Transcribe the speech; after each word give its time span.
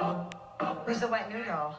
Who's 0.00 1.00
the 1.00 1.08
wet 1.08 1.32
noodle? 1.32 1.74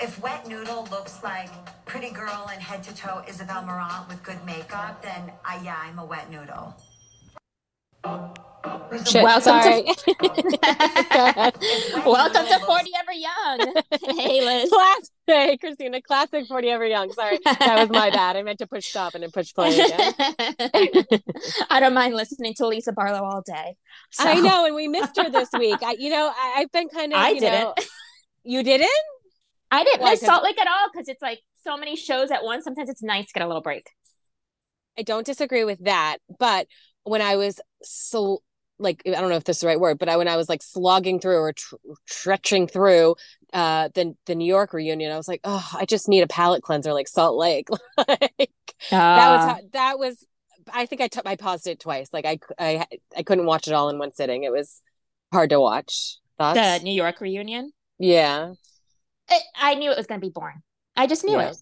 If 0.00 0.20
wet 0.22 0.46
noodle 0.48 0.88
looks 0.90 1.22
like 1.22 1.50
pretty 1.84 2.10
girl 2.10 2.50
in 2.54 2.60
head 2.60 2.82
to 2.84 2.94
toe 2.94 3.22
Isabel 3.28 3.62
Marant 3.62 4.08
with 4.08 4.22
good 4.22 4.42
makeup, 4.44 5.02
then 5.02 5.30
I 5.44 5.60
yeah, 5.62 5.76
I'm 5.80 5.98
a 5.98 6.04
wet 6.04 6.30
noodle. 6.30 6.74
Shit, 9.06 9.22
Welcome 9.22 9.42
sorry. 9.42 9.82
to 9.84 9.92
Welcome 12.06 12.46
to 12.46 12.58
40 12.66 12.90
Ever 12.98 13.12
Young. 13.12 13.74
Hey 14.16 14.40
Liz. 14.44 14.70
Classic, 15.26 15.60
Christina. 15.60 16.02
Classic 16.02 16.46
40 16.46 16.68
Ever 16.68 16.86
Young. 16.86 17.12
Sorry, 17.12 17.38
that 17.44 17.76
was 17.78 17.90
my 17.90 18.10
bad. 18.10 18.36
I 18.36 18.42
meant 18.42 18.58
to 18.60 18.66
push 18.66 18.86
stop 18.86 19.14
and 19.14 19.22
then 19.22 19.30
push 19.30 19.52
play 19.54 19.78
again. 19.78 20.14
I 21.70 21.80
don't 21.80 21.94
mind 21.94 22.14
listening 22.14 22.54
to 22.54 22.66
Lisa 22.66 22.92
Barlow 22.92 23.24
all 23.24 23.42
day. 23.42 23.76
So- 24.10 24.24
I 24.24 24.34
know, 24.34 24.66
and 24.66 24.74
we 24.74 24.88
missed 24.88 25.16
her 25.16 25.30
this 25.30 25.48
week. 25.58 25.78
I, 25.82 25.96
you 25.98 26.10
know, 26.10 26.32
I, 26.34 26.54
I've 26.58 26.72
been 26.72 26.88
kind 26.88 27.12
of. 27.12 27.18
I 27.18 27.30
you 27.30 27.40
didn't. 27.40 27.60
Know, 27.60 27.74
you 28.44 28.62
didn't? 28.62 28.90
I 29.70 29.84
didn't 29.84 30.04
miss 30.04 30.20
Salt 30.20 30.44
Lake 30.44 30.60
at 30.60 30.66
all 30.66 30.88
because 30.92 31.08
it's 31.08 31.22
like 31.22 31.40
so 31.64 31.76
many 31.76 31.96
shows 31.96 32.30
at 32.30 32.44
once. 32.44 32.64
Sometimes 32.64 32.90
it's 32.90 33.02
nice 33.02 33.26
to 33.26 33.32
get 33.32 33.42
a 33.42 33.46
little 33.46 33.62
break. 33.62 33.88
I 34.98 35.02
don't 35.02 35.24
disagree 35.24 35.64
with 35.64 35.84
that, 35.84 36.18
but 36.38 36.66
when 37.04 37.22
I 37.22 37.36
was 37.36 37.58
so 37.82 38.42
like 38.82 39.02
I 39.06 39.10
don't 39.12 39.30
know 39.30 39.36
if 39.36 39.44
this 39.44 39.58
is 39.58 39.60
the 39.60 39.66
right 39.68 39.80
word, 39.80 39.98
but 39.98 40.08
I, 40.08 40.16
when 40.16 40.28
I 40.28 40.36
was 40.36 40.48
like 40.48 40.62
slogging 40.62 41.20
through 41.20 41.38
or 41.38 41.52
tr- 41.52 41.76
tretching 42.06 42.66
through 42.66 43.16
uh 43.52 43.88
the 43.94 44.14
the 44.26 44.34
New 44.34 44.46
York 44.46 44.72
reunion, 44.72 45.12
I 45.12 45.16
was 45.16 45.28
like, 45.28 45.40
oh, 45.44 45.66
I 45.74 45.84
just 45.86 46.08
need 46.08 46.22
a 46.22 46.26
palate 46.26 46.62
cleanser 46.62 46.92
like 46.92 47.08
Salt 47.08 47.36
Lake. 47.36 47.68
like 47.96 48.20
that 48.90 49.30
was 49.30 49.44
how, 49.44 49.58
that 49.72 49.98
was. 49.98 50.26
I 50.72 50.86
think 50.86 51.00
I 51.00 51.08
took 51.08 51.26
I 51.26 51.36
paused 51.36 51.66
it 51.66 51.80
twice. 51.80 52.08
Like 52.12 52.24
I 52.24 52.38
I 52.58 52.86
I 53.16 53.22
couldn't 53.22 53.46
watch 53.46 53.66
it 53.68 53.72
all 53.74 53.88
in 53.88 53.98
one 53.98 54.12
sitting. 54.12 54.44
It 54.44 54.52
was 54.52 54.80
hard 55.32 55.50
to 55.50 55.60
watch. 55.60 56.18
Thoughts? 56.38 56.58
the 56.58 56.84
New 56.84 56.94
York 56.94 57.20
reunion. 57.20 57.72
yeah. 57.98 58.52
It, 59.30 59.42
I 59.56 59.74
knew 59.74 59.90
it 59.90 59.96
was 59.96 60.06
going 60.06 60.20
to 60.20 60.26
be 60.26 60.32
boring. 60.32 60.62
I 60.96 61.06
just 61.06 61.24
knew 61.24 61.38
Yeah. 61.38 61.50
it. 61.50 61.56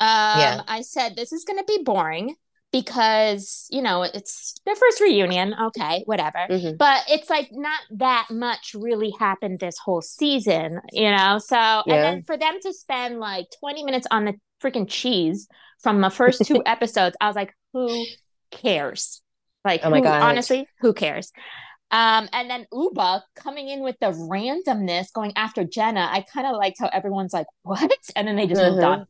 Um, 0.00 0.40
Yeah. 0.40 0.62
I 0.66 0.82
said 0.82 1.14
this 1.16 1.32
is 1.32 1.44
going 1.44 1.58
to 1.58 1.64
be 1.64 1.82
boring 1.84 2.34
because 2.74 3.66
you 3.70 3.80
know 3.82 4.02
it's 4.02 4.54
their 4.66 4.74
first 4.74 5.00
reunion. 5.00 5.54
Okay, 5.68 6.02
whatever. 6.06 6.46
Mhm. 6.50 6.76
But 6.76 7.04
it's 7.08 7.30
like 7.30 7.48
not 7.52 7.78
that 7.92 8.26
much 8.30 8.74
really 8.74 9.14
happened 9.20 9.60
this 9.60 9.76
whole 9.78 10.02
season, 10.02 10.80
you 10.92 11.08
know. 11.10 11.38
So 11.38 11.56
Yeah. 11.56 11.82
and 11.86 12.04
then 12.04 12.22
for 12.24 12.36
them 12.36 12.58
to 12.62 12.72
spend 12.72 13.20
like 13.20 13.46
twenty 13.60 13.84
minutes 13.84 14.08
on 14.10 14.24
the 14.24 14.34
freaking 14.60 14.88
cheese 14.88 15.46
from 15.82 16.00
the 16.00 16.10
first 16.10 16.44
two 16.46 16.62
episodes, 16.66 17.16
I 17.20 17.28
was 17.28 17.36
like, 17.36 17.54
who 17.72 18.04
cares? 18.50 19.22
Like, 19.64 19.82
Oh 19.84 19.90
my 19.90 20.00
God. 20.00 20.20
honestly, 20.22 20.66
who 20.80 20.92
cares? 20.94 21.30
Um, 21.92 22.28
and 22.32 22.50
then 22.50 22.66
Ubah 22.72 23.22
coming 23.36 23.68
in 23.68 23.82
with 23.84 23.96
the 24.00 24.08
randomness, 24.08 25.12
going 25.12 25.32
after 25.36 25.62
Jenna. 25.62 26.08
I 26.10 26.22
kind 26.22 26.46
of 26.48 26.56
liked 26.56 26.78
how 26.80 26.88
everyone's 26.92 27.32
like, 27.32 27.46
"What?" 27.62 27.92
and 28.16 28.26
then 28.26 28.34
they 28.34 28.48
just 28.48 28.60
moved 28.60 28.78
Mhm. 28.82 28.88
on. 28.88 29.06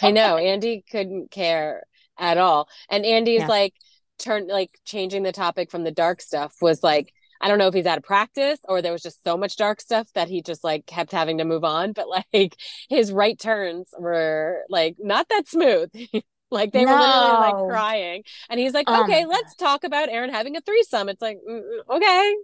I 0.00 0.12
know 0.12 0.36
Andy 0.52 0.84
couldn't 0.88 1.32
care 1.32 1.82
at 2.18 2.38
all. 2.38 2.68
And 2.90 3.04
Andy's 3.04 3.40
Yeah. 3.40 3.48
like 3.48 3.74
turn 4.18 4.46
like 4.48 4.70
changing 4.84 5.22
the 5.22 5.32
topic 5.32 5.70
from 5.70 5.84
the 5.84 5.90
dark 5.90 6.20
stuff 6.22 6.54
was 6.60 6.82
like 6.82 7.12
I 7.40 7.48
don't 7.48 7.58
know 7.58 7.66
if 7.66 7.74
he's 7.74 7.86
out 7.86 7.98
of 7.98 8.04
practice 8.04 8.60
or 8.68 8.80
there 8.82 8.92
was 8.92 9.02
just 9.02 9.24
so 9.24 9.36
much 9.36 9.56
dark 9.56 9.80
stuff 9.80 10.06
that 10.14 10.28
he 10.28 10.42
just 10.42 10.62
like 10.62 10.86
kept 10.86 11.10
having 11.10 11.38
to 11.38 11.44
move 11.44 11.64
on, 11.64 11.92
but 11.92 12.06
like 12.32 12.56
his 12.88 13.12
right 13.12 13.38
turns 13.38 13.88
were 13.98 14.62
like 14.68 14.96
not 14.98 15.28
that 15.28 15.48
smooth. 15.48 15.90
like 16.50 16.72
they 16.72 16.86
were 16.86 16.96
literally 16.96 17.36
like 17.36 17.58
crying. 17.66 18.22
And 18.50 18.60
he's 18.60 18.74
like, 18.74 18.86
Oh 18.86 19.00
"Okay, 19.00 19.24
let's 19.26 19.54
talk 19.56 19.84
about 19.84 20.08
Erin 20.10 20.30
having 20.30 20.56
a 20.56 20.60
threesome." 20.60 21.08
It's 21.08 21.22
like, 21.22 21.38
mm, 21.48 21.60
mm, 21.62 21.96
"Okay." 21.96 22.34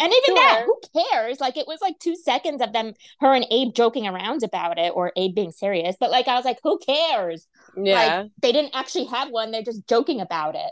And 0.00 0.12
even 0.12 0.34
that, 0.36 0.62
who 0.64 0.80
cares? 1.12 1.40
Like 1.40 1.56
it 1.56 1.66
was 1.66 1.80
like 1.82 1.98
two 1.98 2.16
seconds 2.16 2.62
of 2.62 2.72
them, 2.72 2.94
her 3.20 3.34
and 3.34 3.46
Abe 3.50 3.74
joking 3.74 4.06
around 4.08 4.42
about 4.42 4.78
it, 4.78 4.92
or 4.94 5.12
Abe 5.16 5.34
being 5.34 5.52
serious. 5.52 5.96
But 6.00 6.10
like 6.10 6.26
I 6.26 6.34
was 6.36 6.44
like, 6.44 6.58
who 6.64 6.78
cares? 6.78 7.46
Yeah. 7.76 7.94
Like 8.22 8.30
they 8.42 8.52
didn't 8.52 8.74
actually 8.74 9.04
have 9.06 9.28
one; 9.30 9.50
they're 9.50 9.62
just 9.62 9.86
joking 9.86 10.20
about 10.20 10.54
it. 10.56 10.70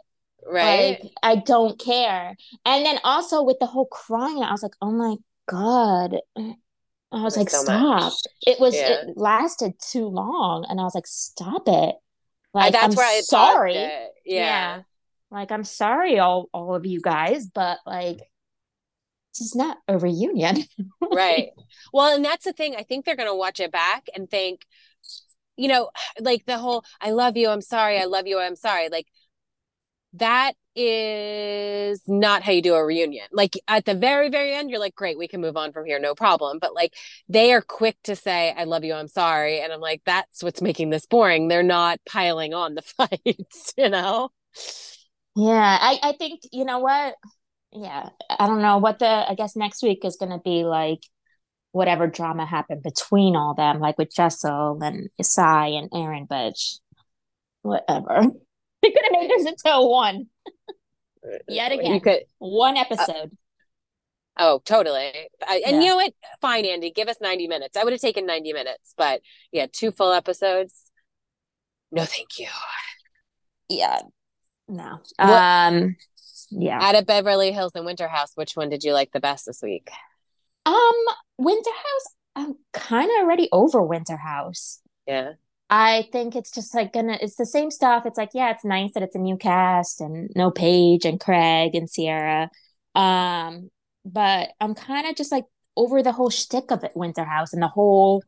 right. 0.51 0.99
Like 1.03 1.13
I 1.23 1.37
don't 1.37 1.79
care. 1.79 2.37
And 2.65 2.87
then 2.87 2.99
also 3.05 3.43
with 3.43 3.59
the 3.61 3.67
whole 3.67 3.87
crying, 3.87 4.43
I 4.43 4.51
was 4.53 4.63
like, 4.63 4.75
oh 4.81 4.91
my 4.91 5.17
god. 5.47 6.17
I 6.37 7.23
was 7.23 7.37
like, 7.39 7.49
so 7.51 7.63
stop. 7.65 7.81
much. 8.03 8.13
It 8.47 8.61
was 8.61 8.75
Yeah. 8.75 8.89
it 9.03 9.17
lasted 9.17 9.75
too 9.81 10.07
long, 10.09 10.67
and 10.69 10.81
I 10.81 10.85
was 10.85 10.95
like, 10.95 11.07
stop 11.07 11.63
it. 11.69 11.95
Uh, 12.55 12.59
like 12.61 12.73
that's 12.73 12.85
I'm 12.95 12.95
where 12.95 13.07
I 13.07 13.21
sorry. 13.21 13.75
it. 13.77 14.11
Yeah. 14.25 14.83
Like 15.31 15.53
I'm 15.53 15.65
sorry, 15.65 16.19
all 16.19 16.49
all 16.53 16.75
of 16.75 16.87
you 16.87 17.01
guys, 17.01 17.47
but 17.47 17.79
like 17.87 18.21
is 19.41 19.55
not 19.55 19.79
a 19.89 19.99
reunion. 19.99 20.65
right. 21.13 21.49
Well 21.93 22.15
and 22.15 22.25
that's 22.25 22.45
the 22.45 22.53
thing. 22.53 22.77
I 22.77 22.83
think 22.83 23.05
they're 23.05 23.17
going 23.17 23.29
to 23.29 23.35
watch 23.35 23.61
it 23.61 23.73
back 23.73 24.07
and 24.15 24.31
think 24.31 24.67
you 25.57 25.69
know 25.69 25.91
like 26.21 26.47
the 26.47 26.57
whole 26.57 26.85
i 27.01 27.11
love 27.11 27.37
you 27.37 27.49
i'm 27.49 27.61
sorry 27.61 27.99
i 27.99 28.05
love 28.05 28.27
you 28.27 28.39
i'm 28.39 28.55
sorry 28.55 28.89
like 28.89 29.07
that 30.15 30.55
is 30.75 32.01
not 32.07 32.43
how 32.43 32.53
you 32.53 32.63
do 32.63 32.75
a 32.75 32.85
reunion. 32.85 33.27
Like 33.33 33.59
at 33.67 33.85
the 33.85 33.95
very 33.95 34.31
very 34.31 34.55
end 34.55 34.71
you're 34.71 34.79
like 34.79 34.95
great 34.95 35.19
we 35.19 35.29
can 35.29 35.41
move 35.41 35.57
on 35.57 35.73
from 35.73 35.85
here 35.85 35.99
no 35.99 36.15
problem 36.15 36.59
but 36.61 36.73
like 36.75 36.95
they 37.29 37.53
are 37.53 37.61
quick 37.61 37.97
to 38.05 38.15
say 38.15 38.55
i 38.57 38.65
love 38.65 38.85
you 38.85 38.95
i'm 38.95 39.09
sorry 39.09 39.61
and 39.61 39.73
i'm 39.73 39.81
like 39.81 40.03
that's 40.07 40.43
what's 40.43 40.63
making 40.63 40.91
this 40.91 41.07
boring. 41.07 41.49
They're 41.49 41.63
not 41.63 41.99
piling 42.09 42.55
on 42.55 42.75
the 42.75 42.83
fights 42.97 43.75
you 43.77 43.89
know? 43.89 44.31
Yeah, 45.37 45.79
I, 45.81 45.99
I 46.03 46.13
think 46.13 46.41
you 46.53 46.65
know 46.65 46.79
what? 46.79 47.15
Yeah, 47.73 48.09
I 48.31 48.47
don't 48.47 48.63
know 48.63 48.79
what 48.79 48.99
the 48.99 49.07
I 49.07 49.35
guess 49.35 49.55
next 49.57 49.83
week 49.83 50.05
is 50.05 50.17
gonna 50.17 50.41
be 50.43 50.65
like 50.65 51.01
whatever 51.73 52.07
drama 52.07 52.47
happened 52.47 52.83
between 52.83 53.37
all 53.37 53.55
them, 53.55 53.79
like 53.79 53.99
with 53.99 54.15
Jessel 54.15 54.83
and 54.83 55.11
Isai 55.21 55.79
and 55.79 55.91
Erin, 55.95 56.27
but 56.29 56.55
whatever. 57.63 58.23
They 58.81 58.91
could 58.93 59.03
have 59.03 59.13
made 59.21 59.31
this 59.31 59.45
into 59.45 59.89
one, 59.89 60.27
yet 61.49 61.73
again, 61.73 61.95
you 61.95 62.01
could 62.01 62.21
one 62.39 62.77
episode. 62.77 63.37
Oh, 64.39 64.63
totally. 64.65 65.11
I, 65.45 65.63
and 65.67 65.77
Yeah. 65.77 65.81
you 65.83 65.89
know 65.89 65.97
what? 65.97 66.13
Fine, 66.41 66.65
Andy, 66.65 66.93
give 66.93 67.09
us 67.09 67.17
90 67.21 67.49
minutes. 67.49 67.77
I 67.77 67.83
would 67.83 67.93
have 67.93 68.01
taken 68.01 68.25
90 68.25 68.53
minutes, 68.53 68.95
but 68.97 69.21
yeah, 69.51 69.67
two 69.73 69.91
full 69.91 70.13
episodes. 70.13 70.93
No, 71.91 72.05
thank 72.05 72.39
you. 72.39 72.47
Yeah, 73.69 74.01
no. 74.69 75.01
What- 75.17 75.29
Um, 75.29 75.97
yeah. 76.51 76.79
Out 76.81 76.95
of 76.95 77.07
Beverly 77.07 77.53
Hills 77.53 77.73
and 77.75 77.85
Winter 77.85 78.09
House, 78.09 78.33
which 78.35 78.57
one 78.57 78.69
did 78.69 78.85
you 78.85 78.93
like 78.93 79.13
the 79.13 79.21
best 79.21 79.47
this 79.47 79.61
week? 79.63 79.91
Um, 80.67 80.95
Winter 81.39 81.71
House. 81.71 82.15
I'm 82.37 82.55
kind 82.73 83.11
of 83.11 83.25
already 83.25 83.49
over 83.53 83.83
Winter 83.83 84.17
House. 84.17 84.81
Yeah. 85.07 85.33
I 85.71 86.09
think 86.13 86.35
it's 86.35 86.51
just 86.51 86.75
like 86.75 86.93
gonna, 86.93 87.19
it's 87.21 87.37
the 87.37 87.45
same 87.45 87.71
stuff. 87.71 88.07
It's 88.07 88.17
like, 88.17 88.31
yeah, 88.33 88.51
it's 88.51 88.65
nice 88.65 88.93
that 88.95 89.03
it's 89.03 89.15
a 89.17 89.19
new 89.19 89.37
cast 89.37 90.01
and 90.01 90.31
no 90.35 90.51
Paige 90.51 91.05
and 91.05 91.21
Craig 91.21 91.75
and 91.75 91.91
Ciara. 91.91 92.51
Um, 92.95 93.71
but 94.05 94.51
I'm 94.61 94.75
kind 94.75 95.07
of 95.09 95.17
just 95.17 95.33
like 95.33 95.45
over 95.77 96.03
the 96.03 96.13
whole 96.13 96.31
shtick 96.31 96.71
of 96.71 96.85
it, 96.85 96.93
Winter 96.95 97.25
House, 97.25 97.53
and 97.53 97.63
the 97.63 97.69
whole 97.69 98.23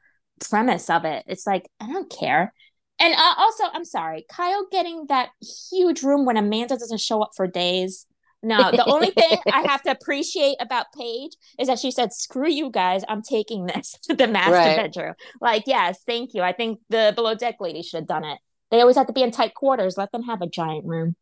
premise 0.49 0.91
of 0.91 1.05
it. 1.05 1.25
It's 1.27 1.47
like, 1.47 1.69
I 1.81 1.87
don't 1.87 2.11
care. 2.11 2.53
And 2.99 3.15
uh, 3.15 3.35
also, 3.39 3.65
I'm 3.73 3.85
sorry, 3.87 4.27
Kyle 4.31 4.67
getting 4.71 5.07
that 5.09 5.31
huge 5.71 6.03
room 6.03 6.27
when 6.27 6.37
Amanda 6.37 6.77
doesn't 6.77 7.01
show 7.01 7.23
up 7.23 7.31
for 7.35 7.47
days. 7.47 8.07
No, 8.43 8.71
the 8.71 8.85
only 8.87 9.11
thing 9.11 9.39
I 9.53 9.63
have 9.63 9.83
to 9.83 9.91
appreciate 9.91 10.57
about 10.61 10.87
Paige 10.99 11.33
is 11.59 11.69
that 11.69 11.79
she 11.79 11.91
said, 11.91 12.13
"Screw 12.13 12.49
you 12.49 12.71
guys, 12.71 13.05
I'm 13.09 13.23
taking 13.23 13.67
this 13.67 13.97
to 14.05 14.15
the 14.15 14.27
master 14.27 14.53
Right. 14.53 14.77
bedroom." 14.77 15.15
Like, 15.41 15.65
yes, 15.67 16.01
thank 16.07 16.35
you. 16.35 16.43
I 16.43 16.53
think 16.53 16.81
the 16.89 17.13
below 17.15 17.35
deck 17.35 17.57
lady 17.61 17.83
should 17.83 17.99
have 17.99 18.07
done 18.07 18.25
it. 18.25 18.39
They 18.71 18.81
always 18.81 18.97
have 18.97 19.09
to 19.09 19.13
be 19.13 19.23
in 19.23 19.31
tight 19.31 19.55
quarters. 19.55 19.97
Let 19.99 20.13
them 20.13 20.23
have 20.23 20.43
a 20.43 20.47
giant 20.47 20.87
room. 20.87 21.17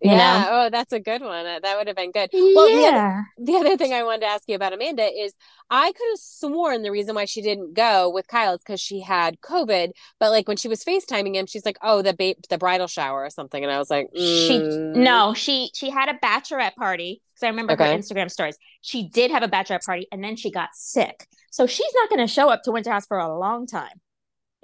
Yeah. 0.00 0.46
Oh, 0.50 0.70
that's 0.70 0.92
a 0.92 1.00
good 1.00 1.22
one. 1.22 1.46
Uh, 1.46 1.60
That 1.62 1.78
would 1.78 1.86
have 1.86 1.96
been 1.96 2.10
good. 2.10 2.28
Well, 2.32 2.66
the 2.68 2.86
other- 2.86 3.26
The 3.38 3.56
other 3.56 3.76
thing 3.76 3.92
I 3.94 4.02
wanted 4.02 4.20
to 4.22 4.26
ask 4.26 4.42
you 4.46 4.54
about 4.54 4.72
Amanda 4.74 5.04
is 5.04 5.32
I 5.70 5.92
could 5.92 6.08
have 6.10 6.18
sworn 6.18 6.82
the 6.82 6.90
reason 6.90 7.14
why 7.14 7.24
she 7.24 7.40
didn't 7.40 7.72
go 7.74 8.10
with 8.10 8.26
Kyle 8.28 8.54
is 8.54 8.60
because 8.60 8.80
she 8.80 9.00
had 9.00 9.40
COVID. 9.40 9.92
But 10.20 10.30
like 10.30 10.46
when 10.46 10.58
she 10.58 10.68
was 10.68 10.84
FaceTiming 10.84 11.34
him, 11.36 11.46
she's 11.46 11.64
like, 11.64 11.78
oh, 11.82 12.02
the 12.02 12.12
ba- 12.12 12.34
the 12.50 12.58
bridal 12.58 12.86
shower 12.86 13.24
or 13.24 13.30
something. 13.30 13.62
And 13.62 13.72
I 13.72 13.78
was 13.78 13.88
like, 13.88 14.08
She 14.14 14.58
mm. 14.60 14.94
no, 14.96 15.32
she 15.32 15.70
she 15.74 15.88
had 15.90 16.08
a 16.10 16.14
bachelorette 16.18 16.74
party 16.74 17.22
because 17.34 17.42
I 17.46 17.48
remember 17.48 17.72
Okay. 17.72 17.90
her 17.92 17.98
Instagram 17.98 18.30
stories. 18.30 18.58
She 18.82 19.08
did 19.08 19.30
have 19.30 19.42
a 19.42 19.48
bachelorette 19.48 19.86
party 19.86 20.06
and 20.12 20.22
then 20.22 20.36
she 20.36 20.50
got 20.50 20.68
sick, 20.74 21.26
so 21.50 21.66
she's 21.66 21.92
not 21.94 22.10
going 22.10 22.20
to 22.20 22.26
show 22.32 22.50
up 22.50 22.62
to 22.64 22.72
Winter 22.72 22.90
House 22.90 23.06
for 23.06 23.18
a 23.18 23.38
long 23.38 23.66
time. 23.66 24.00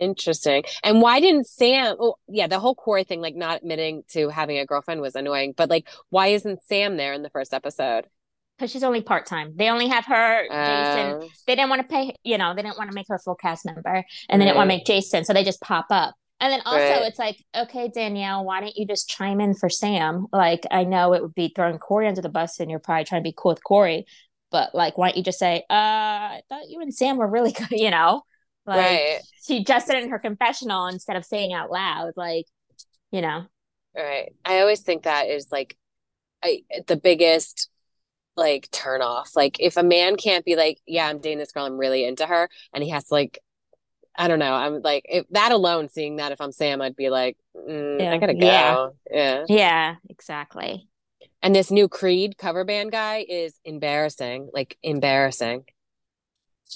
Interesting. 0.00 0.64
And 0.82 1.00
why 1.02 1.20
didn't 1.20 1.47
Sam? 1.47 1.97
Oh, 2.00 2.17
yeah, 2.29 2.47
the 2.47 2.58
whole 2.58 2.75
Kory 2.75 3.05
thing, 3.05 3.20
like 3.20 3.37
not 3.37 3.58
admitting 3.58 4.02
to 4.11 4.29
having 4.31 4.58
a 4.58 4.67
girlfriend 4.67 5.00
was 5.00 5.14
annoying. 5.14 5.55
But 5.56 5.70
like, 5.70 5.88
why 6.08 6.29
isn't 6.29 6.64
Sam 6.64 6.97
there 6.97 7.12
in 7.12 7.23
the 7.23 7.31
first 7.31 7.52
episode? 7.55 8.06
Because 8.58 8.70
she's 8.70 8.82
only 8.85 9.02
part 9.02 9.26
time. 9.26 9.52
They 9.56 9.69
only 9.70 9.88
have 9.88 10.05
her, 10.06 10.44
Jason. 10.44 11.14
Oh, 11.23 11.29
They 11.47 11.55
didn't 11.55 11.70
want 11.70 11.82
to 11.82 11.88
pay, 11.88 12.14
you 12.25 12.37
know, 12.38 12.55
they 12.55 12.62
didn't 12.62 12.76
want 12.79 12.91
to 12.91 12.94
make 12.94 13.06
her 13.08 13.14
a 13.14 13.19
full 13.19 13.35
cast 13.35 13.64
member, 13.64 14.05
and 14.29 14.41
they 14.41 14.44
didn't 14.44 14.56
want 14.56 14.67
to 14.70 14.76
make 14.76 14.85
Jason, 14.85 15.25
so 15.25 15.32
they 15.32 15.44
just 15.44 15.61
pop 15.62 15.87
up. 15.91 16.14
And 16.41 16.52
then 16.52 16.61
also, 16.64 16.76
Right. 16.79 17.02
it's 17.06 17.19
like, 17.19 17.37
okay, 17.55 17.88
Danielle, 17.88 18.44
why 18.44 18.61
don't 18.61 18.76
you 18.76 18.87
just 18.87 19.08
chime 19.08 19.41
in 19.41 19.55
for 19.55 19.69
Sam? 19.69 20.26
Like, 20.32 20.67
I 20.70 20.85
know 20.85 21.12
it 21.14 21.23
would 21.23 21.35
be 21.35 21.52
throwing 21.55 21.79
Kory 21.79 22.06
under 22.06 22.23
the 22.23 22.29
bus, 22.29 22.61
and 22.61 22.70
you're 22.70 22.81
probably 22.81 23.05
trying 23.05 23.23
to 23.23 23.29
be 23.29 23.35
cool 23.37 23.52
with 23.52 23.64
Kory, 23.64 24.05
but 24.50 24.75
like, 24.75 24.99
why 24.99 25.08
don't 25.08 25.17
you 25.17 25.23
just 25.23 25.38
say, 25.38 25.62
uh, 25.70 25.75
I 25.75 26.43
thought 26.49 26.69
you 26.69 26.81
and 26.81 26.94
Sam 26.94 27.17
were 27.17 27.29
really 27.29 27.52
good, 27.70 27.70
you 27.73 27.91
know? 27.91 28.23
Like 28.70 28.78
right. 28.78 29.20
she 29.44 29.64
just 29.64 29.87
said 29.87 29.96
it 29.96 30.05
in 30.05 30.11
her 30.11 30.19
confessional 30.19 30.87
instead 30.87 31.17
of 31.17 31.25
saying 31.25 31.52
out 31.52 31.72
loud, 31.72 32.12
like, 32.17 32.46
you 33.11 33.20
know. 33.20 33.46
Right. 33.96 34.32
I 34.44 34.61
always 34.61 34.81
think 34.81 35.02
that 35.02 35.28
is 35.28 35.49
like 35.50 35.76
I 36.43 36.62
the 36.87 36.96
biggest 36.96 37.69
like 38.37 38.70
turn 38.70 39.02
off. 39.02 39.34
Like 39.34 39.58
if 39.58 39.76
a 39.76 39.82
man 39.82 40.17
can't 40.17 40.44
be 40.44 40.55
like, 40.55 40.78
yeah, 40.87 41.08
I'm 41.08 41.19
dating 41.19 41.38
this 41.38 41.50
girl, 41.50 41.67
I'm 41.67 41.76
really 41.78 42.05
into 42.05 42.26
her, 42.26 42.49
and 42.72 42.84
he 42.84 42.90
has 42.90 43.06
to 43.06 43.14
like 43.14 43.40
I 44.17 44.28
don't 44.28 44.38
know. 44.38 44.55
I'm 44.55 44.82
like 44.82 45.05
if 45.08 45.26
that 45.31 45.50
alone, 45.50 45.88
seeing 45.88 46.16
that 46.16 46.31
if 46.31 46.40
I'm 46.40 46.52
Sam, 46.52 46.81
I'd 46.81 46.94
be 46.94 47.11
like, 47.11 47.37
mm, 47.56 48.00
Yeah. 48.00 48.12
I 48.12 48.19
gotta 48.19 48.34
go. 48.34 48.46
Yeah. 48.46 48.88
yeah. 49.11 49.44
Yeah, 49.49 49.94
exactly. 50.08 50.88
And 51.43 51.55
this 51.55 51.73
new 51.73 51.88
Creed 51.88 52.38
cover 52.38 52.64
band 52.64 52.93
guy 52.93 53.25
is 53.28 53.58
embarrassing, 53.64 54.50
like 54.52 54.76
embarrassing. 54.82 55.64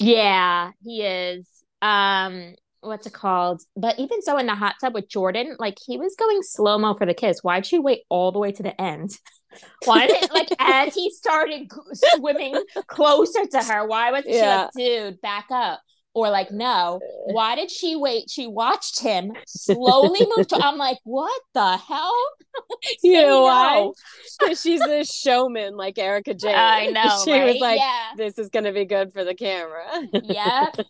Yeah, 0.00 0.73
he 0.82 1.02
is. 1.02 1.47
Um, 1.85 2.55
what's 2.81 3.07
it 3.07 3.13
called? 3.13 3.63
But 3.77 3.99
even 3.99 4.23
so, 4.23 4.39
in 4.39 4.47
the 4.47 4.55
hot 4.55 4.77
tub 4.81 4.95
with 4.95 5.09
Jordan, 5.09 5.57
like 5.59 5.79
he 5.85 5.99
was 5.99 6.17
going 6.17 6.43
slow 6.43 6.79
mo 6.79 6.95
for 6.95 7.07
the 7.07 7.15
kiss. 7.15 7.41
Why'd 7.43 7.67
she 7.67 7.79
wait 7.79 8.03
all 8.09 8.33
the 8.33 8.39
way 8.39 8.53
to 8.53 8.63
the 8.63 8.79
end? 8.81 9.11
Why 9.85 10.07
did 10.07 10.31
like 10.33 10.49
as 10.59 10.95
he 10.95 11.11
started 11.11 11.71
swimming 12.17 12.57
closer 12.87 13.47
to 13.47 13.63
her? 13.63 13.87
Why 13.87 14.11
wasn't 14.11 14.35
she 14.35 14.41
Yeah. 14.41 14.63
like, 14.63 14.71
dude, 14.77 15.21
back 15.21 15.47
up? 15.51 15.81
Or 16.14 16.31
like, 16.31 16.50
no. 16.52 17.00
Why 17.26 17.56
did 17.56 17.70
she 17.70 17.96
wait? 17.96 18.31
She 18.31 18.46
watched 18.46 19.00
him 19.00 19.32
slowly 19.46 20.25
move 20.37 20.46
to. 20.49 20.56
I'm 20.56 20.78
like, 20.78 20.99
what 21.05 21.40
the 21.55 21.76
hell? 21.76 22.14
You 23.02 23.14
know 23.14 23.43
why? 23.43 23.90
She's 24.55 24.81
a 24.81 25.05
showman 25.05 25.76
like 25.76 25.99
Erika 25.99 26.34
Jayne. 26.34 26.55
I 26.56 26.87
know, 26.87 27.20
She 27.25 27.32
right? 27.32 27.46
was 27.46 27.56
like, 27.61 27.81
yeah. 27.81 28.11
this 28.16 28.38
is 28.38 28.49
gonna 28.49 28.72
be 28.72 28.84
good 28.84 29.12
for 29.12 29.25
the 29.25 29.34
camera. 29.34 29.84
yeah 30.22 30.70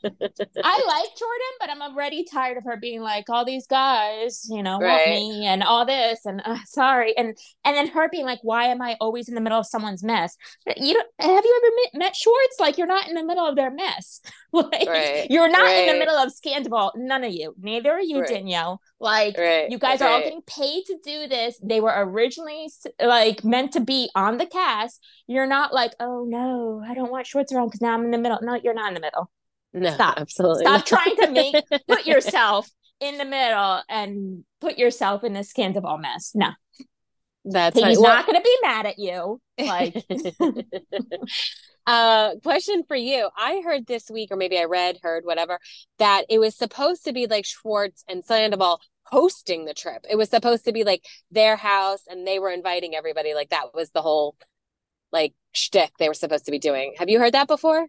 I 0.62 0.84
like 0.86 1.08
Jordan, 1.16 1.54
but 1.60 1.70
I'm 1.70 1.80
already 1.80 2.24
tired 2.30 2.58
of 2.58 2.64
her 2.64 2.76
being 2.76 3.00
like 3.00 3.30
all 3.30 3.46
these 3.46 3.66
guys, 3.66 4.46
you 4.50 4.62
know, 4.62 4.78
Right. 4.78 5.08
want 5.08 5.10
me 5.10 5.46
and 5.46 5.62
all 5.62 5.86
this 5.86 6.26
and 6.26 6.42
uh, 6.44 6.58
sorry 6.66 7.16
and 7.16 7.34
and 7.64 7.74
then 7.76 7.88
her 7.88 8.08
being 8.10 8.26
like, 8.26 8.40
why 8.42 8.66
am 8.66 8.82
I 8.82 8.96
always 9.00 9.28
in 9.30 9.34
the 9.34 9.40
middle 9.40 9.58
of 9.58 9.66
someone's 9.66 10.02
mess? 10.04 10.36
You 10.76 10.92
don't 10.94 11.08
have 11.20 11.44
you 11.44 11.60
ever 11.64 11.74
met, 11.98 12.06
met 12.08 12.16
Schwartz? 12.16 12.56
Like 12.60 12.76
you're 12.76 12.86
not 12.86 13.08
in 13.08 13.14
the 13.14 13.24
middle 13.24 13.46
of 13.46 13.56
their 13.56 13.70
mess. 13.70 14.20
like 14.52 14.86
Right, 14.86 15.13
you're 15.30 15.48
not 15.48 15.70
in 15.70 15.86
the 15.86 15.98
middle 15.98 16.16
of 16.16 16.32
scandal. 16.32 16.92
None 16.96 17.24
of 17.24 17.32
you. 17.32 17.54
Neither 17.60 17.92
are 17.92 18.00
you, 18.00 18.20
Right. 18.20 18.28
Danielle. 18.28 18.80
Like 19.00 19.36
right. 19.38 19.70
you 19.70 19.78
guys 19.78 20.00
are 20.00 20.08
all 20.08 20.20
getting 20.20 20.42
paid 20.42 20.84
to 20.86 20.98
do 21.04 21.28
this. 21.28 21.58
They 21.62 21.80
were 21.80 21.92
originally 21.96 22.68
like 23.00 23.44
meant 23.44 23.72
to 23.72 23.80
be 23.80 24.10
on 24.14 24.38
the 24.38 24.46
cast. 24.46 25.00
You're 25.26 25.46
not 25.46 25.72
like, 25.74 25.92
oh 26.00 26.24
no, 26.28 26.82
I 26.86 26.94
don't 26.94 27.10
want 27.10 27.26
Schwartz 27.26 27.52
around 27.52 27.66
because 27.68 27.80
now 27.80 27.94
I'm 27.94 28.04
in 28.04 28.10
the 28.10 28.18
middle. 28.18 28.38
No, 28.42 28.54
you're 28.62 28.74
not 28.74 28.88
in 28.88 28.94
the 28.94 29.00
middle. 29.00 29.30
no, 29.72 29.90
Stop. 29.94 30.18
absolutely. 30.18 30.64
Stop 30.64 30.78
not. 30.78 30.86
trying 30.86 31.16
to 31.16 31.30
make 31.30 31.56
put 31.88 32.06
yourself 32.06 32.68
in 33.00 33.18
the 33.18 33.24
middle 33.24 33.82
and 33.88 34.44
put 34.60 34.78
yourself 34.78 35.24
in 35.24 35.32
this 35.32 35.50
scandal 35.50 35.98
mess. 35.98 36.30
No, 36.34 36.50
That's 37.44 37.74
he's 37.76 37.82
funny. 37.82 37.98
Well- 37.98 38.14
not 38.14 38.26
going 38.26 38.36
to 38.36 38.42
be 38.42 38.56
mad 38.62 38.86
at 38.86 38.98
you. 38.98 39.40
Like, 39.58 39.94
uh 41.86 42.34
question 42.42 42.82
for 42.86 42.96
you 42.96 43.28
i 43.36 43.60
heard 43.64 43.86
this 43.86 44.10
week 44.10 44.30
or 44.30 44.36
maybe 44.36 44.58
i 44.58 44.64
read 44.64 44.98
heard 45.02 45.24
whatever 45.24 45.58
that 45.98 46.24
it 46.28 46.38
was 46.38 46.56
supposed 46.56 47.04
to 47.04 47.12
be 47.12 47.26
like 47.26 47.44
schwartz 47.44 48.04
and 48.08 48.24
sandoval 48.24 48.80
hosting 49.04 49.64
the 49.66 49.74
trip 49.74 50.04
it 50.08 50.16
was 50.16 50.30
supposed 50.30 50.64
to 50.64 50.72
be 50.72 50.82
like 50.82 51.04
their 51.30 51.56
house 51.56 52.02
and 52.08 52.26
they 52.26 52.38
were 52.38 52.50
inviting 52.50 52.94
everybody 52.94 53.34
like 53.34 53.50
that 53.50 53.74
was 53.74 53.90
the 53.90 54.00
whole 54.00 54.34
like 55.12 55.34
shtick 55.52 55.90
they 55.98 56.08
were 56.08 56.14
supposed 56.14 56.46
to 56.46 56.50
be 56.50 56.58
doing 56.58 56.94
have 56.98 57.10
you 57.10 57.18
heard 57.18 57.34
that 57.34 57.46
before 57.46 57.86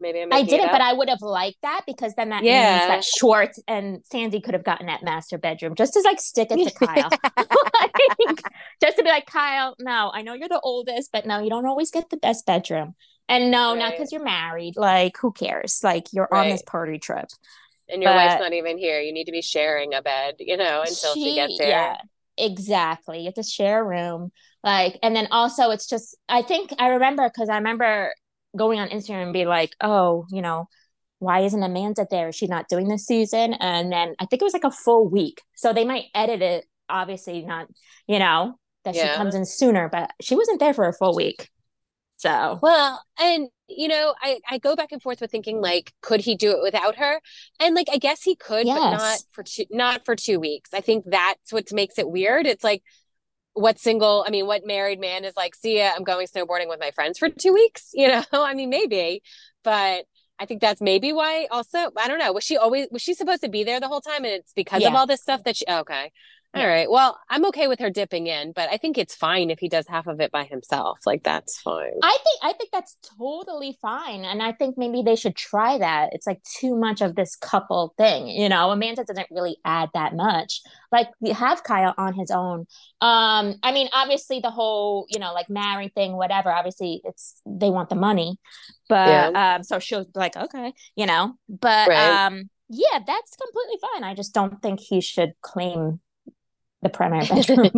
maybe 0.00 0.20
I'm 0.20 0.32
I 0.32 0.42
didn't, 0.42 0.70
but. 0.70 0.80
I 0.80 0.92
would 0.92 1.08
have 1.08 1.22
liked 1.22 1.58
that 1.62 1.82
because 1.86 2.14
then 2.14 2.30
that 2.30 2.42
Yeah. 2.42 2.72
means 2.72 2.86
that 2.88 3.04
Schwartz 3.04 3.60
and 3.68 4.00
Sandy 4.04 4.40
could 4.40 4.54
have 4.54 4.64
gotten 4.64 4.86
that 4.86 5.02
master 5.02 5.38
bedroom 5.38 5.74
just 5.76 5.92
to 5.94 6.00
like 6.00 6.20
stick 6.20 6.48
it 6.50 6.62
to 6.62 6.70
Kyle. 6.86 7.10
Like, 7.80 8.44
just 8.80 8.96
to 8.96 9.02
be 9.02 9.08
like, 9.08 9.26
Kyle, 9.26 9.76
no, 9.78 10.10
I 10.12 10.22
know 10.22 10.34
you're 10.34 10.48
the 10.48 10.60
oldest, 10.60 11.10
but 11.12 11.26
no, 11.26 11.38
you 11.40 11.50
don't 11.50 11.66
always 11.66 11.90
get 11.90 12.10
the 12.10 12.16
best 12.16 12.46
bedroom. 12.46 12.94
And 13.28 13.50
no, 13.50 13.74
not 13.74 13.92
because 13.92 14.12
you're 14.12 14.22
married. 14.22 14.74
Like, 14.76 15.16
who 15.18 15.32
cares? 15.32 15.80
Like, 15.82 16.12
you're 16.12 16.32
on 16.32 16.48
this 16.48 16.62
party 16.62 16.98
trip. 16.98 17.26
and 17.88 18.02
your 18.02 18.12
wife's 18.14 18.40
not 18.40 18.52
even 18.52 18.78
here 18.78 19.00
you 19.00 19.12
need 19.12 19.24
to 19.24 19.32
be 19.32 19.42
sharing 19.42 19.92
a 19.94 20.00
bed 20.02 20.34
you 20.38 20.56
know 20.56 20.80
until 20.80 21.14
she, 21.14 21.34
gets 21.34 21.58
here 21.58 21.68
Yeah, 21.68 21.96
exactly. 22.38 23.18
You 23.20 23.26
have 23.26 23.34
to 23.34 23.42
share 23.42 23.80
a 23.80 23.84
room. 23.84 24.32
Like, 24.62 24.98
and 25.02 25.14
then 25.14 25.28
also 25.30 25.70
it's 25.70 25.86
just, 25.86 26.16
I 26.28 26.42
think 26.42 26.72
I 26.78 26.88
remember 26.88 27.28
because 27.28 27.48
I 27.50 27.56
remember 27.56 28.12
going 28.56 28.80
on 28.80 28.88
Instagram 28.88 29.24
and 29.24 29.32
be 29.32 29.44
like, 29.44 29.72
oh, 29.82 30.24
you 30.30 30.40
know, 30.40 30.68
why 31.18 31.40
isn't 31.40 31.62
Amanda 31.62 32.06
there? 32.10 32.28
Is 32.28 32.36
she 32.36 32.46
not 32.46 32.68
doing 32.68 32.88
this 32.88 33.06
season? 33.06 33.54
And 33.54 33.92
then 33.92 34.14
I 34.18 34.26
think 34.26 34.40
it 34.42 34.44
was 34.44 34.54
like 34.54 34.64
a 34.64 34.70
full 34.70 35.08
week. 35.08 35.42
So 35.54 35.72
they 35.72 35.84
might 35.84 36.06
edit 36.14 36.40
it, 36.42 36.66
obviously, 36.88 37.42
not, 37.42 37.66
you 38.06 38.18
know, 38.18 38.54
that 38.84 38.94
Yeah. 38.94 39.12
she 39.12 39.16
comes 39.16 39.34
in 39.34 39.44
sooner, 39.44 39.88
but 39.90 40.10
she 40.20 40.34
wasn't 40.36 40.60
there 40.60 40.74
for 40.74 40.88
a 40.88 40.92
full 40.94 41.14
week. 41.14 41.50
So, 42.16 42.60
Well, 42.60 43.02
and 43.18 43.48
you 43.68 43.88
know, 43.88 44.14
I 44.22 44.40
I 44.48 44.58
go 44.58 44.76
back 44.76 44.92
and 44.92 45.02
forth 45.02 45.20
with 45.20 45.30
thinking 45.30 45.60
like, 45.60 45.92
could 46.02 46.20
he 46.20 46.34
do 46.36 46.52
it 46.52 46.62
without 46.62 46.96
her? 46.96 47.20
And 47.60 47.74
like, 47.74 47.88
I 47.92 47.98
guess 47.98 48.22
he 48.22 48.36
could, 48.36 48.72
but 48.72 48.88
not 48.88 49.20
for 49.32 49.42
two, 49.42 49.64
not 49.70 50.04
for 50.04 50.16
two 50.16 50.40
weeks. 50.40 50.70
I 50.74 50.80
think 50.80 51.04
that's 51.08 51.52
what 51.52 51.70
makes 51.72 51.98
it 51.98 52.08
weird. 52.08 52.46
It's 52.46 52.64
like, 52.64 52.82
what 53.54 53.78
single? 53.78 54.24
I 54.26 54.30
mean, 54.30 54.46
what 54.46 54.66
married 54.66 55.00
man 55.00 55.24
is 55.24 55.34
like, 55.36 55.54
see 55.54 55.78
ya, 55.78 55.92
I'm 55.96 56.04
going 56.04 56.26
snowboarding 56.28 56.68
with 56.68 56.80
my 56.80 56.90
friends 56.92 57.18
for 57.18 57.28
two 57.28 57.52
weeks. 57.54 57.90
You 57.94 58.08
know, 58.08 58.24
I 58.32 58.54
mean, 58.54 58.70
maybe, 58.70 59.22
but 59.64 60.06
I 60.38 60.46
think 60.46 60.60
that's 60.60 60.80
maybe 60.80 61.12
why. 61.12 61.46
Also, 61.50 61.78
I 61.96 62.08
don't 62.08 62.18
know. 62.18 62.32
Was 62.32 62.44
she 62.44 62.56
always 62.58 62.88
was 62.90 63.02
she 63.02 63.14
supposed 63.14 63.42
to 63.42 63.48
be 63.50 63.64
there 63.64 63.80
the 63.80 63.88
whole 63.88 64.00
time? 64.02 64.24
And 64.24 64.34
it's 64.34 64.52
because 64.54 64.84
of 64.84 64.94
all 64.94 65.06
this 65.06 65.22
stuff 65.22 65.44
that 65.44 65.56
she. 65.56 65.64
Oh, 65.68 65.80
okay. 65.80 66.12
All 66.54 66.62
Yeah. 66.62 66.68
right. 66.68 66.90
Well, 66.90 67.18
I'm 67.28 67.44
okay 67.46 67.66
with 67.66 67.80
her 67.80 67.90
dipping 67.90 68.26
in, 68.28 68.52
but 68.52 68.68
I 68.70 68.76
think 68.76 68.96
it's 68.96 69.14
fine 69.14 69.50
if 69.50 69.58
he 69.58 69.68
does 69.68 69.88
half 69.88 70.06
of 70.06 70.20
it 70.20 70.30
by 70.30 70.44
himself. 70.44 71.00
Like 71.04 71.24
that's 71.24 71.60
fine. 71.60 71.92
I 72.02 72.16
think 72.22 72.40
I 72.42 72.52
think 72.52 72.70
that's 72.70 72.96
totally 73.18 73.76
fine, 73.82 74.24
and 74.24 74.42
I 74.42 74.52
think 74.52 74.78
maybe 74.78 75.02
they 75.02 75.16
should 75.16 75.34
try 75.34 75.78
that. 75.78 76.10
It's 76.12 76.26
like 76.26 76.40
too 76.44 76.76
much 76.76 77.00
of 77.00 77.16
this 77.16 77.34
couple 77.34 77.94
thing, 77.98 78.28
you 78.28 78.48
know. 78.48 78.70
Amanda 78.70 79.04
doesn't 79.04 79.26
really 79.30 79.56
add 79.64 79.88
that 79.94 80.14
much. 80.14 80.60
Like 80.92 81.08
we 81.20 81.30
have 81.30 81.64
Kyle 81.64 81.94
on 81.98 82.14
his 82.14 82.30
own. 82.30 82.66
Um, 83.00 83.56
I 83.62 83.72
mean, 83.72 83.88
obviously 83.92 84.38
the 84.40 84.50
whole 84.50 85.06
you 85.08 85.18
know 85.18 85.32
like 85.34 85.50
marry 85.50 85.88
thing, 85.88 86.12
whatever. 86.16 86.50
Obviously, 86.52 87.00
it's 87.04 87.40
they 87.46 87.70
want 87.70 87.88
the 87.88 87.96
money, 87.96 88.38
but 88.88 89.34
um, 89.34 89.62
so 89.62 89.78
she'll 89.78 90.04
be 90.04 90.10
like, 90.14 90.36
okay, 90.36 90.72
you 90.94 91.06
know. 91.06 91.34
But 91.48 91.88
Right. 91.88 92.26
um, 92.26 92.48
yeah, 92.68 92.98
that's 93.06 93.36
completely 93.36 93.78
fine. 93.80 94.04
I 94.04 94.14
just 94.14 94.34
don't 94.34 94.60
think 94.62 94.80
he 94.80 95.00
should 95.00 95.32
claim 95.42 96.00
the 96.84 96.90
primary 96.90 97.26
bedroom. 97.26 97.70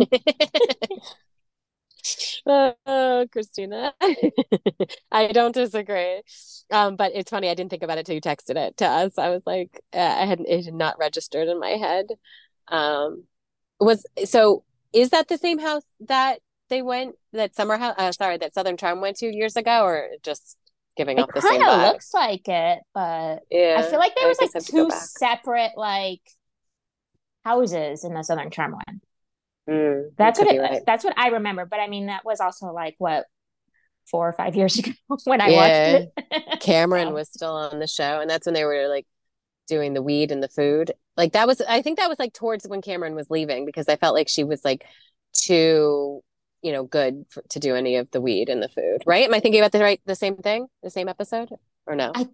oh, 2.85 3.27
Christina. 3.31 3.93
I 5.11 5.27
don't 5.31 5.55
disagree. 5.55 6.21
Um, 6.71 6.95
but 6.95 7.13
it's 7.15 7.31
funny, 7.31 7.49
I 7.49 7.55
didn't 7.55 7.71
think 7.71 7.83
about 7.83 7.97
it 7.97 8.05
till 8.05 8.15
you 8.15 8.21
texted 8.21 8.57
it 8.57 8.77
to 8.77 8.85
us. 8.85 9.17
I 9.17 9.29
was 9.29 9.41
like, 9.45 9.81
uh, 9.93 9.97
I 9.99 10.25
had 10.25 10.41
it 10.41 10.65
had 10.65 10.73
not 10.73 10.99
registered 10.99 11.47
in 11.47 11.59
my 11.59 11.71
head. 11.71 12.07
Um, 12.67 13.23
was 13.79 14.05
so 14.25 14.63
is 14.93 15.09
that 15.11 15.27
the 15.29 15.37
same 15.37 15.59
house 15.59 15.83
that 16.01 16.39
they 16.69 16.81
went 16.81 17.15
that 17.33 17.55
summer 17.55 17.77
house 17.77 17.95
uh, 17.97 18.11
sorry, 18.11 18.37
that 18.37 18.53
Southern 18.53 18.77
Charm 18.77 19.01
went 19.01 19.17
to 19.17 19.33
years 19.33 19.55
ago, 19.55 19.83
or 19.83 20.09
just 20.23 20.57
giving 20.97 21.17
it 21.17 21.21
off 21.21 21.29
the 21.33 21.41
same 21.41 21.61
It 21.61 21.65
kind 21.65 21.81
of 21.81 21.93
looks 21.93 22.13
like 22.13 22.47
it, 22.47 22.79
but 22.93 23.39
yeah. 23.49 23.75
I 23.79 23.83
feel 23.83 23.99
like 23.99 24.15
there 24.15 24.25
I 24.25 24.27
was 24.27 24.41
like 24.41 24.49
I 24.53 24.57
have 24.57 24.65
to 24.65 24.71
go 24.71 24.89
two 24.89 24.95
separate 24.95 25.71
like 25.77 26.21
houses 27.47 28.03
in 28.03 28.13
the 28.13 28.23
Southern 28.23 28.51
Charm 28.51 28.73
one. 28.73 29.01
Mm, 29.69 30.11
That's 30.17 30.39
what 30.39 30.47
it, 30.47 30.59
right. 30.59 30.81
that's 30.85 31.03
what 31.03 31.17
I 31.17 31.29
remember. 31.29 31.65
But 31.65 31.79
I 31.79 31.87
mean, 31.87 32.07
that 32.07 32.25
was 32.25 32.39
also 32.39 32.67
like 32.71 32.95
what 32.97 33.25
four 34.09 34.27
or 34.27 34.33
five 34.33 34.55
years 34.57 34.77
ago 34.79 34.91
when 35.25 35.41
I 35.41 35.51
Yeah. 35.51 35.99
watched 35.99 36.09
it. 36.13 36.13
Cameron 36.59 37.09
So, 37.09 37.13
was 37.13 37.29
still 37.29 37.53
on 37.55 37.79
the 37.79 37.87
show, 37.87 38.19
and 38.19 38.29
that's 38.29 38.45
when 38.47 38.53
they 38.55 38.65
were 38.65 38.87
like 38.87 39.05
doing 39.67 39.93
the 39.93 40.01
weed 40.03 40.31
and 40.31 40.43
the 40.43 40.49
food. 40.49 40.93
Like 41.17 41.33
that 41.33 41.47
was, 41.47 41.61
I 41.61 41.81
think 41.81 41.99
that 41.99 42.09
was 42.09 42.19
like 42.19 42.33
towards 42.33 42.67
when 42.67 42.81
Cameron 42.81 43.15
was 43.15 43.29
leaving 43.29 43.65
because 43.65 43.89
I 43.89 43.97
felt 43.97 44.15
like 44.15 44.29
she 44.29 44.43
was 44.43 44.65
like 44.65 44.85
too, 45.33 46.23
you 46.63 46.71
know, 46.73 46.83
good 46.85 47.25
for, 47.29 47.43
to 47.51 47.59
do 47.59 47.75
any 47.75 47.97
of 47.97 48.09
the 48.11 48.21
weed 48.21 48.49
and 48.49 48.63
the 48.63 48.69
food. 48.69 49.03
Right? 49.05 49.25
Am 49.27 49.33
I 49.33 49.39
thinking 49.41 49.61
about 49.61 49.71
the 49.73 49.81
right, 49.81 50.01
the 50.05 50.15
same 50.15 50.37
thing, 50.37 50.67
the 50.83 50.89
same 50.91 51.09
episode, 51.09 51.51
or 51.87 51.95
no? 51.95 52.13
I 52.13 52.27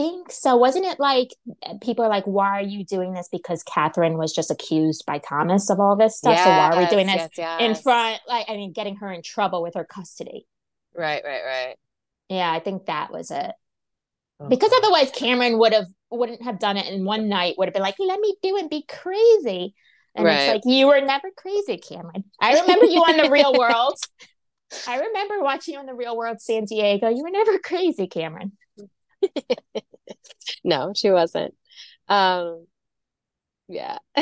think 0.00 0.32
so. 0.32 0.56
Wasn't 0.56 0.84
it 0.84 0.98
like 0.98 1.34
eh, 1.62 1.74
people 1.82 2.04
are 2.04 2.08
like, 2.08 2.24
why 2.24 2.58
are 2.58 2.62
you 2.62 2.84
doing 2.84 3.12
this? 3.12 3.28
Because 3.30 3.62
Kathryn 3.64 4.16
was 4.16 4.32
just 4.32 4.50
accused 4.50 5.04
by 5.06 5.18
Thomas 5.18 5.68
of 5.68 5.78
all 5.78 5.96
this 5.96 6.16
stuff. 6.16 6.38
So 6.38 6.48
why 6.50 6.70
are 6.70 6.78
we 6.78 6.86
doing 6.86 7.06
this 7.06 7.16
Yes, 7.16 7.30
yes, 7.36 7.60
in 7.60 7.74
front? 7.82 8.20
Like, 8.26 8.46
I 8.48 8.56
mean, 8.56 8.72
getting 8.72 8.96
her 8.96 9.12
in 9.12 9.22
trouble 9.22 9.62
with 9.62 9.74
her 9.74 9.84
custody. 9.84 10.46
Right, 10.94 11.22
right, 11.24 11.42
right. 11.44 11.76
Yeah, 12.28 12.50
I 12.50 12.60
think 12.60 12.86
that 12.86 13.12
was 13.12 13.30
it. 13.30 13.52
Oh, 14.40 14.48
Because 14.48 14.70
God. 14.70 14.82
otherwise, 14.82 15.10
Cameron 15.10 15.58
would 15.58 15.74
have 15.74 15.86
wouldn't 16.10 16.42
have 16.42 16.58
done 16.58 16.76
it 16.76 16.92
in 16.92 17.04
one 17.04 17.28
night. 17.28 17.56
Would 17.58 17.68
have 17.68 17.74
been 17.74 17.82
like, 17.82 17.96
"Let 17.98 18.20
me 18.20 18.34
do 18.42 18.56
it, 18.56 18.62
and 18.62 18.70
be 18.70 18.84
crazy," 18.88 19.74
and 20.14 20.24
Right. 20.24 20.36
it's 20.36 20.48
like 20.48 20.62
you 20.64 20.86
were 20.86 21.00
never 21.00 21.30
crazy, 21.36 21.76
Cameron. 21.76 22.24
I 22.40 22.58
remember 22.58 22.86
you 22.86 23.00
on 23.00 23.16
the 23.18 23.30
Real 23.30 23.52
World. 23.52 23.98
I 24.88 24.98
remember 24.98 25.40
watching 25.42 25.74
you 25.74 25.80
on 25.80 25.86
the 25.86 25.94
Real 25.94 26.16
World 26.16 26.40
San 26.40 26.64
Diego. 26.64 27.08
You 27.08 27.22
were 27.22 27.30
never 27.30 27.58
crazy, 27.58 28.06
Cameron. 28.06 28.52
no, 30.64 30.92
she 30.94 31.10
wasn't. 31.10 31.54
Um, 32.08 32.66
yeah. 33.68 33.98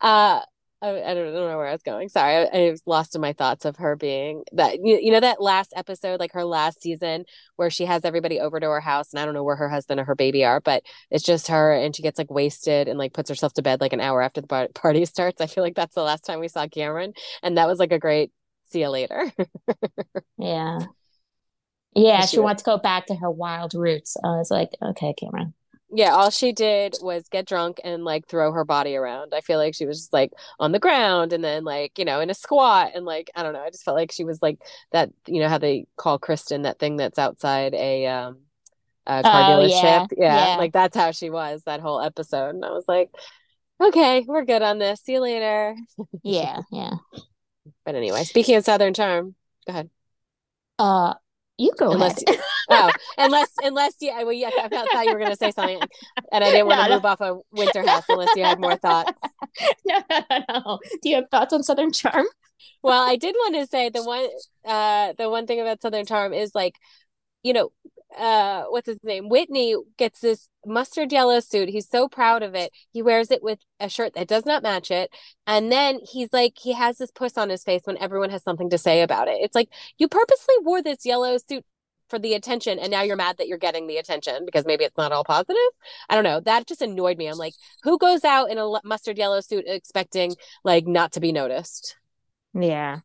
uh, 0.00 0.40
I, 0.82 1.14
don't, 1.14 1.32
know 1.32 1.56
where 1.56 1.66
I 1.66 1.72
was 1.72 1.82
going. 1.82 2.10
Sorry, 2.10 2.36
I, 2.36 2.42
I, 2.44 2.70
was 2.70 2.82
lost 2.84 3.14
in 3.14 3.20
my 3.22 3.32
thoughts 3.32 3.64
of 3.64 3.76
her 3.76 3.96
being 3.96 4.44
that. 4.52 4.80
You, 4.82 4.98
you 5.00 5.12
know 5.12 5.20
that 5.20 5.40
last 5.40 5.72
episode, 5.74 6.20
like 6.20 6.32
her 6.32 6.44
last 6.44 6.82
season, 6.82 7.24
where 7.56 7.70
she 7.70 7.86
has 7.86 8.04
everybody 8.04 8.38
over 8.38 8.60
to 8.60 8.66
her 8.66 8.80
house, 8.80 9.12
and 9.12 9.18
I 9.18 9.24
don't 9.24 9.32
know 9.32 9.44
where 9.44 9.56
her 9.56 9.70
husband 9.70 9.98
or 9.98 10.04
her 10.04 10.14
baby 10.14 10.44
are, 10.44 10.60
but 10.60 10.82
it's 11.10 11.24
just 11.24 11.48
her, 11.48 11.72
and 11.72 11.96
she 11.96 12.02
gets 12.02 12.18
like 12.18 12.30
wasted 12.30 12.86
and 12.86 12.98
like 12.98 13.14
puts 13.14 13.30
herself 13.30 13.54
to 13.54 13.62
bed 13.62 13.80
like 13.80 13.94
an 13.94 14.00
hour 14.00 14.20
after 14.20 14.42
the 14.42 14.68
party 14.74 15.04
starts. 15.06 15.40
I 15.40 15.46
feel 15.46 15.64
like 15.64 15.74
that's 15.74 15.94
the 15.94 16.02
last 16.02 16.26
time 16.26 16.40
we 16.40 16.48
saw 16.48 16.68
Cameron, 16.68 17.14
and 17.42 17.56
that 17.56 17.68
was 17.68 17.78
like 17.78 17.92
a 17.92 17.98
great 17.98 18.30
see 18.66 18.80
you 18.80 18.88
later. 18.88 19.32
yeah. 20.38 20.80
Yeah, 21.94 22.26
she, 22.26 22.40
wants 22.40 22.62
to 22.62 22.66
go 22.66 22.78
back 22.78 23.06
to 23.06 23.14
her 23.14 23.30
wild 23.30 23.74
roots. 23.74 24.16
I 24.24 24.36
was 24.36 24.50
like, 24.50 24.70
okay, 24.82 25.14
Cameron 25.14 25.54
yeah, 25.96 26.10
all 26.10 26.30
she 26.30 26.52
did 26.52 26.96
was 27.00 27.28
get 27.28 27.46
drunk 27.46 27.80
and 27.84 28.04
like 28.04 28.26
throw 28.26 28.50
her 28.50 28.64
body 28.64 28.96
around. 28.96 29.32
I 29.32 29.40
feel 29.40 29.58
like 29.58 29.74
she 29.76 29.86
was 29.86 29.98
just 29.98 30.12
like 30.12 30.32
on 30.58 30.72
the 30.72 30.80
ground 30.80 31.32
and 31.32 31.42
then 31.42 31.62
like, 31.62 31.98
you 31.98 32.04
know, 32.04 32.20
in 32.20 32.30
a 32.30 32.34
squat 32.34 32.92
and 32.94 33.04
like 33.04 33.30
I 33.34 33.44
don't 33.44 33.52
know, 33.52 33.62
I 33.62 33.70
just 33.70 33.84
felt 33.84 33.96
like 33.96 34.10
she 34.10 34.24
was 34.24 34.42
like 34.42 34.58
that, 34.90 35.10
you 35.28 35.40
know, 35.40 35.48
how 35.48 35.58
they 35.58 35.86
call 35.96 36.18
Kristen 36.18 36.62
that 36.62 36.80
thing 36.80 36.96
that's 36.96 37.18
outside 37.18 37.74
a 37.74 38.06
um 38.06 38.38
a 39.06 39.22
car 39.22 39.52
oh, 39.52 39.62
dealership. 39.62 40.08
Yeah, 40.16 40.24
yeah, 40.24 40.46
yeah, 40.48 40.56
like 40.56 40.72
that's 40.72 40.96
how 40.96 41.12
she 41.12 41.30
was 41.30 41.62
that 41.64 41.80
whole 41.80 42.00
episode. 42.00 42.56
And 42.56 42.64
I 42.64 42.70
was 42.70 42.84
like, 42.88 43.10
okay, 43.80 44.24
we're 44.26 44.44
good 44.44 44.62
on 44.62 44.78
this. 44.78 45.00
See 45.00 45.12
you 45.12 45.20
later. 45.20 45.76
yeah, 46.24 46.62
yeah. 46.72 46.94
But 47.84 47.94
anyway, 47.94 48.24
speaking 48.24 48.56
of 48.56 48.64
Southern 48.64 48.94
Charm, 48.94 49.36
go 49.66 49.70
ahead. 49.72 49.90
Uh 50.76 51.14
you 51.58 51.72
go 51.78 51.92
unless, 51.92 52.22
ahead. 52.26 52.40
oh, 52.70 52.90
unless 53.18 53.50
unless 53.62 53.94
you, 54.00 54.12
well, 54.12 54.32
yeah, 54.32 54.50
I 54.56 54.68
thought 54.68 55.06
you 55.06 55.12
were 55.12 55.18
going 55.18 55.30
to 55.30 55.36
say 55.36 55.50
something, 55.52 55.80
and 56.32 56.44
I 56.44 56.50
didn't 56.50 56.66
want 56.66 56.80
no, 56.80 56.88
to 56.88 56.94
move 56.94 57.04
off 57.04 57.20
a 57.20 57.24
of 57.32 57.40
winter 57.52 57.86
house 57.86 58.04
unless 58.08 58.34
you 58.36 58.44
had 58.44 58.60
more 58.60 58.76
thoughts. 58.76 59.12
No, 59.86 60.00
no, 60.10 60.38
no. 60.48 60.78
Do 61.00 61.08
you 61.08 61.16
have 61.16 61.28
thoughts 61.30 61.52
on 61.52 61.62
Southern 61.62 61.92
Charm? 61.92 62.26
well, 62.82 63.08
I 63.08 63.16
did 63.16 63.34
want 63.38 63.54
to 63.54 63.66
say 63.66 63.88
the 63.88 64.02
one, 64.02 64.26
uh, 64.64 65.12
the 65.16 65.30
one 65.30 65.46
thing 65.46 65.60
about 65.60 65.80
Southern 65.80 66.06
Charm 66.06 66.32
is 66.32 66.54
like, 66.54 66.74
you 67.42 67.52
know, 67.52 67.70
uh 68.18 68.64
what's 68.64 68.86
his 68.86 68.98
name? 69.02 69.28
Whitney 69.28 69.76
gets 69.98 70.20
this 70.20 70.48
mustard 70.66 71.12
yellow 71.12 71.40
suit. 71.40 71.68
He's 71.68 71.88
so 71.88 72.08
proud 72.08 72.42
of 72.42 72.54
it. 72.54 72.72
He 72.92 73.02
wears 73.02 73.30
it 73.30 73.42
with 73.42 73.58
a 73.80 73.88
shirt 73.88 74.14
that 74.14 74.28
does 74.28 74.46
not 74.46 74.62
match 74.62 74.90
it. 74.90 75.10
And 75.46 75.70
then 75.72 75.98
he's 76.10 76.28
like 76.32 76.54
he 76.56 76.72
has 76.72 76.98
this 76.98 77.10
puss 77.10 77.36
on 77.38 77.50
his 77.50 77.64
face 77.64 77.82
when 77.84 77.98
everyone 77.98 78.30
has 78.30 78.42
something 78.42 78.70
to 78.70 78.78
say 78.78 79.02
about 79.02 79.28
it. 79.28 79.38
It's 79.40 79.54
like 79.54 79.68
you 79.98 80.08
purposely 80.08 80.54
wore 80.62 80.82
this 80.82 81.04
yellow 81.04 81.36
suit 81.38 81.64
for 82.08 82.18
the 82.18 82.34
attention 82.34 82.78
and 82.78 82.90
now 82.90 83.02
you're 83.02 83.16
mad 83.16 83.36
that 83.38 83.48
you're 83.48 83.58
getting 83.58 83.86
the 83.86 83.96
attention 83.96 84.44
because 84.44 84.66
maybe 84.66 84.84
it's 84.84 84.96
not 84.98 85.10
all 85.12 85.24
positive. 85.24 85.56
I 86.08 86.14
don't 86.14 86.24
know. 86.24 86.40
That 86.40 86.66
just 86.66 86.82
annoyed 86.82 87.16
me. 87.18 87.26
I'm 87.28 87.38
like 87.38 87.54
who 87.82 87.98
goes 87.98 88.24
out 88.24 88.50
in 88.50 88.58
a 88.58 88.80
mustard 88.84 89.18
yellow 89.18 89.40
suit 89.40 89.64
expecting 89.66 90.34
like 90.64 90.86
not 90.86 91.12
to 91.12 91.20
be 91.20 91.32
noticed? 91.32 91.96
Yeah. 92.56 93.00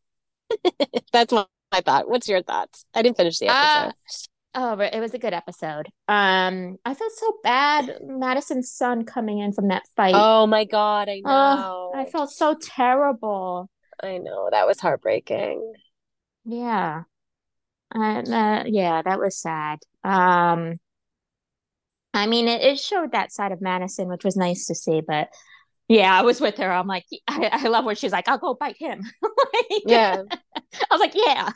That's 1.12 1.32
my, 1.32 1.46
my 1.72 1.82
thought. 1.82 2.08
What's 2.10 2.28
your 2.28 2.44
thoughts? 2.44 2.86
I 2.94 3.02
didn't 3.02 3.18
finish 3.18 3.40
the 3.40 3.48
uh, 3.48 3.54
episode. 3.54 3.90
uh, 3.90 3.92
Oh, 4.56 4.80
it 4.80 5.00
was 5.00 5.14
a 5.14 5.20
good 5.20 5.34
episode. 5.34 5.88
Um, 6.08 6.78
I 6.84 6.94
felt 6.94 7.12
so 7.12 7.38
bad 7.44 8.00
Madison's 8.04 8.72
son 8.72 9.06
coming 9.06 9.40
in 9.40 9.54
from 9.54 9.68
that 9.68 9.84
fight. 9.96 10.16
Oh 10.16 10.48
my 10.48 10.66
god, 10.66 11.08
I 11.08 11.20
know. 11.20 11.22
Oh, 11.26 11.92
I 11.96 12.06
felt 12.06 12.32
so 12.32 12.56
terrible. 12.60 13.70
I 14.02 14.18
know 14.18 14.50
that 14.52 14.66
was 14.66 14.80
heartbreaking. 14.80 15.74
Yeah, 16.46 17.04
and 17.94 18.28
uh, 18.28 18.64
yeah, 18.66 19.02
that 19.04 19.20
was 19.20 19.38
sad. 19.38 19.80
Um, 20.04 20.76
I 22.14 22.26
mean, 22.26 22.48
it, 22.48 22.62
it 22.62 22.80
showed 22.80 23.12
that 23.12 23.32
side 23.32 23.52
of 23.52 23.62
Madison, 23.62 24.08
which 24.08 24.24
was 24.24 24.36
nice 24.36 24.66
to 24.66 24.76
see. 24.76 25.02
But 25.02 25.30
yeah, 25.90 26.18
I 26.18 26.22
was 26.22 26.40
with 26.40 26.58
her. 26.58 26.72
I'm 26.72 26.88
like, 26.88 27.06
I, 27.28 27.50
I 27.52 27.68
love 27.68 27.84
where 27.84 27.96
she's 27.96 28.12
like, 28.12 28.30
I'll 28.30 28.38
go 28.38 28.54
bite 28.54 28.78
him. 28.78 29.02
like, 29.22 29.84
yeah, 29.86 30.22
I 30.56 30.88
was 30.92 31.00
like, 31.00 31.14
yeah. 31.16 31.50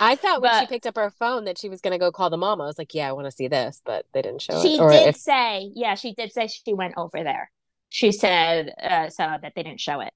I 0.00 0.16
thought 0.16 0.40
when 0.40 0.52
but, 0.52 0.60
she 0.60 0.66
picked 0.66 0.86
up 0.86 0.96
her 0.96 1.10
phone 1.10 1.44
that 1.44 1.58
she 1.58 1.68
was 1.68 1.80
going 1.80 1.92
to 1.92 1.98
go 1.98 2.12
call 2.12 2.30
the 2.30 2.36
mom. 2.36 2.60
I 2.60 2.66
was 2.66 2.78
like, 2.78 2.94
yeah, 2.94 3.08
I 3.08 3.12
want 3.12 3.26
to 3.26 3.32
see 3.32 3.48
this, 3.48 3.82
but 3.84 4.06
they 4.14 4.22
didn't 4.22 4.42
show 4.42 4.62
she 4.62 4.74
it. 4.74 4.78
She 4.78 4.78
did 4.78 5.08
if... 5.08 5.16
say, 5.16 5.70
yeah, 5.74 5.96
she 5.96 6.14
did 6.14 6.32
say 6.32 6.46
she 6.46 6.72
went 6.72 6.94
over 6.96 7.22
there. 7.22 7.50
She 7.90 8.12
said 8.12 8.72
uh, 8.82 9.10
so 9.10 9.22
that 9.22 9.52
they 9.54 9.62
didn't 9.62 9.80
show 9.80 10.00
it. 10.00 10.12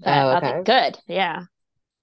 But, 0.00 0.16
oh, 0.16 0.36
okay. 0.36 0.46
okay. 0.48 0.62
Good. 0.64 0.98
Yeah. 1.06 1.44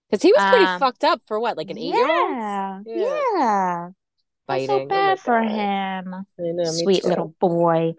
Because 0.09 0.23
he 0.23 0.31
was 0.31 0.49
pretty 0.49 0.65
um, 0.65 0.79
fucked 0.79 1.03
up 1.03 1.21
for 1.27 1.39
what, 1.39 1.57
like 1.57 1.69
an 1.69 1.77
eight 1.77 1.93
year 1.93 2.09
old? 2.09 2.37
Yeah. 2.37 2.81
Yeah. 2.85 3.89
So 4.49 4.81
oh 4.81 4.85
bad 4.85 5.17
oh 5.17 5.21
for 5.21 5.41
him. 5.41 6.15
Know, 6.37 6.63
Sweet 6.63 7.03
little 7.03 7.35
boy. 7.39 7.95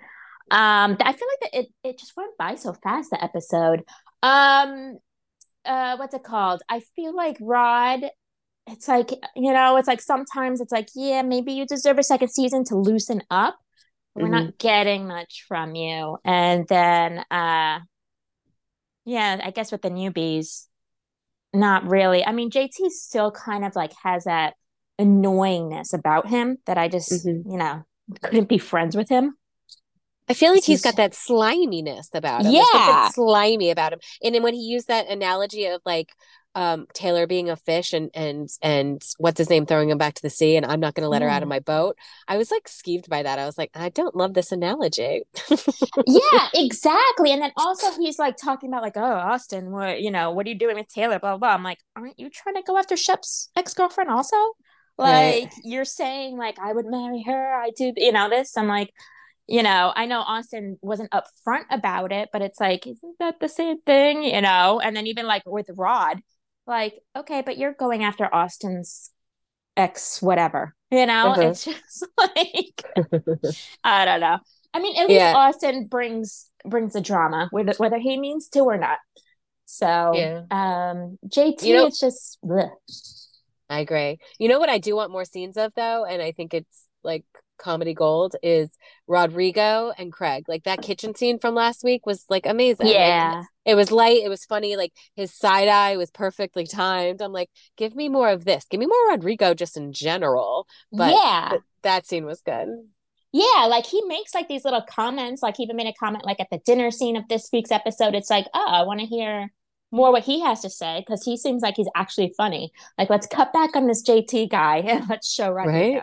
Um, 0.50 0.96
I 1.00 1.12
feel 1.12 1.28
like 1.28 1.52
that 1.52 1.58
it, 1.58 1.66
it 1.84 1.98
just 1.98 2.16
went 2.16 2.36
by 2.38 2.54
so 2.54 2.72
fast, 2.72 3.10
the 3.10 3.22
episode. 3.22 3.84
Um, 4.22 4.98
uh, 5.64 5.96
what's 5.96 6.14
it 6.14 6.22
called? 6.22 6.62
I 6.68 6.80
feel 6.96 7.14
like 7.14 7.36
Rod 7.40 8.04
it's 8.70 8.88
like 8.88 9.10
you 9.34 9.52
know 9.52 9.76
it's 9.76 9.88
like 9.88 10.00
sometimes 10.00 10.60
it's 10.60 10.72
like 10.72 10.88
yeah 10.94 11.22
maybe 11.22 11.52
you 11.52 11.66
deserve 11.66 11.98
a 11.98 12.02
second 12.02 12.28
season 12.28 12.64
to 12.64 12.76
loosen 12.76 13.22
up 13.30 13.58
we're 14.14 14.24
mm-hmm. 14.24 14.32
not 14.32 14.58
getting 14.58 15.06
much 15.06 15.44
from 15.48 15.74
you 15.74 16.18
and 16.24 16.66
then 16.68 17.18
uh 17.30 17.78
yeah 19.04 19.40
i 19.42 19.50
guess 19.54 19.72
with 19.72 19.82
the 19.82 19.90
newbies 19.90 20.66
not 21.54 21.88
really 21.88 22.24
i 22.24 22.32
mean 22.32 22.50
jt 22.50 22.90
still 22.90 23.30
kind 23.30 23.64
of 23.64 23.74
like 23.74 23.92
has 24.02 24.24
that 24.24 24.54
annoyingness 25.00 25.94
about 25.94 26.28
him 26.28 26.58
that 26.66 26.76
i 26.76 26.88
just 26.88 27.26
mm-hmm. 27.26 27.50
you 27.50 27.56
know 27.56 27.82
couldn't 28.22 28.48
be 28.48 28.58
friends 28.58 28.96
with 28.96 29.08
him 29.08 29.34
I 30.28 30.34
feel 30.34 30.52
like 30.52 30.64
he's 30.64 30.82
got 30.82 30.96
that 30.96 31.14
sliminess 31.14 32.10
about 32.14 32.44
him. 32.44 32.52
Yeah, 32.52 33.08
slimy 33.10 33.70
about 33.70 33.92
him. 33.92 34.00
And 34.22 34.34
then 34.34 34.42
when 34.42 34.54
he 34.54 34.60
used 34.60 34.88
that 34.88 35.08
analogy 35.08 35.66
of 35.66 35.80
like 35.84 36.10
um, 36.54 36.86
Taylor 36.92 37.26
being 37.26 37.50
a 37.50 37.56
fish 37.56 37.92
and 37.92 38.10
and 38.14 38.48
and 38.62 39.02
what's 39.18 39.38
his 39.38 39.50
name 39.50 39.64
throwing 39.64 39.90
him 39.90 39.98
back 39.98 40.14
to 40.14 40.22
the 40.22 40.30
sea 40.30 40.56
and 40.56 40.66
I'm 40.66 40.80
not 40.80 40.94
going 40.94 41.04
to 41.04 41.08
let 41.08 41.22
mm. 41.22 41.26
her 41.26 41.30
out 41.30 41.42
of 41.42 41.46
mm. 41.46 41.50
my 41.50 41.60
boat. 41.60 41.96
I 42.26 42.36
was 42.36 42.50
like 42.50 42.64
skeeved 42.64 43.08
by 43.08 43.22
that. 43.22 43.38
I 43.38 43.46
was 43.46 43.56
like, 43.56 43.70
I 43.74 43.90
don't 43.90 44.16
love 44.16 44.34
this 44.34 44.50
analogy. 44.50 45.22
yeah, 46.06 46.48
exactly. 46.54 47.32
And 47.32 47.42
then 47.42 47.52
also 47.56 47.92
he's 48.00 48.18
like 48.18 48.36
talking 48.36 48.70
about 48.70 48.82
like, 48.82 48.96
oh, 48.96 49.02
Austin, 49.02 49.70
what 49.70 50.00
you 50.00 50.10
know, 50.10 50.32
what 50.32 50.46
are 50.46 50.48
you 50.48 50.58
doing 50.58 50.76
with 50.76 50.88
Taylor? 50.88 51.18
Blah 51.18 51.36
blah. 51.36 51.38
blah. 51.38 51.54
I'm 51.54 51.62
like, 51.62 51.78
aren't 51.94 52.18
you 52.18 52.28
trying 52.28 52.56
to 52.56 52.62
go 52.62 52.76
after 52.76 52.96
Shep's 52.96 53.50
ex 53.54 53.74
girlfriend 53.74 54.10
also? 54.10 54.36
Like 54.96 55.44
right. 55.44 55.54
you're 55.62 55.84
saying 55.84 56.36
like 56.36 56.58
I 56.58 56.72
would 56.72 56.86
marry 56.86 57.22
her. 57.22 57.54
I 57.54 57.70
do, 57.70 57.92
you 57.96 58.10
know 58.10 58.28
this. 58.28 58.56
I'm 58.56 58.66
like, 58.66 58.92
you 59.48 59.62
know, 59.62 59.92
I 59.96 60.04
know 60.04 60.20
Austin 60.20 60.78
wasn't 60.82 61.10
upfront 61.10 61.64
about 61.70 62.12
it, 62.12 62.28
but 62.32 62.42
it's 62.42 62.60
like, 62.60 62.86
isn't 62.86 63.18
that 63.18 63.40
the 63.40 63.48
same 63.48 63.80
thing? 63.80 64.22
You 64.22 64.42
know, 64.42 64.78
and 64.78 64.94
then 64.94 65.06
even 65.06 65.26
like 65.26 65.42
with 65.46 65.70
Rod, 65.74 66.20
like, 66.66 67.00
okay, 67.16 67.42
but 67.44 67.56
you're 67.56 67.72
going 67.72 68.04
after 68.04 68.32
Austin's 68.32 69.10
ex, 69.74 70.20
whatever. 70.20 70.74
You 70.90 71.06
know, 71.06 71.30
uh-huh. 71.30 71.40
it's 71.40 71.64
just 71.64 72.06
like 72.18 72.82
I 73.82 74.04
don't 74.04 74.20
know. 74.20 74.38
I 74.74 74.80
mean, 74.80 74.96
at 74.96 75.08
least 75.08 75.18
yeah. 75.18 75.34
Austin 75.34 75.86
brings 75.86 76.50
brings 76.66 76.92
the 76.92 77.00
drama, 77.00 77.48
whether 77.50 77.72
whether 77.78 77.98
he 77.98 78.18
means 78.18 78.48
to 78.50 78.60
or 78.60 78.76
not. 78.76 78.98
So, 79.64 80.12
yeah. 80.14 80.42
um, 80.50 81.18
JT, 81.26 81.62
you 81.62 81.74
know, 81.74 81.86
it's 81.86 82.00
just. 82.00 82.38
Bleh. 82.44 82.70
I 83.70 83.80
agree. 83.80 84.18
You 84.38 84.48
know 84.48 84.58
what 84.58 84.70
I 84.70 84.78
do 84.78 84.96
want 84.96 85.10
more 85.10 85.26
scenes 85.26 85.58
of 85.58 85.72
though, 85.74 86.04
and 86.04 86.22
I 86.22 86.32
think 86.32 86.54
it's 86.54 86.86
like 87.02 87.24
comedy 87.58 87.94
gold 87.94 88.36
is 88.42 88.70
Rodrigo 89.06 89.92
and 89.98 90.12
Craig. 90.12 90.44
Like 90.48 90.64
that 90.64 90.82
kitchen 90.82 91.14
scene 91.14 91.38
from 91.38 91.54
last 91.54 91.84
week 91.84 92.06
was 92.06 92.24
like 92.28 92.46
amazing. 92.46 92.86
Yeah. 92.86 93.38
Like, 93.38 93.46
it 93.64 93.74
was 93.74 93.92
light, 93.92 94.22
it 94.24 94.28
was 94.28 94.44
funny, 94.44 94.76
like 94.76 94.92
his 95.14 95.34
side 95.34 95.68
eye 95.68 95.96
was 95.96 96.10
perfectly 96.10 96.66
timed. 96.66 97.20
I'm 97.20 97.32
like, 97.32 97.50
give 97.76 97.94
me 97.94 98.08
more 98.08 98.30
of 98.30 98.44
this. 98.44 98.64
Give 98.70 98.80
me 98.80 98.86
more 98.86 99.10
Rodrigo 99.10 99.54
just 99.54 99.76
in 99.76 99.92
general. 99.92 100.66
But 100.92 101.12
yeah. 101.12 101.48
Th- 101.50 101.62
that 101.82 102.06
scene 102.06 102.24
was 102.24 102.40
good. 102.40 102.68
Yeah, 103.32 103.66
like 103.68 103.84
he 103.84 104.02
makes 104.04 104.34
like 104.34 104.48
these 104.48 104.64
little 104.64 104.82
comments. 104.82 105.42
Like 105.42 105.56
he 105.58 105.64
even 105.64 105.76
made 105.76 105.86
a 105.86 105.92
comment 105.92 106.24
like 106.24 106.40
at 106.40 106.48
the 106.50 106.60
dinner 106.64 106.90
scene 106.90 107.16
of 107.16 107.28
this 107.28 107.50
week's 107.52 107.70
episode. 107.70 108.14
It's 108.14 108.30
like, 108.30 108.46
oh, 108.54 108.66
I 108.68 108.82
want 108.84 109.00
to 109.00 109.06
hear 109.06 109.50
more 109.90 110.12
what 110.12 110.24
he 110.24 110.40
has 110.40 110.60
to 110.60 110.70
say 110.70 111.00
because 111.00 111.24
he 111.24 111.36
seems 111.36 111.62
like 111.62 111.74
he's 111.76 111.88
actually 111.94 112.32
funny. 112.36 112.72
Like, 112.96 113.10
let's 113.10 113.26
cut 113.26 113.52
back 113.52 113.76
on 113.76 113.86
this 113.86 114.02
JT 114.02 114.50
guy 114.50 114.78
and 114.78 115.06
let's 115.10 115.32
show 115.32 115.50
Rodrigo. 115.50 116.00
Right? 116.00 116.02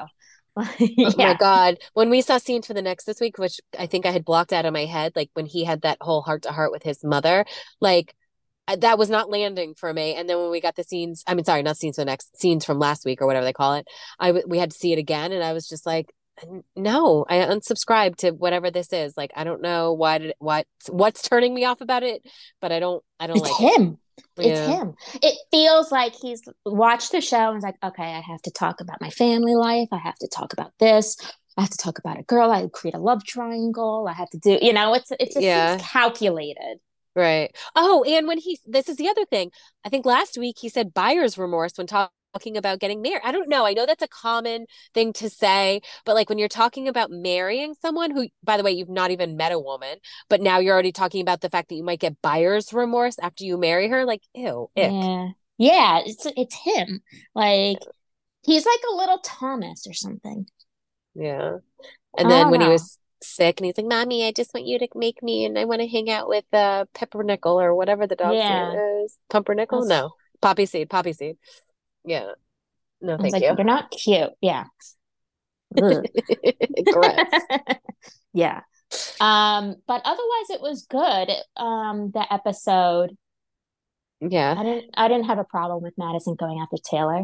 Yeah. 0.79 1.09
Oh 1.09 1.13
my 1.17 1.33
god! 1.33 1.77
When 1.93 2.09
we 2.09 2.21
saw 2.21 2.37
scenes 2.37 2.67
for 2.67 2.73
the 2.73 2.81
next 2.81 3.05
this 3.05 3.19
week, 3.19 3.37
which 3.37 3.59
I 3.77 3.87
think 3.87 4.05
I 4.05 4.11
had 4.11 4.25
blocked 4.25 4.53
out 4.53 4.65
of 4.65 4.73
my 4.73 4.85
head, 4.85 5.13
like 5.15 5.29
when 5.33 5.45
he 5.45 5.63
had 5.65 5.81
that 5.81 5.97
whole 6.01 6.21
heart 6.21 6.43
to 6.43 6.51
heart 6.51 6.71
with 6.71 6.83
his 6.83 7.03
mother, 7.03 7.45
like 7.81 8.15
uh, 8.67 8.75
that 8.77 8.97
was 8.97 9.09
not 9.09 9.29
landing 9.29 9.75
for 9.75 9.93
me. 9.93 10.15
And 10.15 10.27
then 10.29 10.37
when 10.37 10.51
we 10.51 10.61
got 10.61 10.75
the 10.75 10.83
scenes, 10.83 11.23
I 11.27 11.33
mean, 11.35 11.45
sorry, 11.45 11.63
not 11.63 11.77
scenes 11.77 11.97
for 11.97 12.01
the 12.01 12.05
next 12.05 12.39
scenes 12.39 12.65
from 12.65 12.79
last 12.79 13.05
week 13.05 13.21
or 13.21 13.27
whatever 13.27 13.45
they 13.45 13.53
call 13.53 13.75
it, 13.75 13.87
I 14.19 14.31
we 14.47 14.57
had 14.57 14.71
to 14.71 14.77
see 14.77 14.93
it 14.93 14.99
again, 14.99 15.31
and 15.31 15.43
I 15.43 15.53
was 15.53 15.67
just 15.67 15.85
like, 15.85 16.13
no, 16.75 17.25
I 17.29 17.37
unsubscribe 17.37 18.15
to 18.17 18.31
whatever 18.31 18.71
this 18.71 18.91
is. 18.91 19.15
Like, 19.15 19.31
I 19.35 19.43
don't 19.43 19.61
know 19.61 19.93
why 19.93 20.17
did 20.17 20.35
what 20.39 20.67
what's 20.89 21.21
turning 21.21 21.53
me 21.53 21.65
off 21.65 21.81
about 21.81 22.03
it, 22.03 22.21
but 22.61 22.71
I 22.71 22.79
don't 22.79 23.03
I 23.19 23.27
don't 23.27 23.37
it's 23.37 23.59
like 23.59 23.73
it. 23.73 23.79
him. 23.79 23.97
It's 24.37 24.59
Yeah. 24.59 24.81
him. 24.81 24.93
It 25.21 25.37
feels 25.51 25.91
like 25.91 26.13
he's 26.15 26.41
watched 26.65 27.11
the 27.11 27.21
show 27.21 27.49
and 27.49 27.57
is 27.57 27.63
like, 27.63 27.77
okay, 27.83 28.03
I 28.03 28.21
have 28.21 28.41
to 28.43 28.51
talk 28.51 28.81
about 28.81 29.01
my 29.01 29.09
family 29.09 29.55
life. 29.55 29.87
I 29.91 29.97
have 29.97 30.15
to 30.15 30.27
talk 30.27 30.53
about 30.53 30.71
this. 30.79 31.17
I 31.57 31.61
have 31.61 31.69
to 31.69 31.77
talk 31.77 31.99
about 31.99 32.19
a 32.19 32.23
girl. 32.23 32.51
I 32.51 32.67
create 32.73 32.95
a 32.95 32.99
love 32.99 33.23
triangle. 33.23 34.07
I 34.09 34.13
have 34.13 34.29
to 34.31 34.37
do, 34.37 34.59
you 34.61 34.73
know, 34.73 34.93
it's 34.93 35.11
it's 35.19 35.33
just 35.35 35.43
Yeah. 35.43 35.77
calculated. 35.79 36.79
Right. 37.15 37.55
Oh, 37.75 38.03
and 38.03 38.27
when 38.27 38.39
he, 38.39 38.59
this 38.65 38.89
is 38.89 38.97
the 38.97 39.07
other 39.07 39.25
thing. 39.25 39.51
I 39.85 39.89
think 39.89 40.05
last 40.05 40.37
week 40.37 40.57
he 40.59 40.67
said 40.67 40.93
buyer's 40.93 41.37
remorse 41.37 41.77
when 41.77 41.87
talk, 41.87 42.11
talking 42.35 42.57
about 42.57 42.79
getting 42.79 43.01
married. 43.01 43.21
I 43.23 43.31
don't 43.31 43.47
know. 43.47 43.65
I 43.65 43.73
know 43.73 43.85
that's 43.85 44.03
a 44.03 44.07
common 44.09 44.65
thing 44.93 45.13
to 45.13 45.29
say, 45.29 45.79
but 46.05 46.15
like 46.15 46.27
when 46.27 46.37
you're 46.37 46.49
talking 46.49 46.87
about 46.89 47.09
marrying 47.09 47.73
someone 47.81 48.11
who, 48.11 48.27
by 48.43 48.57
the 48.57 48.63
way, 48.63 48.71
you've 48.73 48.89
not 48.89 49.11
even 49.11 49.37
met 49.37 49.53
a 49.53 49.59
woman, 49.59 49.97
but 50.29 50.41
now 50.41 50.59
you're 50.59 50.73
already 50.73 50.91
talking 50.91 51.21
about 51.21 51.39
the 51.39 51.49
fact 51.49 51.69
that 51.69 51.75
you 51.75 51.83
might 51.83 52.01
get 52.01 52.21
buyer's 52.21 52.73
remorse 52.73 53.15
after 53.21 53.45
you 53.45 53.57
marry 53.57 53.87
her. 53.87 54.05
Like, 54.05 54.21
ew, 54.33 54.69
ick. 54.75 54.91
Yeah. 54.91 55.27
Yeah, 55.57 56.01
it's 56.05 56.27
it's 56.35 56.55
him. 56.55 57.01
Like 57.33 57.77
he's 58.43 58.65
like 58.65 58.81
a 58.91 58.95
little 58.95 59.19
Thomas 59.19 59.87
or 59.87 59.93
something. 59.93 60.45
Yeah. 61.13 61.59
And 62.17 62.29
then 62.29 62.49
when 62.49 62.59
he 62.59 62.67
was 62.67 62.99
sick 63.21 63.61
and 63.61 63.65
he's 63.65 63.77
like, 63.77 63.87
Mommy, 63.87 64.27
I 64.27 64.33
just 64.33 64.53
want 64.53 64.67
you 64.67 64.77
to 64.79 64.87
make 64.95 65.23
me 65.23 65.45
and 65.45 65.57
I 65.57 65.63
want 65.63 65.79
to 65.79 65.87
hang 65.87 66.09
out 66.09 66.27
with 66.27 66.43
uh 66.51 66.83
Peppernickel 66.93 67.61
or 67.61 67.73
whatever 67.73 68.05
the 68.05 68.17
dog's 68.17 68.35
Yeah. 68.35 68.73
name 68.73 68.79
is. 69.05 69.17
Pumpernickel? 69.29 69.85
That's- 69.87 70.01
No. 70.01 70.11
Poppy 70.41 70.65
seed, 70.65 70.89
poppy 70.89 71.13
seed. 71.13 71.37
Yeah. 72.05 72.31
No, 73.01 73.17
thank 73.17 73.33
like, 73.33 73.43
you. 73.43 73.53
You're 73.57 73.63
not 73.63 73.91
cute. 73.91 74.31
Yeah. 74.41 74.65
Yeah. 78.35 78.61
Um, 79.21 79.75
but 79.87 80.01
otherwise 80.03 80.49
it 80.49 80.61
was 80.61 80.85
good. 80.89 81.31
Um, 81.55 82.11
the 82.13 82.25
episode. 82.31 83.15
Yeah. 84.19 84.55
I 84.57 84.63
didn't 84.63 84.91
I 84.95 85.07
didn't 85.07 85.25
have 85.25 85.39
a 85.39 85.45
problem 85.45 85.81
with 85.81 85.93
Madison 85.97 86.35
going 86.35 86.59
after 86.59 86.75
Taylor. 86.83 87.23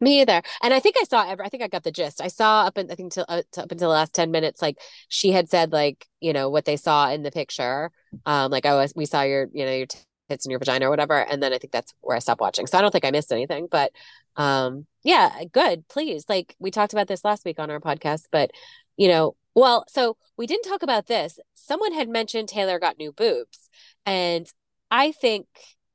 Me 0.00 0.22
either. 0.22 0.42
And 0.62 0.72
I 0.72 0.80
think 0.80 0.96
I 0.98 1.04
saw 1.04 1.28
every, 1.28 1.44
I 1.44 1.48
think 1.48 1.62
I 1.62 1.68
got 1.68 1.82
the 1.82 1.90
gist. 1.90 2.20
I 2.20 2.28
saw 2.28 2.62
up 2.62 2.78
in, 2.78 2.90
I 2.90 2.94
think 2.94 3.12
till, 3.12 3.26
uh, 3.28 3.42
to- 3.52 3.64
up 3.64 3.72
until 3.72 3.88
the 3.88 3.94
last 3.94 4.14
10 4.14 4.30
minutes, 4.30 4.62
like 4.62 4.78
she 5.08 5.32
had 5.32 5.50
said, 5.50 5.72
like, 5.72 6.06
you 6.20 6.32
know, 6.32 6.50
what 6.50 6.66
they 6.66 6.76
saw 6.76 7.10
in 7.10 7.24
the 7.24 7.32
picture. 7.32 7.90
Um, 8.24 8.52
like, 8.52 8.64
oh, 8.64 8.86
we 8.94 9.06
saw 9.06 9.22
your, 9.22 9.48
you 9.52 9.64
know, 9.64 9.72
your 9.72 9.86
tits 10.28 10.46
in 10.46 10.50
your 10.50 10.58
vagina 10.58 10.86
or 10.86 10.90
whatever. 10.90 11.18
And 11.18 11.42
then 11.42 11.52
I 11.52 11.58
think 11.58 11.72
that's 11.72 11.92
where 12.00 12.16
I 12.16 12.20
stopped 12.20 12.40
watching. 12.40 12.66
So 12.66 12.78
I 12.78 12.82
don't 12.82 12.90
think 12.90 13.04
I 13.04 13.10
missed 13.10 13.32
anything, 13.32 13.68
but, 13.70 13.92
um, 14.36 14.86
yeah, 15.02 15.44
good. 15.52 15.88
Please. 15.88 16.24
Like 16.28 16.54
we 16.58 16.70
talked 16.70 16.92
about 16.92 17.08
this 17.08 17.24
last 17.24 17.44
week 17.44 17.58
on 17.58 17.70
our 17.70 17.80
podcast, 17.80 18.24
but, 18.30 18.50
you 18.96 19.08
know, 19.08 19.36
well, 19.54 19.84
so 19.88 20.16
we 20.36 20.46
didn't 20.46 20.70
talk 20.70 20.82
about 20.82 21.06
this. 21.06 21.40
Someone 21.54 21.92
had 21.92 22.08
mentioned 22.08 22.48
Taylor 22.48 22.78
got 22.78 22.98
new 22.98 23.12
boobs. 23.12 23.68
And 24.06 24.46
I 24.90 25.12
think, 25.12 25.46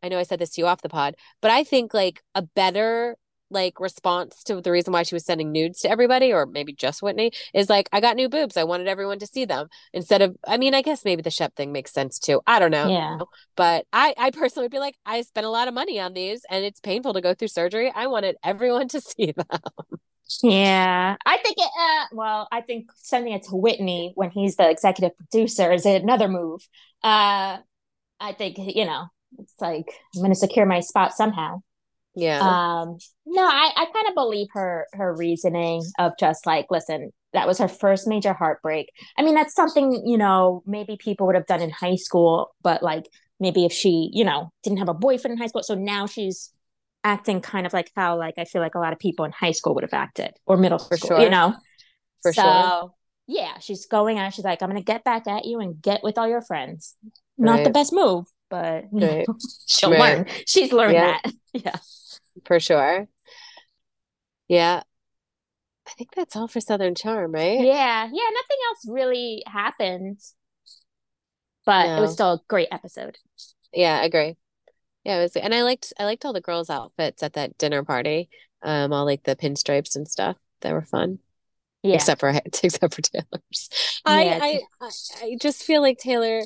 I 0.01 0.09
know 0.09 0.19
I 0.19 0.23
said 0.23 0.39
this 0.39 0.51
to 0.51 0.61
you 0.61 0.67
off 0.67 0.81
the 0.81 0.89
pod, 0.89 1.15
but 1.41 1.49
I 1.49 1.63
think 1.63 1.93
like 1.93 2.21
a 2.35 2.41
better 2.41 3.15
like 3.49 3.79
response 3.79 4.43
to 4.43 4.61
the 4.61 4.71
reason 4.71 4.91
why 4.93 5.03
she 5.03 5.15
was 5.15 5.25
sending 5.25 5.51
nudes 5.51 5.81
to 5.81 5.89
everybody 5.89 6.33
or 6.33 6.45
maybe 6.45 6.73
just 6.73 7.01
Whitney 7.01 7.31
is 7.53 7.69
like 7.69 7.87
I 7.91 8.01
got 8.01 8.15
new 8.15 8.29
boobs. 8.29 8.57
I 8.57 8.63
wanted 8.63 8.87
everyone 8.87 9.19
to 9.19 9.27
see 9.27 9.45
them 9.45 9.67
instead 9.93 10.21
of 10.21 10.35
I 10.47 10.57
mean 10.57 10.73
I 10.73 10.81
guess 10.81 11.05
maybe 11.05 11.21
the 11.21 11.29
Shep 11.29 11.55
thing 11.55 11.71
makes 11.71 11.93
sense 11.93 12.19
too. 12.19 12.41
I 12.47 12.59
don't 12.59 12.71
know. 12.71 12.87
Yeah. 12.89 13.19
But 13.55 13.85
I 13.93 14.13
I 14.17 14.31
personally 14.31 14.65
would 14.65 14.71
be 14.71 14.79
like 14.79 14.95
I 15.05 15.21
spent 15.21 15.45
a 15.45 15.49
lot 15.49 15.67
of 15.67 15.73
money 15.73 15.99
on 15.99 16.13
these 16.13 16.41
and 16.49 16.65
it's 16.65 16.79
painful 16.79 17.13
to 17.13 17.21
go 17.21 17.33
through 17.33 17.49
surgery. 17.49 17.91
I 17.93 18.07
wanted 18.07 18.35
everyone 18.43 18.87
to 18.89 19.01
see 19.01 19.33
them. 19.33 19.59
Yeah. 20.41 21.15
I 21.25 21.37
think 21.37 21.57
it 21.57 21.69
uh, 21.79 22.05
well, 22.13 22.47
I 22.51 22.61
think 22.61 22.87
sending 22.95 23.33
it 23.33 23.43
to 23.43 23.55
Whitney 23.55 24.13
when 24.15 24.31
he's 24.31 24.55
the 24.55 24.69
executive 24.69 25.15
producer 25.17 25.71
is 25.71 25.85
another 25.85 26.27
move. 26.27 26.67
Uh 27.03 27.59
I 28.19 28.31
think, 28.31 28.57
you 28.57 28.85
know, 28.85 29.07
it's 29.37 29.59
like 29.59 29.91
I'm 30.15 30.21
gonna 30.21 30.35
secure 30.35 30.65
my 30.65 30.79
spot 30.79 31.13
somehow. 31.13 31.61
Yeah. 32.15 32.39
Um, 32.39 32.97
no, 33.25 33.43
I, 33.43 33.71
I 33.75 33.85
kind 33.93 34.07
of 34.07 34.15
believe 34.15 34.47
her 34.53 34.87
her 34.93 35.13
reasoning 35.15 35.83
of 35.97 36.13
just 36.19 36.45
like, 36.45 36.67
listen, 36.69 37.11
that 37.33 37.47
was 37.47 37.57
her 37.57 37.67
first 37.67 38.07
major 38.07 38.33
heartbreak. 38.33 38.91
I 39.17 39.23
mean, 39.23 39.35
that's 39.35 39.55
something, 39.55 40.03
you 40.05 40.17
know, 40.17 40.61
maybe 40.65 40.97
people 40.97 41.25
would 41.27 41.35
have 41.35 41.47
done 41.47 41.61
in 41.61 41.71
high 41.71 41.95
school, 41.95 42.53
but 42.61 42.83
like 42.83 43.05
maybe 43.39 43.65
if 43.65 43.73
she, 43.73 44.09
you 44.13 44.23
know, 44.23 44.51
didn't 44.63 44.79
have 44.79 44.89
a 44.89 44.93
boyfriend 44.93 45.33
in 45.33 45.37
high 45.39 45.47
school, 45.47 45.63
so 45.63 45.75
now 45.75 46.05
she's 46.05 46.51
acting 47.03 47.41
kind 47.41 47.65
of 47.65 47.73
like 47.73 47.91
how 47.95 48.17
like 48.17 48.35
I 48.37 48.45
feel 48.45 48.61
like 48.61 48.75
a 48.75 48.79
lot 48.79 48.93
of 48.93 48.99
people 48.99 49.25
in 49.25 49.31
high 49.31 49.51
school 49.51 49.73
would 49.75 49.83
have 49.83 49.93
acted 49.93 50.31
or 50.45 50.55
middle 50.57 50.79
For 50.79 50.97
school, 50.97 51.17
sure. 51.17 51.21
you 51.21 51.29
know. 51.29 51.55
For 52.21 52.31
so, 52.33 52.41
sure. 52.41 52.93
yeah, 53.27 53.59
she's 53.59 53.85
going 53.87 54.19
out. 54.19 54.33
She's 54.33 54.45
like, 54.45 54.61
I'm 54.61 54.69
gonna 54.69 54.81
get 54.81 55.03
back 55.03 55.27
at 55.27 55.45
you 55.45 55.59
and 55.59 55.81
get 55.81 56.03
with 56.03 56.17
all 56.17 56.27
your 56.27 56.41
friends. 56.41 56.95
Not 57.37 57.63
the 57.63 57.69
best 57.71 57.91
move, 57.91 58.25
but 58.49 58.85
Right. 58.91 59.25
she'll 59.67 59.91
Right. 59.91 59.99
learn. 59.99 60.27
She's 60.47 60.71
learned 60.71 60.93
Yeah. 60.93 61.17
that. 61.23 61.33
Yeah. 61.53 61.75
For 62.45 62.59
sure. 62.59 63.07
Yeah. 64.47 64.83
I 65.87 65.91
think 65.97 66.09
that's 66.15 66.35
all 66.35 66.47
for 66.47 66.61
Southern 66.61 66.95
Charm, 66.95 67.31
right? 67.33 67.59
Yeah, 67.59 68.05
yeah, 68.05 68.29
nothing 68.29 68.57
else 68.69 68.85
really 68.87 69.43
happened. 69.45 70.19
But 71.65 71.97
it 71.97 72.01
was 72.01 72.13
still 72.13 72.33
a 72.33 72.41
great 72.47 72.67
episode. 72.71 73.17
Yeah, 73.73 73.99
I 73.99 74.05
agree. 74.05 74.35
Yeah, 75.03 75.19
it 75.19 75.21
was, 75.23 75.35
and 75.35 75.53
I 75.53 75.63
liked 75.63 75.93
I 75.99 76.05
liked 76.05 76.25
all 76.25 76.33
the 76.33 76.41
girls' 76.41 76.69
outfits 76.69 77.23
at 77.23 77.33
that 77.33 77.57
dinner 77.57 77.83
party. 77.83 78.29
Um, 78.61 78.93
all 78.93 79.05
like 79.05 79.23
the 79.23 79.35
pinstripes 79.35 79.95
and 79.95 80.07
stuff. 80.07 80.37
They 80.61 80.71
were 80.71 80.81
fun. 80.81 81.19
Yeah. 81.81 81.95
Except 81.95 82.21
for 82.21 82.29
except 82.45 82.93
for 82.93 83.01
Taylor's. 83.01 83.69
Yeah, 84.07 84.39
I 84.41 84.61
I 84.81 84.89
I 85.21 85.37
just 85.39 85.63
feel 85.63 85.81
like 85.81 85.97
Taylor 85.97 86.41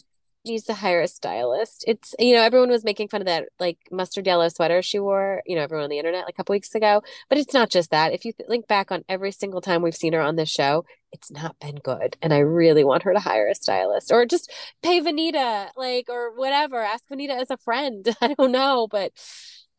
needs 0.47 0.65
to 0.65 0.73
hire 0.73 1.01
a 1.01 1.07
stylist. 1.07 1.83
It's 1.87 2.15
you 2.19 2.33
know, 2.33 2.41
everyone 2.41 2.69
was 2.69 2.83
making 2.83 3.07
fun 3.09 3.21
of 3.21 3.27
that 3.27 3.49
like 3.59 3.77
mustard 3.91 4.25
yellow 4.25 4.49
sweater 4.49 4.81
she 4.81 4.99
wore, 4.99 5.41
you 5.45 5.55
know, 5.55 5.61
everyone 5.61 5.85
on 5.85 5.89
the 5.89 5.97
internet 5.99 6.25
like 6.25 6.33
a 6.33 6.37
couple 6.37 6.53
weeks 6.53 6.75
ago. 6.75 7.01
But 7.29 7.37
it's 7.37 7.53
not 7.53 7.69
just 7.69 7.91
that. 7.91 8.13
If 8.13 8.25
you 8.25 8.33
th- 8.33 8.47
think 8.47 8.67
back 8.67 8.91
on 8.91 9.03
every 9.09 9.31
single 9.31 9.61
time 9.61 9.81
we've 9.81 9.95
seen 9.95 10.13
her 10.13 10.21
on 10.21 10.35
this 10.35 10.49
show, 10.49 10.85
it's 11.11 11.31
not 11.31 11.59
been 11.59 11.75
good. 11.75 12.17
And 12.21 12.33
I 12.33 12.39
really 12.39 12.83
want 12.83 13.03
her 13.03 13.13
to 13.13 13.19
hire 13.19 13.47
a 13.47 13.55
stylist 13.55 14.11
or 14.11 14.25
just 14.25 14.51
pay 14.83 15.01
Venita, 15.01 15.69
like, 15.75 16.09
or 16.09 16.35
whatever. 16.35 16.81
Ask 16.81 17.05
Venita 17.09 17.39
as 17.41 17.49
a 17.49 17.57
friend. 17.57 18.07
I 18.21 18.33
don't 18.33 18.51
know. 18.51 18.87
But 18.89 19.11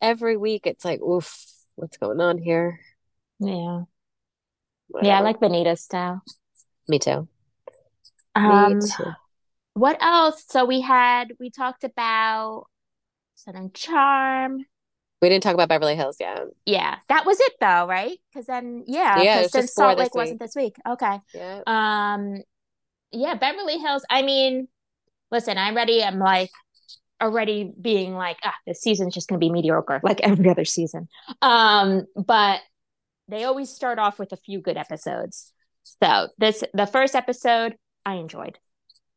every 0.00 0.36
week 0.36 0.66
it's 0.66 0.84
like, 0.84 1.00
oof, 1.00 1.44
what's 1.76 1.96
going 1.96 2.20
on 2.20 2.38
here? 2.38 2.80
Yeah. 3.38 3.82
Yeah, 5.02 5.18
I 5.18 5.20
like 5.20 5.38
Venita's 5.38 5.82
style. 5.82 6.22
Me 6.88 6.98
too. 6.98 7.28
Um, 8.34 8.78
Me 8.78 8.88
too. 8.88 9.12
What 9.78 10.02
else? 10.02 10.44
So 10.48 10.64
we 10.64 10.80
had 10.80 11.32
we 11.38 11.50
talked 11.50 11.84
about 11.84 12.66
Southern 13.34 13.72
Charm. 13.72 14.64
We 15.20 15.28
didn't 15.28 15.42
talk 15.42 15.54
about 15.54 15.68
Beverly 15.68 15.96
Hills 15.96 16.16
yet. 16.20 16.42
Yeah, 16.64 16.96
that 17.08 17.26
was 17.26 17.40
it 17.40 17.52
though, 17.60 17.86
right? 17.86 18.18
Because 18.32 18.46
then 18.46 18.84
yeah, 18.86 19.22
Yeah, 19.22 19.22
it 19.22 19.34
'cause 19.34 19.42
was 19.44 19.52
since 19.52 19.72
Salt 19.74 19.98
Lake 19.98 20.14
wasn't 20.14 20.40
this 20.40 20.54
week. 20.54 20.76
Okay. 20.88 21.20
Yeah. 21.34 21.62
Um, 21.66 22.42
yeah, 23.10 23.34
Beverly 23.34 23.78
Hills. 23.78 24.04
I 24.10 24.22
mean, 24.22 24.68
listen, 25.30 25.58
I'm 25.58 25.76
ready. 25.76 26.02
I'm 26.04 26.18
like 26.18 26.50
already 27.20 27.72
being 27.80 28.14
like, 28.14 28.38
ah, 28.44 28.54
this 28.66 28.80
season's 28.80 29.14
just 29.14 29.28
gonna 29.28 29.40
be 29.40 29.50
mediocre, 29.50 30.00
like 30.02 30.20
every 30.20 30.48
other 30.50 30.64
season. 30.64 31.08
Um, 31.42 32.06
but 32.16 32.60
they 33.28 33.44
always 33.44 33.70
start 33.70 33.98
off 33.98 34.18
with 34.18 34.32
a 34.32 34.36
few 34.36 34.60
good 34.60 34.76
episodes. 34.76 35.52
So 36.02 36.28
this, 36.38 36.64
the 36.74 36.86
first 36.86 37.14
episode, 37.14 37.76
I 38.06 38.14
enjoyed. 38.16 38.58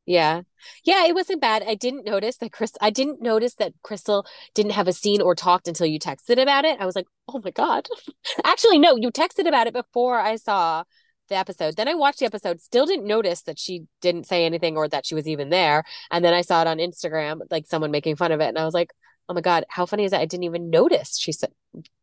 Yeah. 0.05 0.41
Yeah, 0.83 1.05
it 1.05 1.15
wasn't 1.15 1.41
bad. 1.41 1.63
I 1.65 1.75
didn't 1.75 2.05
notice 2.05 2.37
that 2.37 2.51
Chris 2.51 2.73
I 2.81 2.89
didn't 2.89 3.21
notice 3.21 3.55
that 3.55 3.73
Crystal 3.83 4.25
didn't 4.53 4.73
have 4.73 4.87
a 4.87 4.93
scene 4.93 5.21
or 5.21 5.35
talked 5.35 5.67
until 5.67 5.87
you 5.87 5.99
texted 5.99 6.41
about 6.41 6.65
it. 6.65 6.79
I 6.79 6.85
was 6.85 6.95
like, 6.95 7.07
"Oh 7.27 7.41
my 7.43 7.51
God." 7.51 7.87
Actually, 8.43 8.79
no, 8.79 8.95
you 8.95 9.11
texted 9.11 9.47
about 9.47 9.67
it 9.67 9.73
before 9.73 10.19
I 10.19 10.35
saw 10.35 10.83
the 11.29 11.35
episode. 11.35 11.75
Then 11.77 11.87
I 11.87 11.95
watched 11.95 12.19
the 12.19 12.25
episode, 12.25 12.61
still 12.61 12.85
didn't 12.85 13.07
notice 13.07 13.41
that 13.43 13.57
she 13.57 13.83
didn't 14.01 14.27
say 14.27 14.45
anything 14.45 14.77
or 14.77 14.87
that 14.89 15.05
she 15.05 15.15
was 15.15 15.27
even 15.27 15.49
there. 15.49 15.83
And 16.11 16.23
then 16.23 16.33
I 16.33 16.41
saw 16.41 16.61
it 16.61 16.67
on 16.67 16.77
Instagram, 16.77 17.41
like 17.49 17.67
someone 17.67 17.91
making 17.91 18.17
fun 18.17 18.31
of 18.31 18.41
it, 18.41 18.47
and 18.49 18.57
I 18.57 18.65
was 18.65 18.73
like, 18.73 18.91
"Oh 19.29 19.33
my 19.33 19.41
God, 19.41 19.65
how 19.69 19.85
funny 19.85 20.05
is 20.05 20.11
that? 20.11 20.21
I 20.21 20.25
didn't 20.25 20.43
even 20.45 20.69
notice 20.69 21.17
she 21.17 21.31
said 21.31 21.51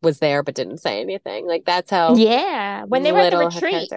was 0.02 0.18
there 0.18 0.42
but 0.42 0.54
didn't 0.54 0.78
say 0.78 1.00
anything." 1.00 1.46
Like 1.46 1.64
that's 1.64 1.90
how 1.90 2.16
Yeah, 2.16 2.84
when 2.84 3.02
they 3.02 3.12
were 3.12 3.20
at 3.20 3.30
the 3.30 3.38
retreat. 3.38 3.88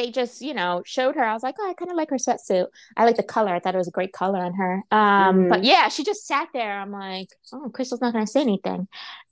They 0.00 0.10
just, 0.10 0.40
you 0.40 0.54
know, 0.54 0.82
showed 0.86 1.14
her. 1.16 1.22
I 1.22 1.34
was 1.34 1.42
like, 1.42 1.56
oh, 1.60 1.68
I 1.68 1.74
kind 1.74 1.90
of 1.90 1.96
like 1.96 2.08
her 2.08 2.16
sweatsuit. 2.16 2.66
I 2.96 3.04
like 3.04 3.16
the 3.16 3.22
color. 3.22 3.54
I 3.54 3.60
thought 3.60 3.74
it 3.74 3.78
was 3.78 3.88
a 3.88 3.90
great 3.90 4.12
color 4.14 4.38
on 4.38 4.54
her. 4.54 4.82
Um, 4.90 5.48
but 5.48 5.62
yeah, 5.62 5.88
she 5.90 6.04
just 6.04 6.26
sat 6.26 6.48
there. 6.54 6.72
I'm 6.80 6.90
like, 6.90 7.28
oh, 7.52 7.68
Crystal's 7.68 8.00
not 8.00 8.14
gonna 8.14 8.26
say 8.26 8.40
anything. 8.40 8.88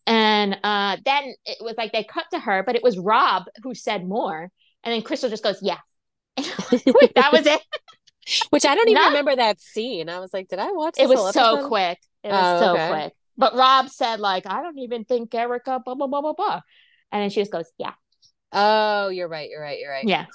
And 0.06 0.58
uh, 0.62 0.98
then 1.06 1.34
it 1.46 1.56
was 1.62 1.74
like 1.78 1.92
they 1.92 2.04
cut 2.04 2.26
to 2.32 2.38
her, 2.38 2.62
but 2.64 2.76
it 2.76 2.82
was 2.82 2.98
Rob 2.98 3.44
who 3.62 3.74
said 3.74 4.06
more. 4.06 4.50
And 4.84 4.92
then 4.92 5.00
Crystal 5.00 5.30
just 5.30 5.42
goes, 5.42 5.58
yeah. 5.62 5.78
That 6.36 7.30
was 7.32 7.46
it. 7.46 7.60
Which 8.50 8.66
I 8.66 8.74
don't 8.74 8.88
even 8.90 9.02
No. 9.02 9.08
remember 9.08 9.36
that 9.36 9.58
scene. 9.60 10.10
I 10.10 10.18
was 10.20 10.34
like, 10.34 10.48
did 10.48 10.58
I 10.58 10.70
watch 10.72 10.96
It 10.98 11.08
was 11.08 11.18
so 11.34 11.54
episode? 11.54 11.68
quick. 11.68 11.98
It 12.22 12.28
was 12.28 12.36
Oh, 12.44 12.60
so 12.60 12.72
okay. 12.74 12.88
quick. 12.88 13.12
But 13.38 13.54
Rob 13.54 13.88
said, 13.88 14.20
like, 14.20 14.44
I 14.46 14.60
don't 14.62 14.78
even 14.78 15.04
think 15.04 15.34
Erika, 15.34 15.80
blah, 15.82 15.94
blah, 15.94 16.08
blah, 16.08 16.20
blah, 16.20 16.34
blah. 16.34 16.60
And 17.10 17.22
then 17.22 17.30
she 17.30 17.40
just 17.40 17.52
goes, 17.52 17.70
yeah, 17.78 17.92
Oh, 18.52 19.08
you're 19.08 19.28
right. 19.28 19.48
You're 19.50 19.60
right. 19.60 19.78
You're 19.78 19.90
right. 19.90 20.08
yeah. 20.08 20.26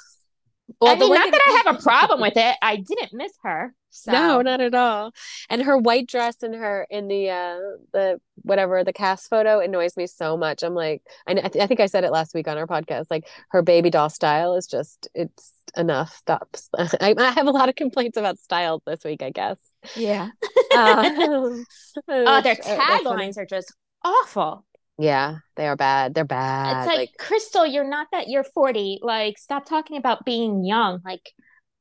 Well, 0.81 0.95
I 0.95 0.99
mean, 0.99 1.13
not 1.13 1.31
that 1.31 1.41
I 1.47 1.63
have 1.65 1.75
a 1.77 1.81
problem 1.81 2.21
with 2.21 2.37
it. 2.37 2.55
I 2.61 2.77
didn't 2.77 3.13
miss 3.13 3.31
her. 3.43 3.73
So. 3.89 4.11
No, 4.11 4.41
not 4.41 4.59
at 4.59 4.73
all. 4.73 5.11
And 5.49 5.61
her 5.61 5.77
white 5.77 6.07
dress 6.07 6.41
and 6.41 6.55
her 6.55 6.87
in 6.89 7.07
the 7.07 7.29
uh 7.29 7.59
the 7.93 8.19
whatever 8.41 8.83
the 8.83 8.91
cast 8.93 9.29
photo 9.29 9.59
annoys 9.59 9.95
me 9.95 10.07
so 10.07 10.35
much. 10.35 10.63
I'm 10.63 10.73
like, 10.73 11.03
I, 11.27 11.33
I, 11.33 11.47
th- 11.47 11.63
I 11.63 11.67
think 11.67 11.79
I 11.79 11.85
said 11.85 12.03
it 12.03 12.11
last 12.11 12.33
week 12.33 12.47
on 12.47 12.57
our 12.57 12.65
podcast. 12.65 13.05
Like 13.11 13.27
her 13.49 13.61
baby 13.61 13.91
doll 13.91 14.09
style 14.09 14.55
is 14.55 14.65
just 14.65 15.07
it's 15.13 15.53
enough. 15.77 16.15
Stops. 16.15 16.69
I, 16.77 17.13
I 17.17 17.31
have 17.31 17.45
a 17.47 17.51
lot 17.51 17.69
of 17.69 17.75
complaints 17.75 18.17
about 18.17 18.39
style 18.39 18.81
this 18.85 19.03
week. 19.03 19.21
I 19.21 19.29
guess. 19.29 19.59
Yeah. 19.95 20.29
Um, 20.75 21.65
Oh, 22.07 22.41
their 22.41 22.53
uh, 22.53 22.79
taglines 22.79 23.37
are 23.37 23.45
just 23.45 23.71
awful. 24.03 24.65
Yeah, 24.97 25.37
they 25.55 25.67
are 25.67 25.75
bad. 25.75 26.13
They're 26.13 26.23
bad. 26.25 26.87
It's 26.87 26.95
like, 26.95 27.09
Crystal, 27.17 27.65
you're 27.65 27.87
not 27.87 28.07
that 28.11 28.27
you're 28.27 28.43
40. 28.43 28.99
Like, 29.01 29.37
stop 29.37 29.65
talking 29.65 29.97
about 29.97 30.23
being 30.25 30.63
young. 30.63 30.99
Like, 31.03 31.31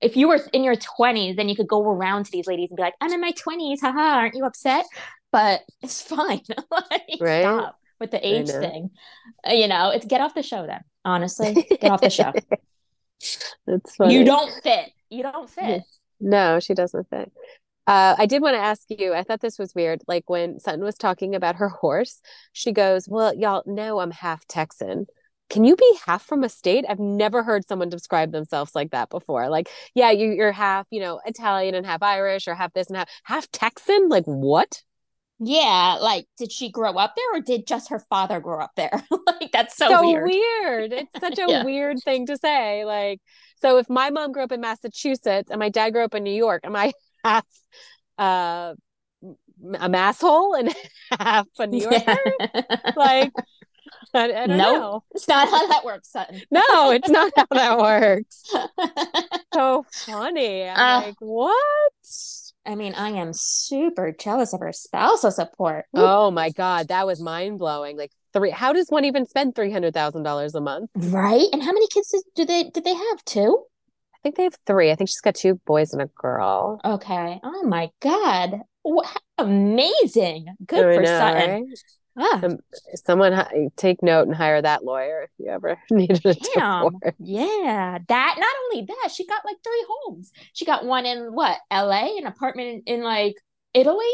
if 0.01 0.16
you 0.16 0.29
were 0.29 0.40
in 0.53 0.64
your 0.64 0.77
20s, 0.77 1.37
then 1.37 1.48
you 1.48 1.55
could 1.55 1.68
go 1.68 1.83
around 1.83 2.25
to 2.25 2.33
these 2.33 2.46
ladies 2.46 2.70
and 2.70 2.77
be 2.77 2.83
like, 2.83 2.94
I'm 3.01 3.12
in 3.12 3.20
my 3.20 3.33
20s. 3.33 3.81
Haha, 3.81 4.18
aren't 4.18 4.35
you 4.35 4.44
upset? 4.44 4.87
But 5.31 5.61
it's 5.83 6.03
fine. 6.03 6.40
like, 6.70 7.18
Right? 7.20 7.42
stop 7.42 7.79
with 8.01 8.11
the 8.11 8.27
age 8.27 8.48
thing. 8.48 8.90
Uh, 9.46 9.53
you 9.53 9.68
know, 9.68 9.90
it's 9.90 10.07
get 10.07 10.20
off 10.20 10.35
the 10.35 10.42
show 10.42 10.66
then. 10.66 10.81
Honestly, 11.05 11.55
get 11.81 11.90
off 11.90 12.01
the 12.01 12.11
show. 12.11 12.33
It's 13.68 13.94
funny. 13.94 14.14
You 14.14 14.25
don't 14.25 14.53
fit. 14.64 14.90
You 15.09 15.22
don't 15.22 15.48
fit. 15.48 15.83
No, 16.18 16.59
she 16.59 16.75
doesn't 16.75 17.09
fit. 17.09 17.31
Uh, 17.87 18.14
I 18.16 18.27
did 18.27 18.42
want 18.42 18.55
to 18.55 18.61
ask 18.61 18.83
you, 18.90 19.12
I 19.12 19.25
thought 19.25 19.40
this 19.40 19.59
was 19.59 19.75
weird. 19.75 20.03
Like 20.07 20.31
when 20.31 20.61
Sutton 20.61 20.85
was 20.85 20.97
talking 20.97 21.35
about 21.35 21.57
her 21.57 21.68
horse, 21.68 22.21
she 22.53 22.73
goes, 22.73 23.09
Well, 23.09 23.35
y'all 23.35 23.62
know 23.66 24.01
I'm 24.01 24.12
half 24.12 24.47
Texan. 24.47 25.07
Can 25.51 25.64
you 25.64 25.77
be 25.77 25.99
half 26.07 26.25
from 26.25 26.45
a 26.45 26.49
state? 26.49 26.85
I've 26.88 27.01
never 27.01 27.42
heard 27.42 27.66
someone 27.68 27.90
describe 27.90 28.33
themselves 28.33 28.75
like 28.75 28.92
that 28.92 29.11
before. 29.11 29.51
Like, 29.51 29.68
yeah, 29.95 30.11
you, 30.11 30.31
you're 30.31 30.53
half, 30.53 30.87
you 30.90 31.01
know, 31.01 31.21
Italian 31.27 31.75
and 31.75 31.85
half 31.85 32.03
Irish 32.03 32.49
or 32.49 32.55
half 32.55 32.73
this 32.73 32.87
and 32.88 32.97
half 32.97 33.09
half 33.25 33.51
Texan. 33.51 34.09
Like, 34.09 34.25
what? 34.25 34.83
Yeah, 35.45 35.99
like 36.01 36.27
did 36.38 36.53
she 36.53 36.71
grow 36.71 36.92
up 36.92 37.14
there 37.16 37.38
or 37.38 37.40
did 37.40 37.66
just 37.66 37.90
her 37.90 37.99
father 38.09 38.38
grow 38.38 38.61
up 38.62 38.71
there? 38.77 39.03
like 39.27 39.51
that's 39.53 39.77
so, 39.77 39.88
so 39.88 40.01
weird. 40.07 40.25
weird. 40.25 40.92
It's 40.92 41.18
such 41.18 41.38
a 41.38 41.51
Yeah. 41.51 41.64
weird 41.64 41.99
thing 42.05 42.27
to 42.27 42.37
say. 42.37 42.85
Like, 42.85 43.21
so 43.57 43.79
if 43.79 43.88
my 43.90 44.11
mom 44.11 44.31
grew 44.33 44.45
up 44.45 44.53
in 44.53 44.61
Massachusetts 44.61 45.51
and 45.51 45.59
my 45.59 45.68
dad 45.68 45.90
grew 45.90 46.05
up 46.05 46.14
in 46.14 46.23
New 46.23 46.31
York, 46.35 46.61
am 46.64 46.77
I 46.77 46.92
half 47.25 47.47
uh, 48.19 48.75
a 49.75 49.89
masshole 49.89 50.59
and 50.59 50.75
half 51.21 51.47
a 51.59 51.67
New 51.67 51.79
Yorker? 51.79 52.17
Like, 52.95 53.35
I, 54.15 54.25
I 54.33 54.47
don't 54.49 54.51
Nope. 54.57 54.67
know. 54.67 55.05
it's 55.15 55.29
not 55.29 55.49
how 55.49 55.67
that 55.69 55.85
works, 55.85 56.11
Sutton. 56.11 56.43
No, 56.51 56.91
it's 56.91 57.09
not 57.09 57.33
how 57.37 57.47
that 57.53 57.79
works. 57.79 58.53
So 59.55 59.85
funny. 60.07 60.65
I'm 60.69 60.81
Uh, 60.81 61.03
like, 61.03 61.17
what? 61.21 61.93
I 62.65 62.75
mean, 62.75 62.95
I 62.95 63.11
am 63.11 63.33
super 63.33 64.13
jealous 64.13 64.53
of 64.53 64.61
her 64.61 64.73
spousal 64.73 65.31
support. 65.31 65.87
Ooh, 65.97 66.15
Oh 66.15 66.31
my 66.31 66.51
God, 66.51 66.89
that 66.89 67.07
was 67.07 67.21
mind 67.21 67.59
blowing. 67.59 67.97
Like 67.99 68.13
three. 68.33 68.51
How 68.51 68.73
does 68.73 68.89
one 68.89 69.05
even 69.05 69.27
spend 69.27 69.55
three 69.55 69.71
hundred 69.73 69.95
thousand 69.95 70.23
dollars 70.23 70.55
a 70.55 70.61
month? 70.61 70.91
right? 70.95 71.47
And 71.53 71.63
how 71.63 71.73
many 71.73 71.87
kids 71.89 72.09
did, 72.11 72.23
do 72.35 72.45
they 72.45 72.65
did 72.71 72.85
they 72.85 72.95
have? 72.95 73.25
Two? 73.25 73.65
I 74.23 74.29
think 74.29 74.37
they 74.37 74.45
have 74.45 74.57
three. 74.67 74.91
I 74.91 74.95
think 74.95 75.09
she's 75.11 75.21
got 75.21 75.35
two 75.35 75.57
boys 75.67 75.93
and 75.93 76.01
a 76.03 76.07
girl. 76.07 76.81
Okay. 76.85 77.41
Oh 77.43 77.65
my 77.67 77.91
God. 78.01 78.61
Wha- 78.85 79.03
amazing. 79.39 80.47
Good 80.65 80.87
I 80.87 80.95
for 80.95 81.03
know, 81.03 81.19
Sutton. 81.19 81.51
right? 81.51 81.79
Ah, 82.19 82.41
Um, 82.45 82.59
someone 82.95 83.71
take 83.77 84.03
note 84.03 84.27
and 84.29 84.37
hire 84.37 84.61
that 84.61 84.85
lawyer 84.85 85.23
if 85.23 85.31
you 85.39 85.47
ever 85.51 85.79
needed 85.91 86.25
a 86.27 86.35
damn. 86.35 86.85
divorce. 86.85 87.15
Yeah. 87.19 87.99
That 88.07 88.37
not 88.39 88.55
only 88.67 88.87
that, 88.87 89.11
she 89.13 89.27
got 89.27 89.45
like 89.45 89.57
three 89.65 89.87
homes. 89.89 90.31
She 90.53 90.65
got 90.67 90.85
one 90.85 91.07
in 91.07 91.35
what, 91.35 91.59
LA, 91.73 92.17
an 92.19 92.27
apartment 92.27 92.85
in, 92.87 92.97
in 92.99 93.03
like 93.03 93.35
Italy, 93.75 94.05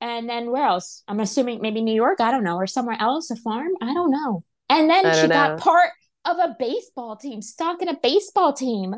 and 0.00 0.28
then 0.28 0.50
where 0.50 0.64
else? 0.64 1.02
I'm 1.08 1.20
assuming 1.20 1.60
maybe 1.60 1.82
New 1.82 1.94
York, 1.94 2.20
I 2.20 2.30
don't 2.30 2.44
know, 2.44 2.56
or 2.56 2.66
somewhere 2.66 2.96
else, 2.98 3.30
a 3.30 3.36
farm. 3.36 3.72
I 3.82 3.92
don't 3.92 4.10
know. 4.12 4.44
And 4.70 4.88
then 4.88 5.04
she 5.14 5.22
don't 5.22 5.30
got 5.30 5.58
part 5.58 5.90
of 6.24 6.38
a 6.38 6.56
baseball 6.58 7.16
team, 7.16 7.42
stock 7.42 7.82
in 7.82 7.88
a 7.88 7.98
baseball 8.00 8.52
team. 8.52 8.94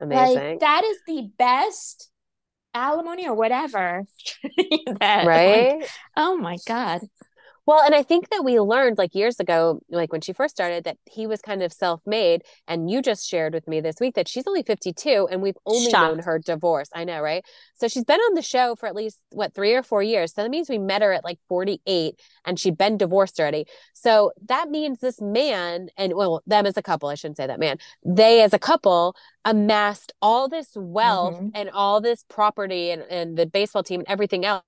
Amazing. 0.00 0.34
Like 0.36 0.60
that 0.60 0.84
is 0.84 0.98
the 1.06 1.30
best 1.38 2.10
alimony 2.74 3.28
or 3.28 3.34
whatever. 3.34 4.04
that, 5.00 5.26
right? 5.26 5.78
like, 5.80 5.90
oh 6.16 6.36
my 6.36 6.58
God. 6.66 7.00
Well, 7.70 7.84
and 7.84 7.94
I 7.94 8.02
think 8.02 8.30
that 8.30 8.44
we 8.44 8.58
learned 8.58 8.98
like 8.98 9.14
years 9.14 9.38
ago, 9.38 9.78
like 9.90 10.10
when 10.10 10.22
she 10.22 10.32
first 10.32 10.56
started, 10.56 10.82
that 10.82 10.96
he 11.08 11.28
was 11.28 11.40
kind 11.40 11.62
of 11.62 11.72
self-made. 11.72 12.42
And 12.66 12.90
you 12.90 13.00
just 13.00 13.28
shared 13.28 13.54
with 13.54 13.68
me 13.68 13.80
this 13.80 13.94
week 14.00 14.16
that 14.16 14.26
she's 14.26 14.42
only 14.48 14.64
52 14.64 15.28
and 15.30 15.40
we've 15.40 15.56
only 15.64 15.92
known 15.92 16.18
her 16.18 16.40
divorce. 16.40 16.88
I 16.92 17.04
know, 17.04 17.20
right? 17.20 17.44
So 17.76 17.86
she's 17.86 18.02
been 18.02 18.18
on 18.18 18.34
the 18.34 18.42
show 18.42 18.74
for 18.74 18.86
at 18.88 18.96
least 18.96 19.20
what 19.30 19.54
three 19.54 19.72
or 19.72 19.84
four 19.84 20.02
years. 20.02 20.34
So 20.34 20.42
that 20.42 20.50
means 20.50 20.68
we 20.68 20.78
met 20.78 21.00
her 21.00 21.12
at 21.12 21.22
like 21.22 21.38
48 21.48 22.18
and 22.44 22.58
she'd 22.58 22.76
been 22.76 22.98
divorced 22.98 23.38
already. 23.38 23.66
So 23.94 24.32
that 24.48 24.68
means 24.68 24.98
this 24.98 25.20
man, 25.20 25.90
and 25.96 26.14
well, 26.16 26.42
them 26.48 26.66
as 26.66 26.76
a 26.76 26.82
couple, 26.82 27.08
I 27.08 27.14
shouldn't 27.14 27.36
say 27.36 27.46
that 27.46 27.60
man, 27.60 27.76
they 28.04 28.42
as 28.42 28.52
a 28.52 28.58
couple 28.58 29.14
amassed 29.44 30.12
all 30.20 30.48
this 30.48 30.70
wealth 30.74 31.36
Mhm. 31.36 31.52
and 31.54 31.70
all 31.70 32.00
this 32.00 32.24
property 32.28 32.90
and, 32.90 33.02
and 33.02 33.36
the 33.36 33.46
baseball 33.46 33.84
team 33.84 34.00
and 34.00 34.08
everything 34.08 34.44
else 34.44 34.64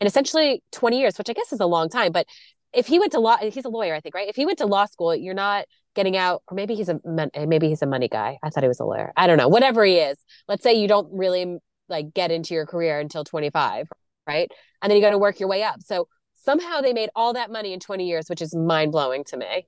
in 0.00 0.06
essentially 0.06 0.62
20 0.72 0.98
years, 0.98 1.18
which 1.18 1.30
I 1.30 1.32
guess 1.32 1.52
is 1.52 1.60
a 1.60 1.66
long 1.66 1.88
time. 1.88 2.12
But 2.12 2.26
if 2.72 2.86
he 2.86 2.98
went 2.98 3.12
to 3.12 3.20
law, 3.20 3.36
he's 3.38 3.64
a 3.64 3.70
lawyer, 3.70 3.94
I 3.94 4.00
think, 4.00 4.14
right? 4.14 4.28
If 4.28 4.36
he 4.36 4.46
went 4.46 4.58
to 4.58 4.66
law 4.66 4.86
school, 4.86 5.14
you're 5.14 5.34
not 5.34 5.66
getting 5.94 6.16
out, 6.16 6.42
or 6.48 6.54
maybe 6.54 6.74
he's 6.74 6.88
a 6.88 7.00
eh, 7.34 7.46
maybe 7.46 7.68
he's 7.68 7.82
a 7.82 7.86
money 7.86 8.08
guy. 8.08 8.38
I 8.42 8.50
thought 8.50 8.62
he 8.62 8.68
was 8.68 8.80
a 8.80 8.84
lawyer. 8.84 9.12
I 9.16 9.26
don't 9.26 9.38
know. 9.38 9.48
Whatever 9.48 9.84
he 9.84 9.96
is, 9.96 10.18
let's 10.46 10.62
say 10.62 10.74
you 10.74 10.88
don't 10.88 11.08
really 11.12 11.58
like 11.88 12.12
get 12.12 12.30
into 12.30 12.54
your 12.54 12.66
career 12.66 13.00
until 13.00 13.24
25, 13.24 13.88
right? 14.26 14.50
And 14.82 14.90
then 14.90 14.96
you 14.96 15.02
got 15.02 15.10
to 15.10 15.18
work 15.18 15.40
your 15.40 15.48
way 15.48 15.62
up. 15.62 15.80
So 15.82 16.08
somehow 16.34 16.80
they 16.80 16.92
made 16.92 17.10
all 17.14 17.32
that 17.32 17.50
money 17.50 17.72
in 17.72 17.80
20 17.80 18.06
years, 18.06 18.28
which 18.28 18.42
is 18.42 18.54
mind 18.54 18.92
blowing 18.92 19.24
to 19.24 19.36
me. 19.36 19.66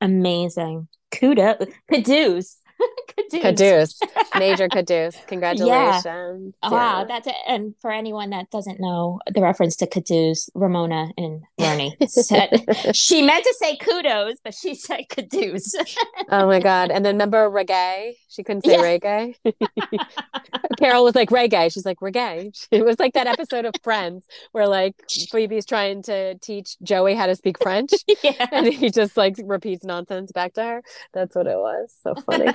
Amazing. 0.00 0.88
Kudos. 1.12 1.66
Caduce. 1.92 2.56
Caduce. 3.30 3.40
Caduce, 3.42 4.00
major 4.38 4.68
caduce. 4.68 5.16
Congratulations. 5.26 6.54
Wow, 6.62 7.00
Yeah. 7.00 7.04
that's 7.06 7.26
it. 7.26 7.34
And 7.46 7.74
for 7.80 7.90
anyone 7.92 8.30
that 8.30 8.50
doesn't 8.50 8.80
know 8.80 9.20
the 9.32 9.40
reference 9.42 9.76
to 9.76 9.86
Caduce, 9.86 10.48
Ramona 10.54 11.10
and 11.16 11.42
Bernie 11.58 11.96
said 12.08 12.50
she 12.92 13.22
meant 13.22 13.44
to 13.44 13.54
say 13.58 13.76
kudos, 13.76 14.36
but 14.42 14.54
she 14.54 14.74
said 14.74 15.04
Caduce. 15.08 15.74
Oh 16.30 16.46
my 16.46 16.60
God. 16.60 16.90
And 16.90 17.04
then 17.04 17.14
remember 17.14 17.48
reggae? 17.50 18.12
She 18.28 18.42
couldn't 18.42 18.64
say 18.64 18.72
Yeah. 18.72 18.98
reggae. 18.98 19.34
Carole 20.78 21.04
was 21.04 21.14
like 21.14 21.30
reggae. 21.30 21.72
She's 21.72 21.84
like 21.84 21.98
reggae. 22.00 22.50
It 22.70 22.84
was 22.84 22.98
like 22.98 23.14
that 23.14 23.26
episode 23.26 23.64
of 23.64 23.74
Friends 23.82 24.26
where 24.52 24.66
like 24.66 24.94
Phoebe's 25.30 25.66
trying 25.66 26.02
to 26.04 26.36
teach 26.38 26.76
Joey 26.82 27.14
how 27.14 27.26
to 27.26 27.36
speak 27.36 27.58
French 27.62 27.90
yeah. 28.22 28.46
and 28.52 28.66
he 28.66 28.90
just 28.90 29.16
like 29.16 29.34
repeats 29.44 29.84
nonsense 29.84 30.32
back 30.32 30.54
to 30.54 30.62
her. 30.62 30.82
That's 31.12 31.34
what 31.34 31.46
it 31.46 31.56
was. 31.56 31.94
So 32.02 32.14
funny. 32.14 32.52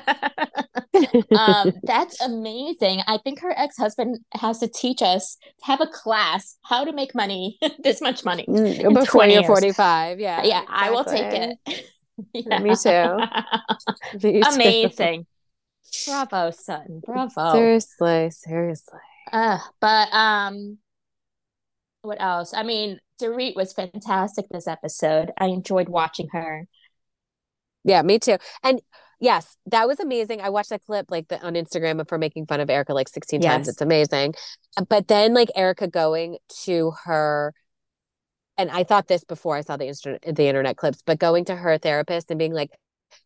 Um, 1.38 1.74
that's 1.84 2.22
amazing. 2.22 3.02
I 3.08 3.18
think 3.18 3.40
her 3.42 3.54
ex-husband 3.58 4.20
has 4.34 4.60
to 4.60 4.68
teach 4.68 5.02
us 5.02 5.38
to 5.60 5.66
have 5.66 5.82
a 5.82 5.88
class 5.88 6.58
how 6.64 6.84
to 6.84 6.92
make 6.94 7.16
money, 7.16 7.58
this 7.84 8.02
much 8.02 8.24
money. 8.26 8.46
Mm, 8.48 8.80
in 8.80 8.94
Before 8.94 9.24
20 9.24 9.34
you're 9.34 9.44
45. 9.44 10.20
Yeah. 10.20 10.44
yeah, 10.44 10.64
I 10.68 10.92
will 10.92 11.06
take 11.06 11.58
it. 11.68 11.86
Yeah. 12.34 12.60
Me 12.60 12.74
too. 12.78 14.26
Me 14.26 14.42
too. 14.42 14.50
Amazing. 14.54 15.26
Bravo, 16.06 16.50
Sutton. 16.52 17.02
Bravo. 17.06 17.52
Seriously. 17.52 18.32
Seriously. 18.32 19.00
Uh, 19.34 19.60
but 19.82 20.08
um, 20.14 20.78
what 22.04 22.22
else? 22.22 22.54
I 22.54 22.64
mean, 22.64 23.02
Dorit 23.22 23.58
was 23.58 23.74
fantastic 23.74 24.46
this 24.50 24.68
episode. 24.68 25.32
I 25.38 25.48
enjoyed 25.48 25.90
watching 25.90 26.30
her. 26.32 26.68
Yeah, 27.84 28.02
me 28.02 28.20
too. 28.20 28.38
And 28.64 28.82
yes, 29.20 29.56
that 29.68 29.88
was 29.88 30.00
amazing. 30.00 30.42
I 30.42 30.50
watched 30.50 30.70
that 30.70 30.84
clip 30.86 31.08
like 31.10 31.28
the, 31.28 31.42
on 31.42 31.54
Instagram 31.54 32.00
of 32.00 32.10
her 32.10 32.18
making 32.18 32.46
fun 32.46 32.60
of 32.60 32.70
Erika 32.70 32.94
like 32.94 33.10
16 33.10 33.42
times. 33.42 33.68
It's 33.68 33.82
amazing. 33.82 34.36
But 34.90 35.08
then 35.08 35.34
like 35.34 35.50
Erika 35.56 35.88
going 35.88 36.38
to 36.64 36.94
her 37.06 37.54
and 38.58 38.72
I 38.72 38.84
thought 38.84 39.08
this 39.08 39.24
before 39.24 39.56
I 39.56 39.62
saw 39.62 39.78
the 39.78 39.88
internet 39.88 40.36
the 40.36 40.48
internet 40.48 40.78
clips, 40.78 41.02
but 41.06 41.20
going 41.20 41.46
to 41.46 41.56
her 41.56 41.78
therapist 41.78 42.30
and 42.30 42.40
being 42.40 42.54
like, 42.54 42.72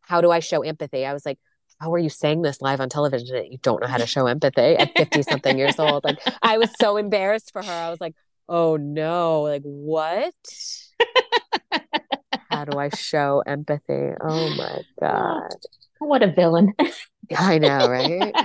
How 0.02 0.22
do 0.22 0.32
I 0.32 0.40
show 0.40 0.62
empathy? 0.62 1.06
I 1.06 1.14
was 1.14 1.26
like, 1.26 1.40
How 1.80 1.94
are 1.94 2.00
you 2.00 2.10
saying 2.10 2.42
this 2.42 2.62
live 2.62 2.82
on 2.82 2.90
television 2.90 3.36
that 3.36 3.52
you 3.52 3.60
don't 3.62 3.82
know 3.82 3.88
how 3.88 3.98
to 3.98 4.08
show 4.08 4.28
empathy 4.28 4.76
at 4.76 4.96
50 4.98 5.24
something 5.24 5.58
years 5.58 5.76
old? 5.80 6.04
Like 6.04 6.20
I 6.42 6.58
was 6.58 6.70
so 6.80 6.98
embarrassed 6.98 7.52
for 7.52 7.64
her. 7.64 7.72
I 7.72 7.90
was 7.90 8.02
like, 8.02 8.16
Oh 8.48 8.78
no, 8.78 9.42
like 9.42 9.62
what? 9.64 10.34
How 12.60 12.66
do 12.66 12.78
I 12.78 12.90
show 12.90 13.42
empathy? 13.48 14.12
Oh 14.20 14.54
my 14.58 14.82
God. 15.00 15.50
What 16.02 16.24
a 16.24 16.32
villain. 16.32 16.74
I 17.38 17.58
know, 17.58 17.90
right? 17.90 18.32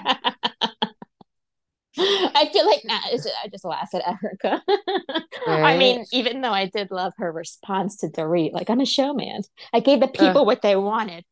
I 1.98 2.50
feel 2.52 2.66
like 2.66 2.80
nah, 2.84 2.98
I 3.04 3.48
just 3.48 3.64
laugh 3.64 3.94
at 3.94 4.02
Erika. 4.06 4.60
I 5.46 5.76
mean, 5.76 6.04
even 6.12 6.40
though 6.40 6.50
I 6.52 6.66
did 6.66 6.90
love 6.90 7.12
her 7.18 7.30
response 7.30 7.96
to 7.98 8.08
Dorit, 8.08 8.52
like 8.52 8.70
I'm 8.70 8.80
a 8.80 8.86
showman. 8.86 9.42
I 9.72 9.78
gave 9.78 10.00
the 10.00 10.08
people 10.08 10.40
uh, 10.42 10.44
what 10.44 10.62
they 10.62 10.74
wanted. 10.74 11.24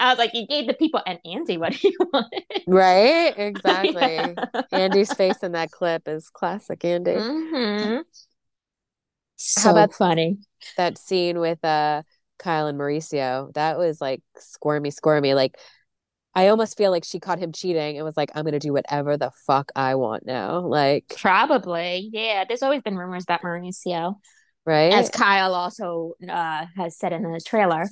I 0.00 0.10
was 0.10 0.18
like, 0.18 0.32
you 0.32 0.46
gave 0.46 0.66
the 0.66 0.72
people 0.72 1.02
and 1.06 1.18
Andy 1.26 1.58
what 1.58 1.74
he 1.74 1.94
wanted. 1.98 2.62
Right? 2.66 3.34
Exactly. 3.36 4.00
yeah. 4.00 4.62
Andy's 4.72 5.12
face 5.12 5.42
in 5.42 5.52
that 5.52 5.70
clip 5.70 6.08
is 6.08 6.30
classic 6.30 6.82
Andy. 6.86 7.12
Mm-hmm. 7.12 8.00
So 9.36 9.60
How 9.60 9.70
about 9.72 9.92
funny 9.92 10.38
that 10.76 10.98
scene 10.98 11.38
with 11.38 11.62
uh 11.64 12.02
Kyle 12.38 12.66
and 12.66 12.78
Mauricio? 12.78 13.52
That 13.54 13.78
was 13.78 14.00
like 14.00 14.22
squirmy, 14.38 14.90
squirmy. 14.90 15.34
Like 15.34 15.58
I 16.34 16.48
almost 16.48 16.76
feel 16.76 16.90
like 16.90 17.04
she 17.04 17.18
caught 17.18 17.38
him 17.38 17.52
cheating 17.52 17.96
and 17.96 18.04
was 18.04 18.16
like, 18.16 18.30
I'm 18.34 18.44
gonna 18.44 18.58
do 18.58 18.72
whatever 18.72 19.16
the 19.16 19.30
fuck 19.46 19.72
I 19.74 19.94
want 19.94 20.26
now. 20.26 20.60
Like 20.60 21.14
probably, 21.18 22.10
yeah. 22.12 22.44
There's 22.46 22.62
always 22.62 22.82
been 22.82 22.96
rumors 22.96 23.24
about 23.24 23.42
Mauricio, 23.42 24.16
right? 24.66 24.92
As 24.92 25.08
Kyle 25.08 25.54
also 25.54 26.12
uh, 26.28 26.66
has 26.76 26.98
said 26.98 27.12
in 27.12 27.22
the 27.22 27.40
trailer. 27.40 27.88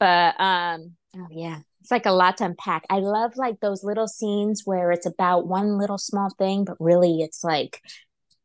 But 0.00 0.40
um, 0.40 0.92
oh 1.16 1.28
yeah, 1.30 1.60
it's 1.80 1.90
like 1.90 2.06
a 2.06 2.12
lot 2.12 2.38
to 2.38 2.46
unpack. 2.46 2.84
I 2.90 2.98
love 2.98 3.36
like 3.36 3.60
those 3.60 3.84
little 3.84 4.08
scenes 4.08 4.62
where 4.64 4.90
it's 4.90 5.06
about 5.06 5.46
one 5.46 5.78
little 5.78 5.98
small 5.98 6.30
thing, 6.36 6.64
but 6.64 6.76
really 6.80 7.20
it's 7.20 7.44
like 7.44 7.80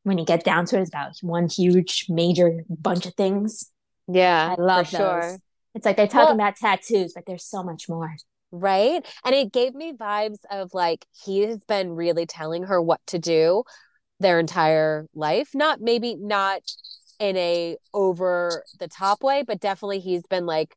when 0.04 0.18
you 0.18 0.26
get 0.26 0.44
down 0.44 0.66
to 0.66 0.78
it, 0.78 0.82
it's 0.82 0.90
about 0.90 1.14
one 1.22 1.50
huge 1.50 2.06
major 2.10 2.64
bunch 2.70 3.06
of 3.06 3.14
things. 3.16 3.72
Yeah, 4.12 4.56
I 4.58 4.62
love 4.62 4.92
those. 4.92 5.00
Sure. 5.00 5.38
It's 5.76 5.86
like 5.86 5.98
they're 5.98 6.08
talking 6.08 6.38
well, 6.38 6.48
about 6.48 6.56
tattoos, 6.56 7.14
but 7.14 7.26
there's 7.26 7.46
so 7.46 7.64
much 7.64 7.88
more 7.88 8.16
right 8.52 9.06
and 9.24 9.36
it 9.36 9.52
gave 9.52 9.76
me 9.76 9.94
vibes 9.94 10.40
of 10.50 10.74
like 10.74 11.06
he 11.24 11.42
has 11.42 11.64
been 11.66 11.92
really 11.92 12.26
telling 12.26 12.64
her 12.64 12.82
what 12.82 13.00
to 13.06 13.20
do 13.20 13.64
their 14.20 14.40
entire 14.40 15.08
life 15.14 15.50
not 15.54 15.80
maybe 15.80 16.16
not 16.16 16.62
in 17.20 17.38
a 17.38 17.78
over 17.94 18.64
the 18.80 18.88
top 18.88 19.24
way 19.24 19.44
but 19.44 19.60
definitely 19.60 20.00
he's 20.00 20.26
been 20.28 20.46
like 20.46 20.76